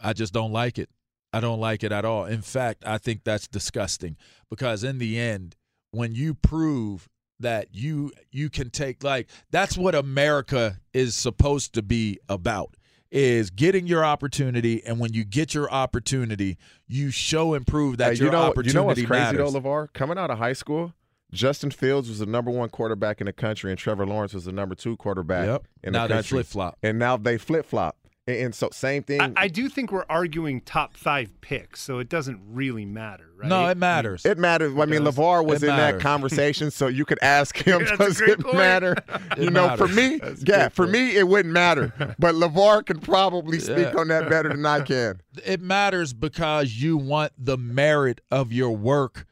I 0.00 0.12
just 0.12 0.32
don't 0.32 0.52
like 0.52 0.78
it. 0.78 0.88
I 1.32 1.40
don't 1.40 1.60
like 1.60 1.82
it 1.84 1.92
at 1.92 2.04
all. 2.04 2.24
In 2.24 2.42
fact, 2.42 2.82
I 2.86 2.98
think 2.98 3.24
that's 3.24 3.46
disgusting 3.46 4.16
because 4.48 4.82
in 4.84 4.98
the 4.98 5.18
end, 5.18 5.56
when 5.92 6.14
you 6.14 6.34
prove 6.34 7.08
that 7.38 7.68
you 7.72 8.12
you 8.30 8.50
can 8.50 8.68
take 8.70 9.02
like 9.02 9.28
that's 9.50 9.76
what 9.78 9.94
America 9.94 10.78
is 10.92 11.14
supposed 11.16 11.72
to 11.74 11.82
be 11.82 12.18
about 12.28 12.76
is 13.10 13.50
getting 13.50 13.86
your 13.86 14.04
opportunity 14.04 14.84
and 14.84 15.00
when 15.00 15.12
you 15.14 15.24
get 15.24 15.54
your 15.54 15.70
opportunity, 15.70 16.58
you 16.86 17.10
show 17.10 17.54
and 17.54 17.66
prove 17.66 17.96
that 17.96 18.12
Hey, 18.12 18.18
your 18.18 18.26
you 18.26 18.32
know, 18.32 18.42
opportunity 18.42 18.68
you 18.68 18.74
know 18.74 18.84
what's 18.84 19.02
crazy 19.02 19.20
matters. 19.36 19.52
though, 19.52 19.60
Levar? 19.60 19.92
Coming 19.94 20.18
out 20.18 20.30
of 20.30 20.38
high 20.38 20.52
school, 20.52 20.92
Justin 21.32 21.70
Fields 21.70 22.08
was 22.08 22.18
the 22.18 22.26
number 22.26 22.50
one 22.50 22.68
quarterback 22.68 23.20
in 23.20 23.24
the 23.26 23.32
country, 23.32 23.70
and 23.72 23.78
Trevor 23.78 24.04
Lawrence 24.06 24.34
was 24.34 24.44
the 24.44 24.52
number 24.52 24.74
two 24.74 24.96
quarterback 24.96 25.46
Yep. 25.46 25.66
in 25.84 25.92
Now 25.92 26.06
the 26.08 26.14
they 26.16 26.22
flip-flop. 26.22 26.76
and 26.82 26.98
now 26.98 27.16
they 27.16 27.38
flip 27.38 27.64
flop. 27.66 27.96
And, 28.30 28.44
and 28.46 28.54
so 28.54 28.68
same 28.72 29.02
thing. 29.02 29.20
I, 29.20 29.32
I 29.36 29.48
do 29.48 29.68
think 29.68 29.92
we're 29.92 30.04
arguing 30.08 30.60
top 30.62 30.96
five 30.96 31.40
picks, 31.40 31.80
so 31.80 31.98
it 31.98 32.08
doesn't 32.08 32.40
really 32.46 32.84
matter, 32.84 33.26
right? 33.36 33.48
No, 33.48 33.66
it 33.68 33.76
matters. 33.76 34.24
It 34.24 34.38
matters. 34.38 34.72
I 34.78 34.84
mean, 34.86 35.04
does. 35.04 35.16
Levar 35.16 35.44
was 35.44 35.62
It 35.62 35.68
in 35.70 35.76
matters. 35.76 36.00
that 36.00 36.02
conversation, 36.02 36.70
so 36.70 36.86
you 36.86 37.04
could 37.04 37.18
ask 37.22 37.56
him, 37.66 37.80
That's 37.80 37.92
a 37.92 37.96
does 37.96 38.20
it 38.20 38.40
point. 38.40 38.56
matter? 38.56 38.96
It 39.36 39.44
you 39.44 39.50
know, 39.50 39.76
for 39.76 39.88
me, 39.88 40.18
That's 40.18 40.42
yeah, 40.46 40.68
for 40.68 40.84
point. 40.86 40.92
me, 40.92 41.16
it 41.16 41.26
wouldn't 41.28 41.52
matter. 41.52 41.92
But 42.18 42.34
Levar 42.34 42.84
can 42.84 42.98
probably 43.00 43.58
speak 43.60 43.78
Yeah. 43.92 43.94
on 44.00 44.08
that 44.08 44.28
better 44.28 44.48
than 44.50 44.64
I 44.66 44.80
can. 44.80 45.20
it 45.44 45.60
matters 45.60 46.12
because 46.12 46.74
you 46.74 46.96
want 46.96 47.32
the 47.38 47.56
merit 47.56 48.20
of 48.30 48.52
your 48.52 48.76
work 48.76 49.26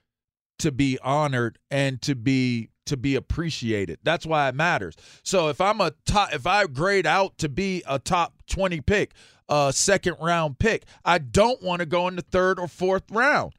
to 0.60 0.72
be 0.72 0.98
honored 1.02 1.58
and 1.70 2.00
to 2.02 2.14
be 2.14 2.70
to 2.88 2.96
be 2.96 3.14
appreciated. 3.14 3.98
That's 4.02 4.26
why 4.26 4.48
it 4.48 4.54
matters. 4.54 4.96
So 5.22 5.48
if 5.48 5.60
I'm 5.60 5.80
a 5.80 5.92
top 6.04 6.34
if 6.34 6.46
I 6.46 6.66
grade 6.66 7.06
out 7.06 7.38
to 7.38 7.48
be 7.48 7.82
a 7.86 7.98
top 7.98 8.34
20 8.48 8.80
pick, 8.82 9.12
a 9.48 9.72
second 9.74 10.16
round 10.20 10.58
pick, 10.58 10.84
I 11.04 11.18
don't 11.18 11.62
want 11.62 11.80
to 11.80 11.86
go 11.86 12.08
in 12.08 12.16
the 12.16 12.22
third 12.22 12.58
or 12.58 12.68
fourth 12.68 13.04
round. 13.10 13.54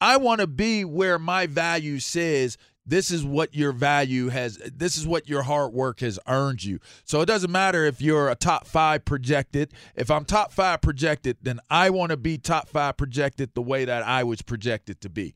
I 0.00 0.16
want 0.16 0.40
to 0.40 0.46
be 0.46 0.84
where 0.84 1.18
my 1.18 1.46
value 1.46 2.00
says 2.00 2.58
this 2.84 3.10
is 3.10 3.24
what 3.24 3.54
your 3.54 3.70
value 3.70 4.28
has 4.28 4.58
this 4.74 4.96
is 4.96 5.06
what 5.06 5.28
your 5.28 5.42
hard 5.42 5.72
work 5.72 6.00
has 6.00 6.18
earned 6.26 6.64
you. 6.64 6.80
So 7.04 7.20
it 7.20 7.26
doesn't 7.26 7.50
matter 7.50 7.84
if 7.84 8.00
you're 8.00 8.28
a 8.28 8.34
top 8.34 8.66
5 8.66 9.04
projected. 9.04 9.72
If 9.94 10.10
I'm 10.10 10.24
top 10.24 10.52
5 10.52 10.80
projected, 10.80 11.38
then 11.42 11.60
I 11.70 11.90
want 11.90 12.10
to 12.10 12.16
be 12.16 12.38
top 12.38 12.68
5 12.68 12.96
projected 12.96 13.54
the 13.54 13.62
way 13.62 13.84
that 13.84 14.02
I 14.02 14.24
was 14.24 14.42
projected 14.42 15.00
to 15.02 15.08
be. 15.08 15.34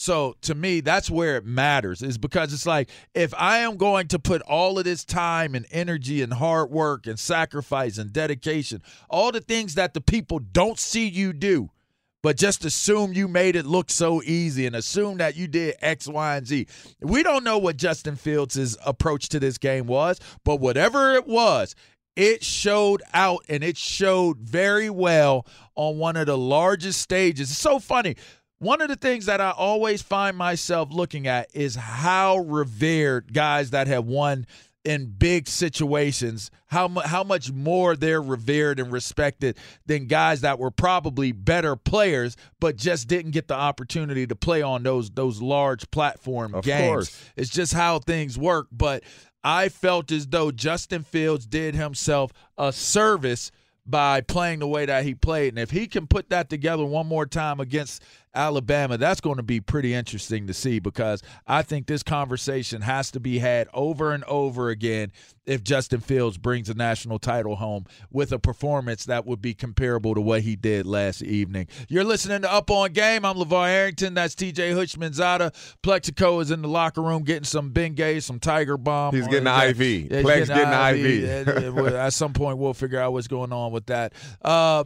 So 0.00 0.36
to 0.42 0.54
me, 0.54 0.80
that's 0.80 1.10
where 1.10 1.36
it 1.36 1.44
matters, 1.44 2.02
is 2.02 2.18
because 2.18 2.52
it's 2.52 2.66
like 2.66 2.88
if 3.14 3.34
I 3.36 3.58
am 3.58 3.76
going 3.76 4.06
to 4.08 4.20
put 4.20 4.40
all 4.42 4.78
of 4.78 4.84
this 4.84 5.04
time 5.04 5.56
and 5.56 5.66
energy 5.72 6.22
and 6.22 6.32
hard 6.32 6.70
work 6.70 7.08
and 7.08 7.18
sacrifice 7.18 7.98
and 7.98 8.12
dedication, 8.12 8.80
all 9.10 9.32
the 9.32 9.40
things 9.40 9.74
that 9.74 9.94
the 9.94 10.00
people 10.00 10.38
don't 10.38 10.78
see 10.78 11.08
you 11.08 11.32
do, 11.32 11.70
but 12.22 12.36
just 12.36 12.64
assume 12.64 13.12
you 13.12 13.26
made 13.26 13.56
it 13.56 13.66
look 13.66 13.90
so 13.90 14.22
easy 14.22 14.66
and 14.66 14.76
assume 14.76 15.18
that 15.18 15.34
you 15.34 15.48
did 15.48 15.74
X, 15.80 16.06
Y, 16.06 16.36
and 16.36 16.46
Z. 16.46 16.68
We 17.00 17.24
don't 17.24 17.42
know 17.42 17.58
what 17.58 17.76
Justin 17.76 18.14
Fields' 18.14 18.76
approach 18.86 19.28
to 19.30 19.40
this 19.40 19.58
game 19.58 19.86
was, 19.86 20.20
but 20.44 20.60
whatever 20.60 21.14
it 21.14 21.26
was, 21.26 21.74
it 22.14 22.44
showed 22.44 23.02
out 23.14 23.44
and 23.48 23.64
it 23.64 23.76
showed 23.76 24.38
very 24.38 24.90
well 24.90 25.44
on 25.74 25.98
one 25.98 26.16
of 26.16 26.26
the 26.26 26.38
largest 26.38 27.00
stages. 27.00 27.50
It's 27.50 27.60
so 27.60 27.78
funny. 27.78 28.16
One 28.60 28.80
of 28.80 28.88
the 28.88 28.96
things 28.96 29.26
that 29.26 29.40
I 29.40 29.50
always 29.50 30.02
find 30.02 30.36
myself 30.36 30.88
looking 30.92 31.26
at 31.26 31.48
is 31.54 31.76
how 31.76 32.38
revered 32.38 33.32
guys 33.32 33.70
that 33.70 33.86
have 33.86 34.04
won 34.04 34.46
in 34.84 35.06
big 35.06 35.46
situations, 35.48 36.50
how 36.66 36.88
mu- 36.88 37.00
how 37.02 37.22
much 37.22 37.52
more 37.52 37.94
they're 37.94 38.22
revered 38.22 38.80
and 38.80 38.90
respected 38.90 39.56
than 39.86 40.06
guys 40.06 40.40
that 40.40 40.58
were 40.58 40.70
probably 40.70 41.30
better 41.30 41.76
players 41.76 42.36
but 42.58 42.76
just 42.76 43.06
didn't 43.06 43.32
get 43.32 43.48
the 43.48 43.54
opportunity 43.54 44.26
to 44.26 44.34
play 44.34 44.62
on 44.62 44.82
those 44.82 45.10
those 45.10 45.42
large 45.42 45.90
platform 45.90 46.54
Of 46.54 46.64
games. 46.64 46.88
course. 46.88 47.22
It's 47.36 47.50
just 47.50 47.74
how 47.74 47.98
things 47.98 48.38
work, 48.38 48.68
but 48.72 49.02
I 49.44 49.68
felt 49.68 50.10
as 50.10 50.26
though 50.26 50.50
Justin 50.50 51.04
Fields 51.04 51.46
did 51.46 51.74
himself 51.74 52.32
a 52.56 52.72
service 52.72 53.50
by 53.86 54.20
playing 54.20 54.58
the 54.58 54.68
way 54.68 54.84
that 54.86 55.04
he 55.04 55.14
played. 55.14 55.52
And 55.54 55.58
if 55.58 55.70
he 55.70 55.86
can 55.86 56.06
put 56.06 56.28
that 56.30 56.50
together 56.50 56.84
one 56.84 57.06
more 57.06 57.24
time 57.26 57.58
against 57.58 58.02
Alabama, 58.38 58.96
that's 58.96 59.20
going 59.20 59.36
to 59.38 59.42
be 59.42 59.60
pretty 59.60 59.92
interesting 59.92 60.46
to 60.46 60.54
see 60.54 60.78
because 60.78 61.22
I 61.46 61.62
think 61.62 61.86
this 61.88 62.04
conversation 62.04 62.82
has 62.82 63.10
to 63.10 63.20
be 63.20 63.40
had 63.40 63.66
over 63.74 64.12
and 64.12 64.22
over 64.24 64.70
again 64.70 65.10
if 65.44 65.64
Justin 65.64 65.98
Fields 66.00 66.38
brings 66.38 66.68
a 66.68 66.74
national 66.74 67.18
title 67.18 67.56
home 67.56 67.86
with 68.12 68.30
a 68.32 68.38
performance 68.38 69.06
that 69.06 69.26
would 69.26 69.42
be 69.42 69.54
comparable 69.54 70.14
to 70.14 70.20
what 70.20 70.42
he 70.42 70.54
did 70.54 70.86
last 70.86 71.20
evening. 71.22 71.66
You're 71.88 72.04
listening 72.04 72.42
to 72.42 72.52
Up 72.52 72.70
on 72.70 72.92
Game. 72.92 73.24
I'm 73.24 73.36
LeVar 73.36 73.68
Arrington. 73.68 74.14
That's 74.14 74.36
TJ 74.36 74.72
Houshmandzadeh. 74.72 75.76
Plaxico 75.82 76.38
is 76.38 76.50
in 76.52 76.62
the 76.62 76.68
locker 76.68 77.02
room 77.02 77.24
getting 77.24 77.44
some 77.44 77.72
Bengay, 77.72 78.22
some 78.22 78.38
Tiger 78.38 78.76
Balm. 78.76 79.16
He's 79.16 79.26
getting 79.26 79.44
the 79.44 79.68
IV. 79.68 79.80
Yeah, 80.12 80.22
Plex 80.22 80.46
getting 80.46 80.70
the 80.70 80.90
IV. 80.90 81.06
IV. 81.24 81.48
And- 81.48 81.64
and 81.64 81.74
we'll- 81.74 81.96
At 81.96 82.12
some 82.12 82.32
point, 82.32 82.58
we'll 82.58 82.74
figure 82.74 83.00
out 83.00 83.12
what's 83.12 83.26
going 83.26 83.52
on 83.52 83.72
with 83.72 83.86
that. 83.86 84.12
Uh, 84.42 84.84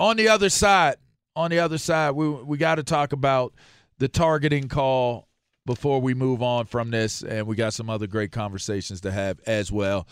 on 0.00 0.16
the 0.16 0.28
other 0.28 0.48
side, 0.48 0.96
on 1.36 1.50
the 1.50 1.60
other 1.60 1.78
side, 1.78 2.12
we 2.12 2.28
we 2.28 2.56
got 2.56 2.76
to 2.76 2.82
talk 2.82 3.12
about 3.12 3.54
the 3.98 4.08
targeting 4.08 4.68
call 4.68 5.28
before 5.66 6.00
we 6.00 6.14
move 6.14 6.42
on 6.42 6.64
from 6.66 6.90
this, 6.90 7.22
and 7.22 7.46
we 7.46 7.54
got 7.54 7.74
some 7.74 7.90
other 7.90 8.06
great 8.06 8.32
conversations 8.32 9.02
to 9.02 9.12
have 9.12 9.38
as 9.46 9.70
well. 9.70 10.08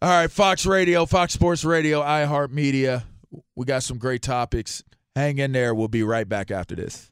All 0.00 0.08
right, 0.08 0.30
Fox 0.30 0.64
Radio, 0.64 1.04
Fox 1.06 1.32
Sports 1.32 1.64
Radio, 1.64 2.02
iHeartMedia. 2.02 3.02
We 3.56 3.66
got 3.66 3.82
some 3.82 3.98
great 3.98 4.22
topics. 4.22 4.84
Hang 5.16 5.38
in 5.38 5.52
there. 5.52 5.74
We'll 5.74 5.88
be 5.88 6.04
right 6.04 6.28
back 6.28 6.50
after 6.50 6.76
this. 6.76 7.10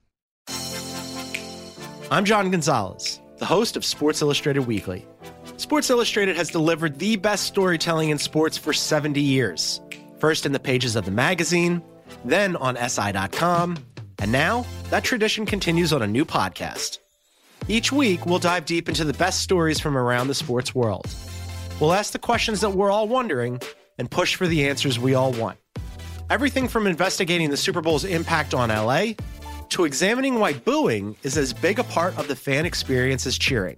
I'm 2.11 2.25
John 2.25 2.53
Gonzalez, 2.53 3.21
the 3.39 3.47
host 3.47 3.77
of 3.77 3.85
Sports 3.85 4.23
Illustrated 4.23 4.61
Weekly. 4.61 5.05
Sports 5.57 5.91
Illustrated 5.91 6.37
has 6.37 6.51
delivered 6.51 7.01
the 7.01 7.17
best 7.17 7.45
storytelling 7.47 8.11
in 8.11 8.19
sports 8.19 8.57
for 8.57 8.73
70 8.73 9.21
years. 9.21 9.81
First 10.21 10.47
in 10.47 10.53
the 10.53 10.61
pages 10.61 10.95
of 10.95 11.05
the 11.05 11.11
magazine, 11.11 11.83
then 12.29 12.57
on 12.57 12.77
SI.com, 12.77 13.79
and 14.19 14.33
now 14.33 14.65
that 14.91 15.05
tradition 15.05 15.47
continues 15.47 15.93
on 15.93 16.03
a 16.03 16.07
new 16.07 16.25
podcast. 16.25 16.99
Each 17.69 17.91
week, 17.91 18.27
we'll 18.27 18.39
dive 18.39 18.65
deep 18.65 18.89
into 18.89 19.05
the 19.05 19.13
best 19.15 19.41
stories 19.41 19.81
from 19.81 19.97
around 19.97 20.29
the 20.29 20.35
sports 20.35 20.75
world. 20.75 21.07
We'll 21.81 21.93
ask 21.93 22.13
the 22.13 22.19
questions 22.19 22.61
that 22.61 22.71
we're 22.71 22.91
all 22.91 23.09
wondering 23.09 23.61
and 23.99 24.11
push 24.11 24.35
for 24.37 24.47
the 24.47 24.69
answers 24.69 24.99
we 24.99 25.15
all 25.15 25.33
want. 25.33 25.59
Everything 26.31 26.69
from 26.69 26.87
investigating 26.87 27.51
the 27.51 27.57
Super 27.57 27.81
Bowl's 27.81 28.05
impact 28.05 28.55
on 28.55 28.69
LA 28.69 29.13
to 29.71 29.85
examining 29.85 30.39
why 30.39 30.53
booing 30.53 31.17
is 31.23 31.37
as 31.37 31.53
big 31.53 31.79
a 31.79 31.85
part 31.85 32.17
of 32.19 32.29
the 32.29 32.37
fan 32.37 32.67
experience 32.67 33.27
as 33.27 33.37
cheering. 33.37 33.77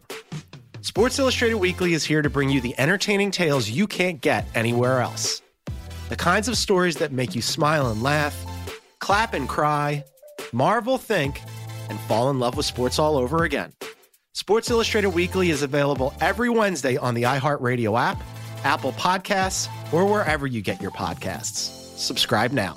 Sports 0.80 1.18
Illustrated 1.18 1.56
Weekly 1.56 1.92
is 1.92 2.04
here 2.04 2.22
to 2.22 2.30
bring 2.30 2.50
you 2.50 2.60
the 2.60 2.78
entertaining 2.78 3.30
tales 3.30 3.68
you 3.68 3.86
can't 3.86 4.20
get 4.20 4.46
anywhere 4.54 5.00
else. 5.00 5.42
The 6.08 6.16
kinds 6.16 6.48
of 6.48 6.56
stories 6.56 6.96
that 6.96 7.12
make 7.12 7.34
you 7.34 7.42
smile 7.42 7.90
and 7.90 8.02
laugh, 8.02 8.34
clap 8.98 9.34
and 9.34 9.46
cry, 9.46 10.04
marvel, 10.52 10.96
think, 10.96 11.42
and 11.90 12.00
fall 12.00 12.30
in 12.30 12.38
love 12.38 12.56
with 12.56 12.64
sports 12.64 12.98
all 12.98 13.18
over 13.18 13.44
again. 13.44 13.72
Sports 14.32 14.70
Illustrated 14.70 15.10
Weekly 15.10 15.50
is 15.50 15.62
available 15.62 16.14
every 16.20 16.48
Wednesday 16.48 16.96
on 16.96 17.14
the 17.14 17.24
iHeartRadio 17.24 17.98
app, 18.00 18.22
Apple 18.64 18.92
Podcasts, 18.92 19.68
or 19.92 20.06
wherever 20.06 20.46
you 20.46 20.62
get 20.62 20.80
your 20.80 20.92
podcasts. 20.92 21.98
Subscribe 21.98 22.52
now. 22.52 22.76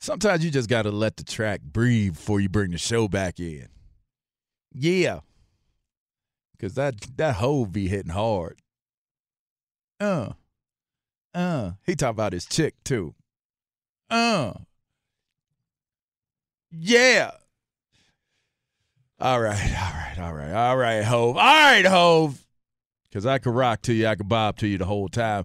Sometimes 0.00 0.42
you 0.44 0.50
just 0.50 0.68
got 0.68 0.82
to 0.82 0.90
let 0.90 1.16
the 1.16 1.24
track 1.24 1.60
breathe 1.62 2.14
before 2.14 2.40
you 2.40 2.48
bring 2.48 2.70
the 2.70 2.78
show 2.78 3.06
back 3.06 3.38
in. 3.38 3.68
Yeah. 4.72 5.20
Cause 6.58 6.74
that 6.74 6.94
that 7.16 7.36
Hov 7.36 7.72
be 7.72 7.88
hitting 7.88 8.12
hard. 8.12 8.60
Uh. 9.98 10.30
Uh. 11.34 11.72
He 11.86 11.94
talk 11.94 12.10
about 12.10 12.32
his 12.32 12.44
chick 12.44 12.74
too. 12.84 13.14
Uh. 14.10 14.52
Yeah. 16.70 17.30
All 19.18 19.40
right, 19.40 19.58
all 19.60 19.92
right, 19.92 20.18
all 20.18 20.32
right, 20.34 20.52
all 20.52 20.76
right, 20.76 21.04
Hov. 21.04 21.36
All 21.36 21.42
right, 21.42 21.84
Hov. 21.84 22.42
Because 23.08 23.26
I 23.26 23.38
could 23.38 23.54
rock 23.54 23.82
to 23.82 23.92
you, 23.92 24.06
I 24.06 24.14
could 24.14 24.28
bob 24.28 24.56
to 24.58 24.66
you 24.66 24.78
the 24.78 24.86
whole 24.86 25.08
time. 25.08 25.44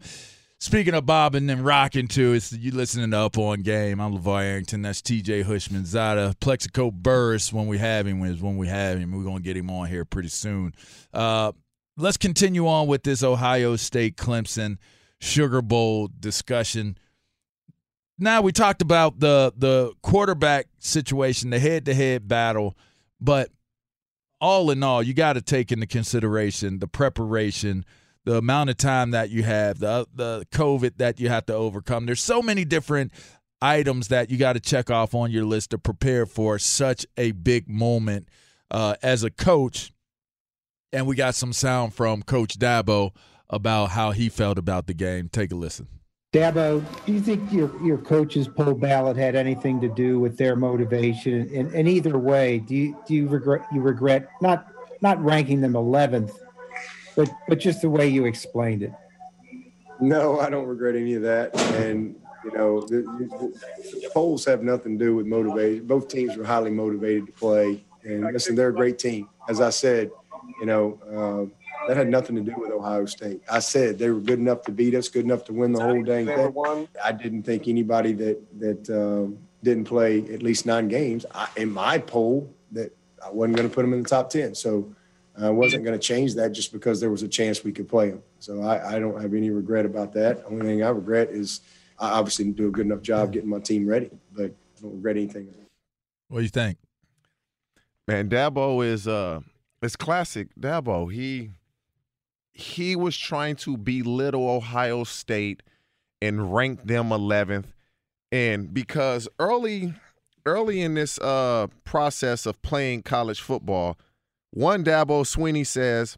Speaking 0.65 0.95
of 0.95 1.05
bobbing 1.05 1.47
and 1.51 1.63
rocking 1.63 2.07
to, 2.07 2.33
it's 2.33 2.51
you 2.51 2.71
listening 2.71 3.11
to 3.11 3.19
Up 3.19 3.37
on 3.37 3.61
Game. 3.61 4.01
I'm 4.01 4.17
LeVar 4.17 4.41
Arrington. 4.41 4.81
That's 4.81 4.99
TJ 4.99 5.43
Hushman 5.43 5.85
Zada. 5.85 6.33
Plaxico 6.39 6.89
Burress, 6.89 7.53
when 7.53 7.67
we 7.67 7.77
have 7.77 8.07
him, 8.07 8.23
is 8.25 8.41
when 8.41 8.57
we 8.57 8.67
have 8.67 8.97
him. 8.97 9.11
We're 9.11 9.23
going 9.23 9.37
to 9.37 9.43
get 9.43 9.55
him 9.55 9.69
on 9.69 9.87
here 9.87 10.05
pretty 10.05 10.29
soon. 10.29 10.73
Uh, 11.13 11.51
let's 11.97 12.17
continue 12.17 12.67
on 12.67 12.87
with 12.87 13.03
this 13.03 13.21
Ohio 13.21 13.75
State 13.75 14.17
Clemson 14.17 14.79
Sugar 15.21 15.61
Bowl 15.61 16.09
discussion. 16.19 16.97
Now 18.17 18.41
we 18.41 18.51
talked 18.51 18.81
about 18.81 19.19
the 19.19 19.53
the 19.55 19.93
quarterback 20.01 20.65
situation, 20.79 21.51
the 21.51 21.59
head 21.59 21.85
to 21.85 21.93
head 21.93 22.27
battle, 22.27 22.75
but 23.21 23.51
all 24.41 24.71
in 24.71 24.81
all, 24.81 25.03
you 25.03 25.13
got 25.13 25.33
to 25.33 25.43
take 25.43 25.71
into 25.71 25.85
consideration 25.85 26.79
the 26.79 26.87
preparation, 26.87 27.85
the 28.25 28.37
amount 28.37 28.69
of 28.69 28.77
time 28.77 29.11
that 29.11 29.29
you 29.29 29.43
have, 29.43 29.79
the 29.79 30.07
the 30.13 30.45
COVID 30.51 30.97
that 30.97 31.19
you 31.19 31.29
have 31.29 31.45
to 31.45 31.53
overcome. 31.53 32.05
There's 32.05 32.21
so 32.21 32.41
many 32.41 32.65
different 32.65 33.13
items 33.61 34.09
that 34.09 34.29
you 34.29 34.37
got 34.37 34.53
to 34.53 34.59
check 34.59 34.91
off 34.91 35.15
on 35.15 35.31
your 35.31 35.45
list 35.45 35.69
to 35.69 35.77
prepare 35.77 36.25
for 36.25 36.59
such 36.59 37.05
a 37.17 37.31
big 37.31 37.69
moment 37.69 38.27
uh, 38.69 38.95
as 39.01 39.23
a 39.23 39.29
coach. 39.29 39.91
And 40.91 41.07
we 41.07 41.15
got 41.15 41.35
some 41.35 41.53
sound 41.53 41.93
from 41.93 42.23
Coach 42.23 42.57
Dabo 42.57 43.11
about 43.49 43.91
how 43.91 44.11
he 44.11 44.29
felt 44.29 44.57
about 44.57 44.87
the 44.87 44.93
game. 44.93 45.29
Take 45.29 45.51
a 45.51 45.55
listen. 45.55 45.87
Dabo, 46.33 46.83
do 47.05 47.13
you 47.13 47.21
think 47.21 47.51
your 47.51 47.71
your 47.85 47.97
coach's 47.97 48.47
poll 48.47 48.73
ballot 48.73 49.15
had 49.15 49.35
anything 49.35 49.79
to 49.81 49.87
do 49.87 50.19
with 50.19 50.37
their 50.37 50.55
motivation? 50.55 51.49
And, 51.55 51.73
and 51.73 51.87
either 51.87 52.17
way, 52.17 52.59
do 52.59 52.75
you 52.75 52.97
do 53.07 53.13
you 53.13 53.27
regret 53.27 53.61
you 53.73 53.81
regret 53.81 54.27
not 54.41 54.67
not 55.01 55.23
ranking 55.23 55.61
them 55.61 55.75
eleventh, 55.75 56.37
but 57.15 57.29
but 57.47 57.59
just 57.59 57.81
the 57.81 57.89
way 57.89 58.07
you 58.07 58.25
explained 58.25 58.83
it? 58.83 58.93
No, 59.99 60.39
I 60.39 60.49
don't 60.49 60.65
regret 60.65 60.95
any 60.95 61.13
of 61.13 61.21
that. 61.23 61.55
And 61.75 62.15
you 62.43 62.51
know, 62.51 62.81
the, 62.81 63.01
the, 63.01 64.09
polls 64.13 64.45
have 64.45 64.61
nothing 64.61 64.99
to 64.99 65.05
do 65.05 65.15
with 65.15 65.25
motivation. 65.25 65.87
Both 65.87 66.09
teams 66.09 66.37
were 66.37 66.43
highly 66.43 66.69
motivated 66.69 67.25
to 67.27 67.31
play, 67.31 67.83
and 68.03 68.23
listen, 68.33 68.55
they're 68.55 68.69
a 68.69 68.73
great 68.73 68.99
team. 68.99 69.29
As 69.49 69.61
I 69.61 69.69
said, 69.69 70.11
you 70.59 70.65
know. 70.65 70.99
Uh, 71.49 71.55
that 71.87 71.97
had 71.97 72.07
nothing 72.07 72.35
to 72.35 72.41
do 72.41 72.53
with 72.57 72.71
Ohio 72.71 73.05
State. 73.05 73.41
I 73.49 73.59
said 73.59 73.99
they 73.99 74.09
were 74.09 74.19
good 74.19 74.39
enough 74.39 74.63
to 74.63 74.71
beat 74.71 74.95
us, 74.95 75.07
good 75.07 75.25
enough 75.25 75.43
to 75.45 75.53
win 75.53 75.71
the 75.71 75.81
whole 75.81 76.03
dang 76.03 76.25
thing. 76.25 76.87
I 77.03 77.11
didn't 77.11 77.43
think 77.43 77.67
anybody 77.67 78.13
that 78.13 78.59
that 78.59 78.89
um, 78.89 79.37
didn't 79.63 79.85
play 79.85 80.19
at 80.33 80.41
least 80.41 80.65
nine 80.65 80.87
games 80.87 81.25
I, 81.33 81.47
in 81.57 81.71
my 81.71 81.97
poll 81.97 82.51
that 82.71 82.95
I 83.23 83.29
wasn't 83.29 83.57
going 83.57 83.69
to 83.69 83.73
put 83.73 83.83
them 83.83 83.93
in 83.93 84.03
the 84.03 84.09
top 84.09 84.29
ten. 84.29 84.55
So 84.55 84.95
I 85.41 85.49
wasn't 85.49 85.83
going 85.83 85.97
to 85.97 86.03
change 86.03 86.35
that 86.35 86.53
just 86.53 86.71
because 86.71 87.01
there 87.01 87.09
was 87.09 87.23
a 87.23 87.27
chance 87.27 87.63
we 87.63 87.71
could 87.71 87.89
play 87.89 88.11
them. 88.11 88.23
So 88.39 88.61
I, 88.61 88.95
I 88.95 88.99
don't 88.99 89.21
have 89.21 89.33
any 89.33 89.49
regret 89.49 89.85
about 89.85 90.13
that. 90.13 90.39
The 90.39 90.45
only 90.45 90.65
thing 90.65 90.83
I 90.83 90.89
regret 90.89 91.29
is 91.29 91.61
I 91.99 92.11
obviously 92.11 92.45
didn't 92.45 92.57
do 92.57 92.67
a 92.67 92.71
good 92.71 92.85
enough 92.85 93.01
job 93.01 93.33
getting 93.33 93.49
my 93.49 93.59
team 93.59 93.85
ready, 93.85 94.11
but 94.31 94.45
I 94.45 94.81
don't 94.81 94.95
regret 94.95 95.17
anything. 95.17 95.53
What 96.29 96.39
do 96.39 96.43
you 96.43 96.49
think? 96.49 96.77
Man, 98.07 98.29
Dabo 98.29 98.85
is 98.85 99.07
uh 99.07 99.41
it's 99.81 99.95
classic 99.95 100.47
Dabo. 100.59 101.11
He 101.11 101.51
he 102.53 102.95
was 102.95 103.17
trying 103.17 103.57
to 103.57 103.77
belittle 103.77 104.47
Ohio 104.47 105.03
State 105.03 105.63
and 106.21 106.53
rank 106.53 106.85
them 106.85 107.09
11th. 107.09 107.65
And 108.31 108.73
because 108.73 109.27
early 109.39 109.93
early 110.45 110.81
in 110.81 110.93
this 110.93 111.19
uh, 111.19 111.67
process 111.83 112.45
of 112.45 112.61
playing 112.61 113.01
college 113.01 113.41
football, 113.41 113.97
one 114.55 114.83
Dabo 114.83 115.21
Swinney 115.23 115.67
says 115.67 116.17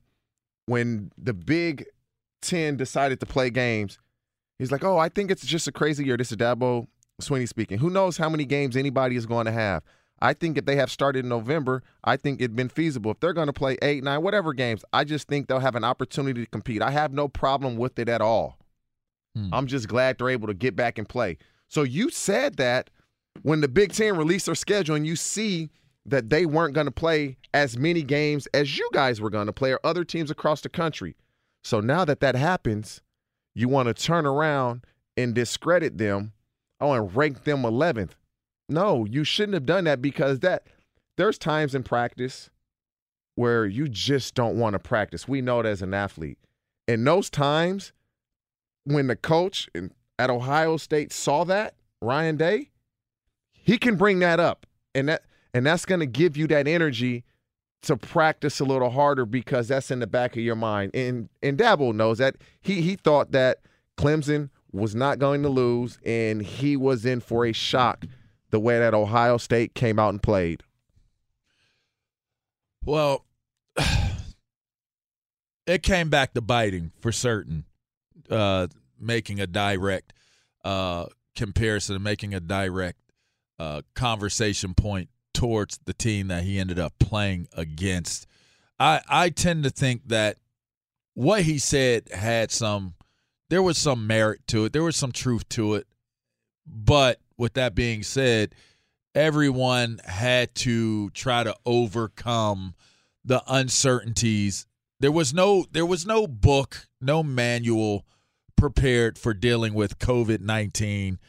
when 0.68 1.12
the 1.18 1.34
Big 1.34 1.86
Ten 2.42 2.78
decided 2.78 3.20
to 3.20 3.26
play 3.26 3.50
games, 3.50 3.98
he's 4.60 4.72
like, 4.72 4.84
"Oh, 4.84 4.98
I 4.98 5.10
think 5.10 5.32
it's 5.32 5.46
just 5.46 5.68
a 5.68 5.72
crazy 5.72 6.06
year." 6.06 6.18
This 6.18 6.32
is 6.32 6.38
Dabo 6.38 6.88
Swinney 7.22 7.48
speaking. 7.48 7.80
Who 7.80 7.90
knows 7.90 8.18
how 8.18 8.30
many 8.30 8.46
games 8.46 8.78
anybody 8.78 9.16
is 9.16 9.26
going 9.26 9.48
to 9.48 9.52
have? 9.52 9.84
I 10.20 10.34
think 10.34 10.58
if 10.58 10.66
they 10.66 10.76
have 10.76 10.92
started 10.92 11.26
in 11.26 11.30
November, 11.30 11.84
I 12.04 12.18
think 12.18 12.40
it'd 12.40 12.56
been 12.56 12.70
feasible. 12.70 13.12
If 13.12 13.20
they're 13.20 13.34
going 13.34 13.48
to 13.48 13.54
play 13.54 13.78
eight, 13.82 14.04
nine, 14.04 14.22
whatever 14.22 14.54
games, 14.54 14.84
I 14.94 15.04
just 15.04 15.28
think 15.28 15.48
they'll 15.48 15.60
have 15.60 15.76
an 15.76 15.84
opportunity 15.84 16.44
to 16.44 16.50
compete. 16.50 16.82
I 16.82 16.92
have 16.92 17.14
no 17.14 17.28
problem 17.28 17.78
with 17.78 18.00
it 18.00 18.10
at 18.10 18.22
all. 18.22 18.58
Hmm. 19.36 19.54
I'm 19.54 19.68
just 19.68 19.88
glad 19.88 20.18
they're 20.18 20.30
able 20.30 20.48
to 20.48 20.54
get 20.54 20.76
back 20.76 20.98
and 20.98 21.08
play. 21.08 21.38
So 21.70 21.84
you 21.84 22.10
said 22.10 22.58
that 22.58 22.90
when 23.42 23.62
the 23.62 23.68
Big 23.68 23.94
Ten 23.94 24.18
released 24.18 24.46
their 24.48 24.56
schedule 24.56 24.96
and 24.96 25.06
you 25.06 25.16
see 25.16 25.70
that 26.08 26.30
they 26.30 26.46
weren't 26.46 26.74
going 26.74 26.86
to 26.86 26.92
play 26.92 27.38
as 27.54 27.78
many 27.78 28.02
games 28.02 28.48
as 28.54 28.78
you 28.78 28.90
guys 28.94 29.20
were 29.20 29.30
going 29.30 29.48
to 29.48 29.54
play 29.54 29.72
or 29.72 29.80
other 29.84 30.04
teams 30.04 30.32
across 30.32 30.62
the 30.62 30.70
country. 30.70 31.16
So 31.64 31.82
now 31.82 32.06
that 32.06 32.22
that 32.22 32.36
happens, 32.36 33.02
you 33.54 33.68
want 33.68 33.88
to 33.88 33.94
turn 33.94 34.26
around 34.26 34.86
and 35.18 35.36
discredit 35.36 35.98
them 35.98 36.32
oh, 36.80 36.94
and 36.94 37.16
rank 37.16 37.44
them 37.44 37.64
11th. 37.64 38.12
No, 38.70 39.06
you 39.06 39.24
shouldn't 39.24 39.54
have 39.54 39.66
done 39.66 39.84
that 39.86 40.02
because 40.02 40.40
that 40.40 40.68
there's 41.18 41.38
times 41.38 41.76
in 41.76 41.84
practice 41.84 42.50
where 43.36 43.66
you 43.66 43.88
just 43.88 44.34
don't 44.34 44.58
want 44.58 44.74
to 44.74 44.80
practice. 44.80 45.28
We 45.28 45.42
know 45.42 45.60
it 45.60 45.66
as 45.66 45.82
an 45.82 45.94
athlete. 45.94 46.38
In 46.88 47.04
those 47.04 47.30
times 47.30 47.92
when 48.84 49.08
the 49.08 49.16
coach 49.16 49.70
in, 49.76 49.92
at 50.18 50.30
Ohio 50.30 50.78
State 50.78 51.12
saw 51.12 51.44
that, 51.46 51.76
Ryan 52.02 52.38
Day, 52.38 52.70
he 53.52 53.78
can 53.78 53.96
bring 53.96 54.20
that 54.20 54.40
up. 54.40 54.66
And 54.96 55.10
that 55.10 55.24
and 55.58 55.66
that's 55.66 55.86
going 55.86 56.00
to 56.00 56.06
give 56.06 56.38
you 56.38 56.46
that 56.48 56.68
energy 56.68 57.24
to 57.82 57.98
practice 57.98 58.60
a 58.60 58.64
little 58.64 58.92
harder 58.92 59.26
because 59.26 59.68
that's 59.68 59.90
in 59.90 60.00
the 60.00 60.08
back 60.08 60.36
of 60.36 60.44
your 60.44 60.56
mind. 60.56 60.92
And 60.94 61.30
and 61.42 61.58
Dabo 61.58 61.96
knows 61.96 62.20
that 62.20 62.36
he 62.62 62.82
he 62.82 62.96
thought 62.96 63.32
that 63.32 63.58
Clemson 63.98 64.52
was 64.72 64.94
not 64.94 65.18
going 65.18 65.42
to 65.42 65.50
lose 65.50 65.98
and 66.06 66.44
he 66.44 66.78
was 66.78 67.06
in 67.06 67.22
for 67.22 67.44
a 67.44 67.54
shock 67.54 68.06
the 68.52 68.60
way 68.60 68.78
that 68.78 68.94
Ohio 68.94 69.38
State 69.38 69.74
came 69.74 69.98
out 69.98 70.10
and 70.10 70.22
played? 70.22 70.62
Well, 72.86 73.26
it 75.66 75.82
came 75.82 76.10
back 76.10 76.36
to 76.36 76.42
biting 76.42 76.92
for 77.00 77.12
certain, 77.12 77.66
uh, 78.30 78.68
making 79.00 79.40
a 79.40 79.48
direct 79.48 80.14
uh, 80.64 81.08
comparison 81.36 82.02
making 82.04 82.34
a 82.34 82.40
direct 82.40 83.00
uh, 83.58 83.82
conversation 83.96 84.74
point 84.74 85.10
towards 85.38 85.80
the 85.86 85.94
team 85.94 86.30
that 86.30 86.44
he 86.44 86.60
ended 86.60 86.80
up 86.80 86.98
playing 87.00 87.48
against. 87.56 88.26
I, 88.80 89.02
I 89.08 89.30
tend 89.30 89.66
to 89.66 89.70
think 89.70 90.08
that 90.08 90.38
what 91.14 91.44
he 91.44 91.60
said 91.60 92.10
had 92.12 92.50
some, 92.50 92.96
there 93.52 93.62
was 93.62 93.78
some 93.78 94.08
merit 94.08 94.42
to 94.48 94.66
it, 94.66 94.74
there 94.74 94.82
was 94.82 94.96
some 94.96 95.12
truth 95.12 95.48
to 95.50 95.76
it, 95.76 95.86
but 96.66 97.20
with 97.38 97.54
that 97.54 97.76
being 97.76 98.02
said, 98.02 98.56
everyone 99.14 100.02
had 100.06 100.56
to 100.56 101.12
try 101.12 101.44
to 101.44 101.56
overcome 101.68 102.74
the 103.24 103.44
uncertainties. 103.48 104.66
There 105.00 105.12
was 105.12 105.36
no 105.36 105.68
there 105.72 105.86
was 105.86 106.04
no 106.04 106.26
book, 106.26 106.88
no 107.00 107.22
manual 107.22 108.08
prepared 108.56 109.20
for 109.20 109.36
dealing 109.36 109.76
with 109.76 110.00
COVID-19 110.00 111.20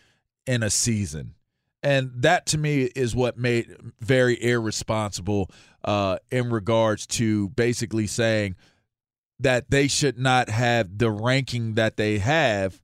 in 0.47 0.63
a 0.63 0.71
season. 0.71 1.35
And 1.83 2.11
that 2.17 2.47
to 2.47 2.59
me 2.59 2.83
is 2.83 3.15
what 3.15 3.39
made 3.39 3.75
very 4.01 4.43
irresponsible 4.43 5.51
uh, 5.85 6.19
in 6.31 6.51
regards 6.51 7.07
to 7.07 7.51
basically 7.51 8.07
saying 8.07 8.57
that 9.41 9.71
they 9.71 9.87
should 9.87 10.19
not 10.19 10.49
have 10.49 10.99
the 10.99 11.11
ranking 11.11 11.75
that 11.75 11.97
they 11.97 12.19
have 12.19 12.81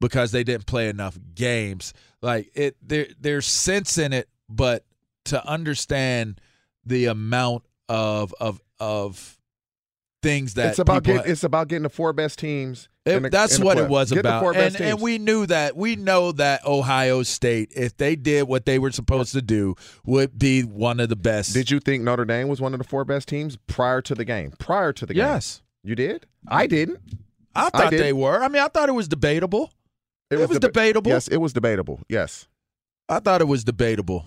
because 0.00 0.32
they 0.32 0.44
didn't 0.44 0.66
play 0.66 0.88
enough 0.88 1.18
games. 1.34 1.94
Like 2.20 2.50
it 2.54 2.76
there 2.82 3.06
there's 3.18 3.46
sense 3.46 3.96
in 3.96 4.12
it, 4.12 4.28
but 4.48 4.84
to 5.26 5.44
understand 5.46 6.40
the 6.84 7.06
amount 7.06 7.64
of 7.88 8.34
of 8.40 8.60
of 8.78 9.35
things 10.22 10.54
that 10.54 10.70
it's 10.70 10.78
about 10.78 11.02
getting, 11.02 11.30
it's 11.30 11.44
about 11.44 11.68
getting 11.68 11.82
the 11.84 11.88
four 11.88 12.12
best 12.12 12.38
teams. 12.38 12.88
It, 13.04 13.30
that's 13.30 13.60
what 13.60 13.78
it 13.78 13.88
was 13.88 14.10
Get 14.10 14.20
about, 14.20 14.56
and, 14.56 14.80
and 14.80 15.00
we 15.00 15.18
knew 15.18 15.46
that. 15.46 15.76
We 15.76 15.94
know 15.94 16.32
that 16.32 16.66
Ohio 16.66 17.22
State, 17.22 17.72
if 17.76 17.96
they 17.96 18.16
did 18.16 18.48
what 18.48 18.66
they 18.66 18.80
were 18.80 18.90
supposed 18.90 19.32
to 19.34 19.42
do, 19.42 19.76
would 20.04 20.36
be 20.36 20.62
one 20.62 20.98
of 20.98 21.08
the 21.08 21.14
best. 21.14 21.54
Did 21.54 21.70
you 21.70 21.78
think 21.78 22.02
Notre 22.02 22.24
Dame 22.24 22.48
was 22.48 22.60
one 22.60 22.74
of 22.74 22.78
the 22.78 22.84
four 22.84 23.04
best 23.04 23.28
teams 23.28 23.56
prior 23.68 24.02
to 24.02 24.14
the 24.16 24.24
game? 24.24 24.52
Prior 24.58 24.92
to 24.92 25.06
the 25.06 25.14
game, 25.14 25.24
yes, 25.24 25.62
you 25.84 25.94
did. 25.94 26.26
I 26.48 26.66
didn't. 26.66 26.98
I 27.54 27.70
thought 27.70 27.94
I 27.94 27.96
they 27.96 28.12
were. 28.12 28.42
I 28.42 28.48
mean, 28.48 28.60
I 28.60 28.66
thought 28.66 28.88
it 28.88 28.92
was 28.92 29.06
debatable. 29.06 29.72
It, 30.28 30.40
it 30.40 30.48
was, 30.48 30.58
deba- 30.58 30.62
debatable. 30.62 31.12
Yes, 31.12 31.28
it 31.28 31.36
was 31.36 31.52
debatable. 31.52 32.00
Yes, 32.08 32.48
I 33.08 33.20
thought 33.20 33.40
it 33.40 33.46
was 33.46 33.62
debatable. 33.62 34.26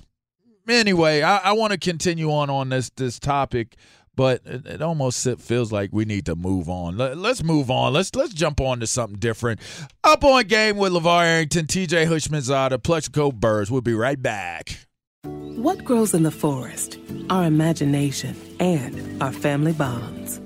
Anyway, 0.69 1.21
I, 1.21 1.37
I 1.37 1.51
want 1.51 1.73
to 1.73 1.77
continue 1.77 2.31
on 2.31 2.49
on 2.49 2.69
this 2.69 2.89
this 2.91 3.19
topic, 3.19 3.75
but 4.19 4.41
it, 4.43 4.65
it 4.65 4.81
almost 4.81 5.25
feels 5.39 5.71
like 5.71 5.91
we 5.93 6.03
need 6.03 6.25
to 6.25 6.35
move 6.35 6.67
on. 6.67 6.97
Let, 6.97 7.17
us 7.19 7.41
move 7.41 7.71
on. 7.71 7.93
Let's 7.93 8.13
let's 8.15 8.33
jump 8.33 8.59
on 8.59 8.81
to 8.81 8.87
something 8.87 9.17
different. 9.17 9.61
Up 10.03 10.25
on 10.25 10.43
game 10.43 10.75
with 10.75 10.91
LeVar 10.91 11.23
Arrington, 11.23 11.67
TJ 11.67 12.05
Houshmandzadeh, 12.05 12.83
Plaxico 12.83 13.31
Burress. 13.31 13.71
We'll 13.71 13.79
be 13.79 13.93
right 13.93 14.21
back. 14.21 14.77
What 15.23 15.85
grows 15.85 16.13
in 16.13 16.23
the 16.23 16.31
forest? 16.31 16.99
Our 17.29 17.45
imagination 17.45 18.35
and 18.59 19.23
our 19.23 19.31
family 19.31 19.71
bonds. 19.71 20.41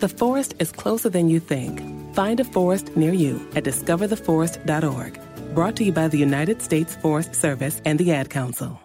The 0.00 0.08
forest 0.10 0.52
is 0.58 0.70
closer 0.70 1.08
than 1.08 1.30
you 1.30 1.40
think. 1.40 1.80
Find 2.14 2.40
a 2.40 2.44
forest 2.44 2.94
near 2.94 3.14
you 3.14 3.40
at 3.56 3.64
discovertheforest.org. 3.64 5.18
Brought 5.54 5.76
to 5.76 5.84
you 5.84 5.92
by 5.92 6.08
the 6.08 6.18
United 6.18 6.60
States 6.60 6.94
Forest 6.96 7.34
Service 7.34 7.80
and 7.86 7.98
the 7.98 8.12
Ad 8.12 8.28
Council. 8.28 8.78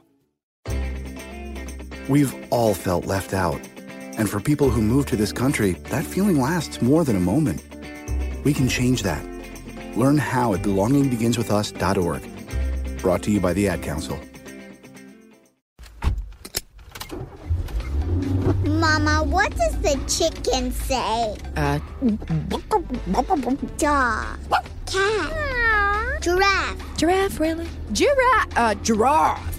We've 2.08 2.34
all 2.52 2.74
felt 2.74 3.06
left 3.06 3.34
out. 3.34 3.60
And 4.20 4.30
for 4.30 4.40
people 4.42 4.70
who 4.70 4.82
move 4.82 5.06
to 5.08 5.16
this 5.16 5.32
country, 5.32 5.72
that 5.90 6.04
feeling 6.04 6.42
lasts 6.42 6.82
more 6.82 7.06
than 7.06 7.16
a 7.16 7.22
moment. 7.22 7.64
We 8.44 8.54
can 8.54 8.68
change 8.68 9.02
that. 9.04 9.26
Learn 9.96 10.18
how 10.18 10.54
at 10.54 10.62
belongingbeginswithus.org. 10.62 13.02
Brought 13.02 13.24
to 13.24 13.32
you 13.32 13.40
by 13.40 13.54
the 13.54 13.70
Ad 13.70 13.82
Council. 13.82 14.20
Mama, 18.66 19.24
what 19.24 19.56
does 19.56 19.80
the 19.82 19.98
chicken 20.06 20.74
say? 20.74 21.38
Uh, 21.56 21.80
Dog. 23.78 24.38
Cat. 24.86 26.22
Giraffe. 26.22 26.98
giraffe, 26.98 27.40
really? 27.40 27.66
Giraffe, 27.94 28.58
uh, 28.58 28.76
giraffe. 28.76 29.59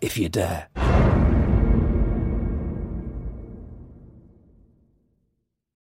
if 0.00 0.18
you 0.18 0.28
dare. 0.28 0.97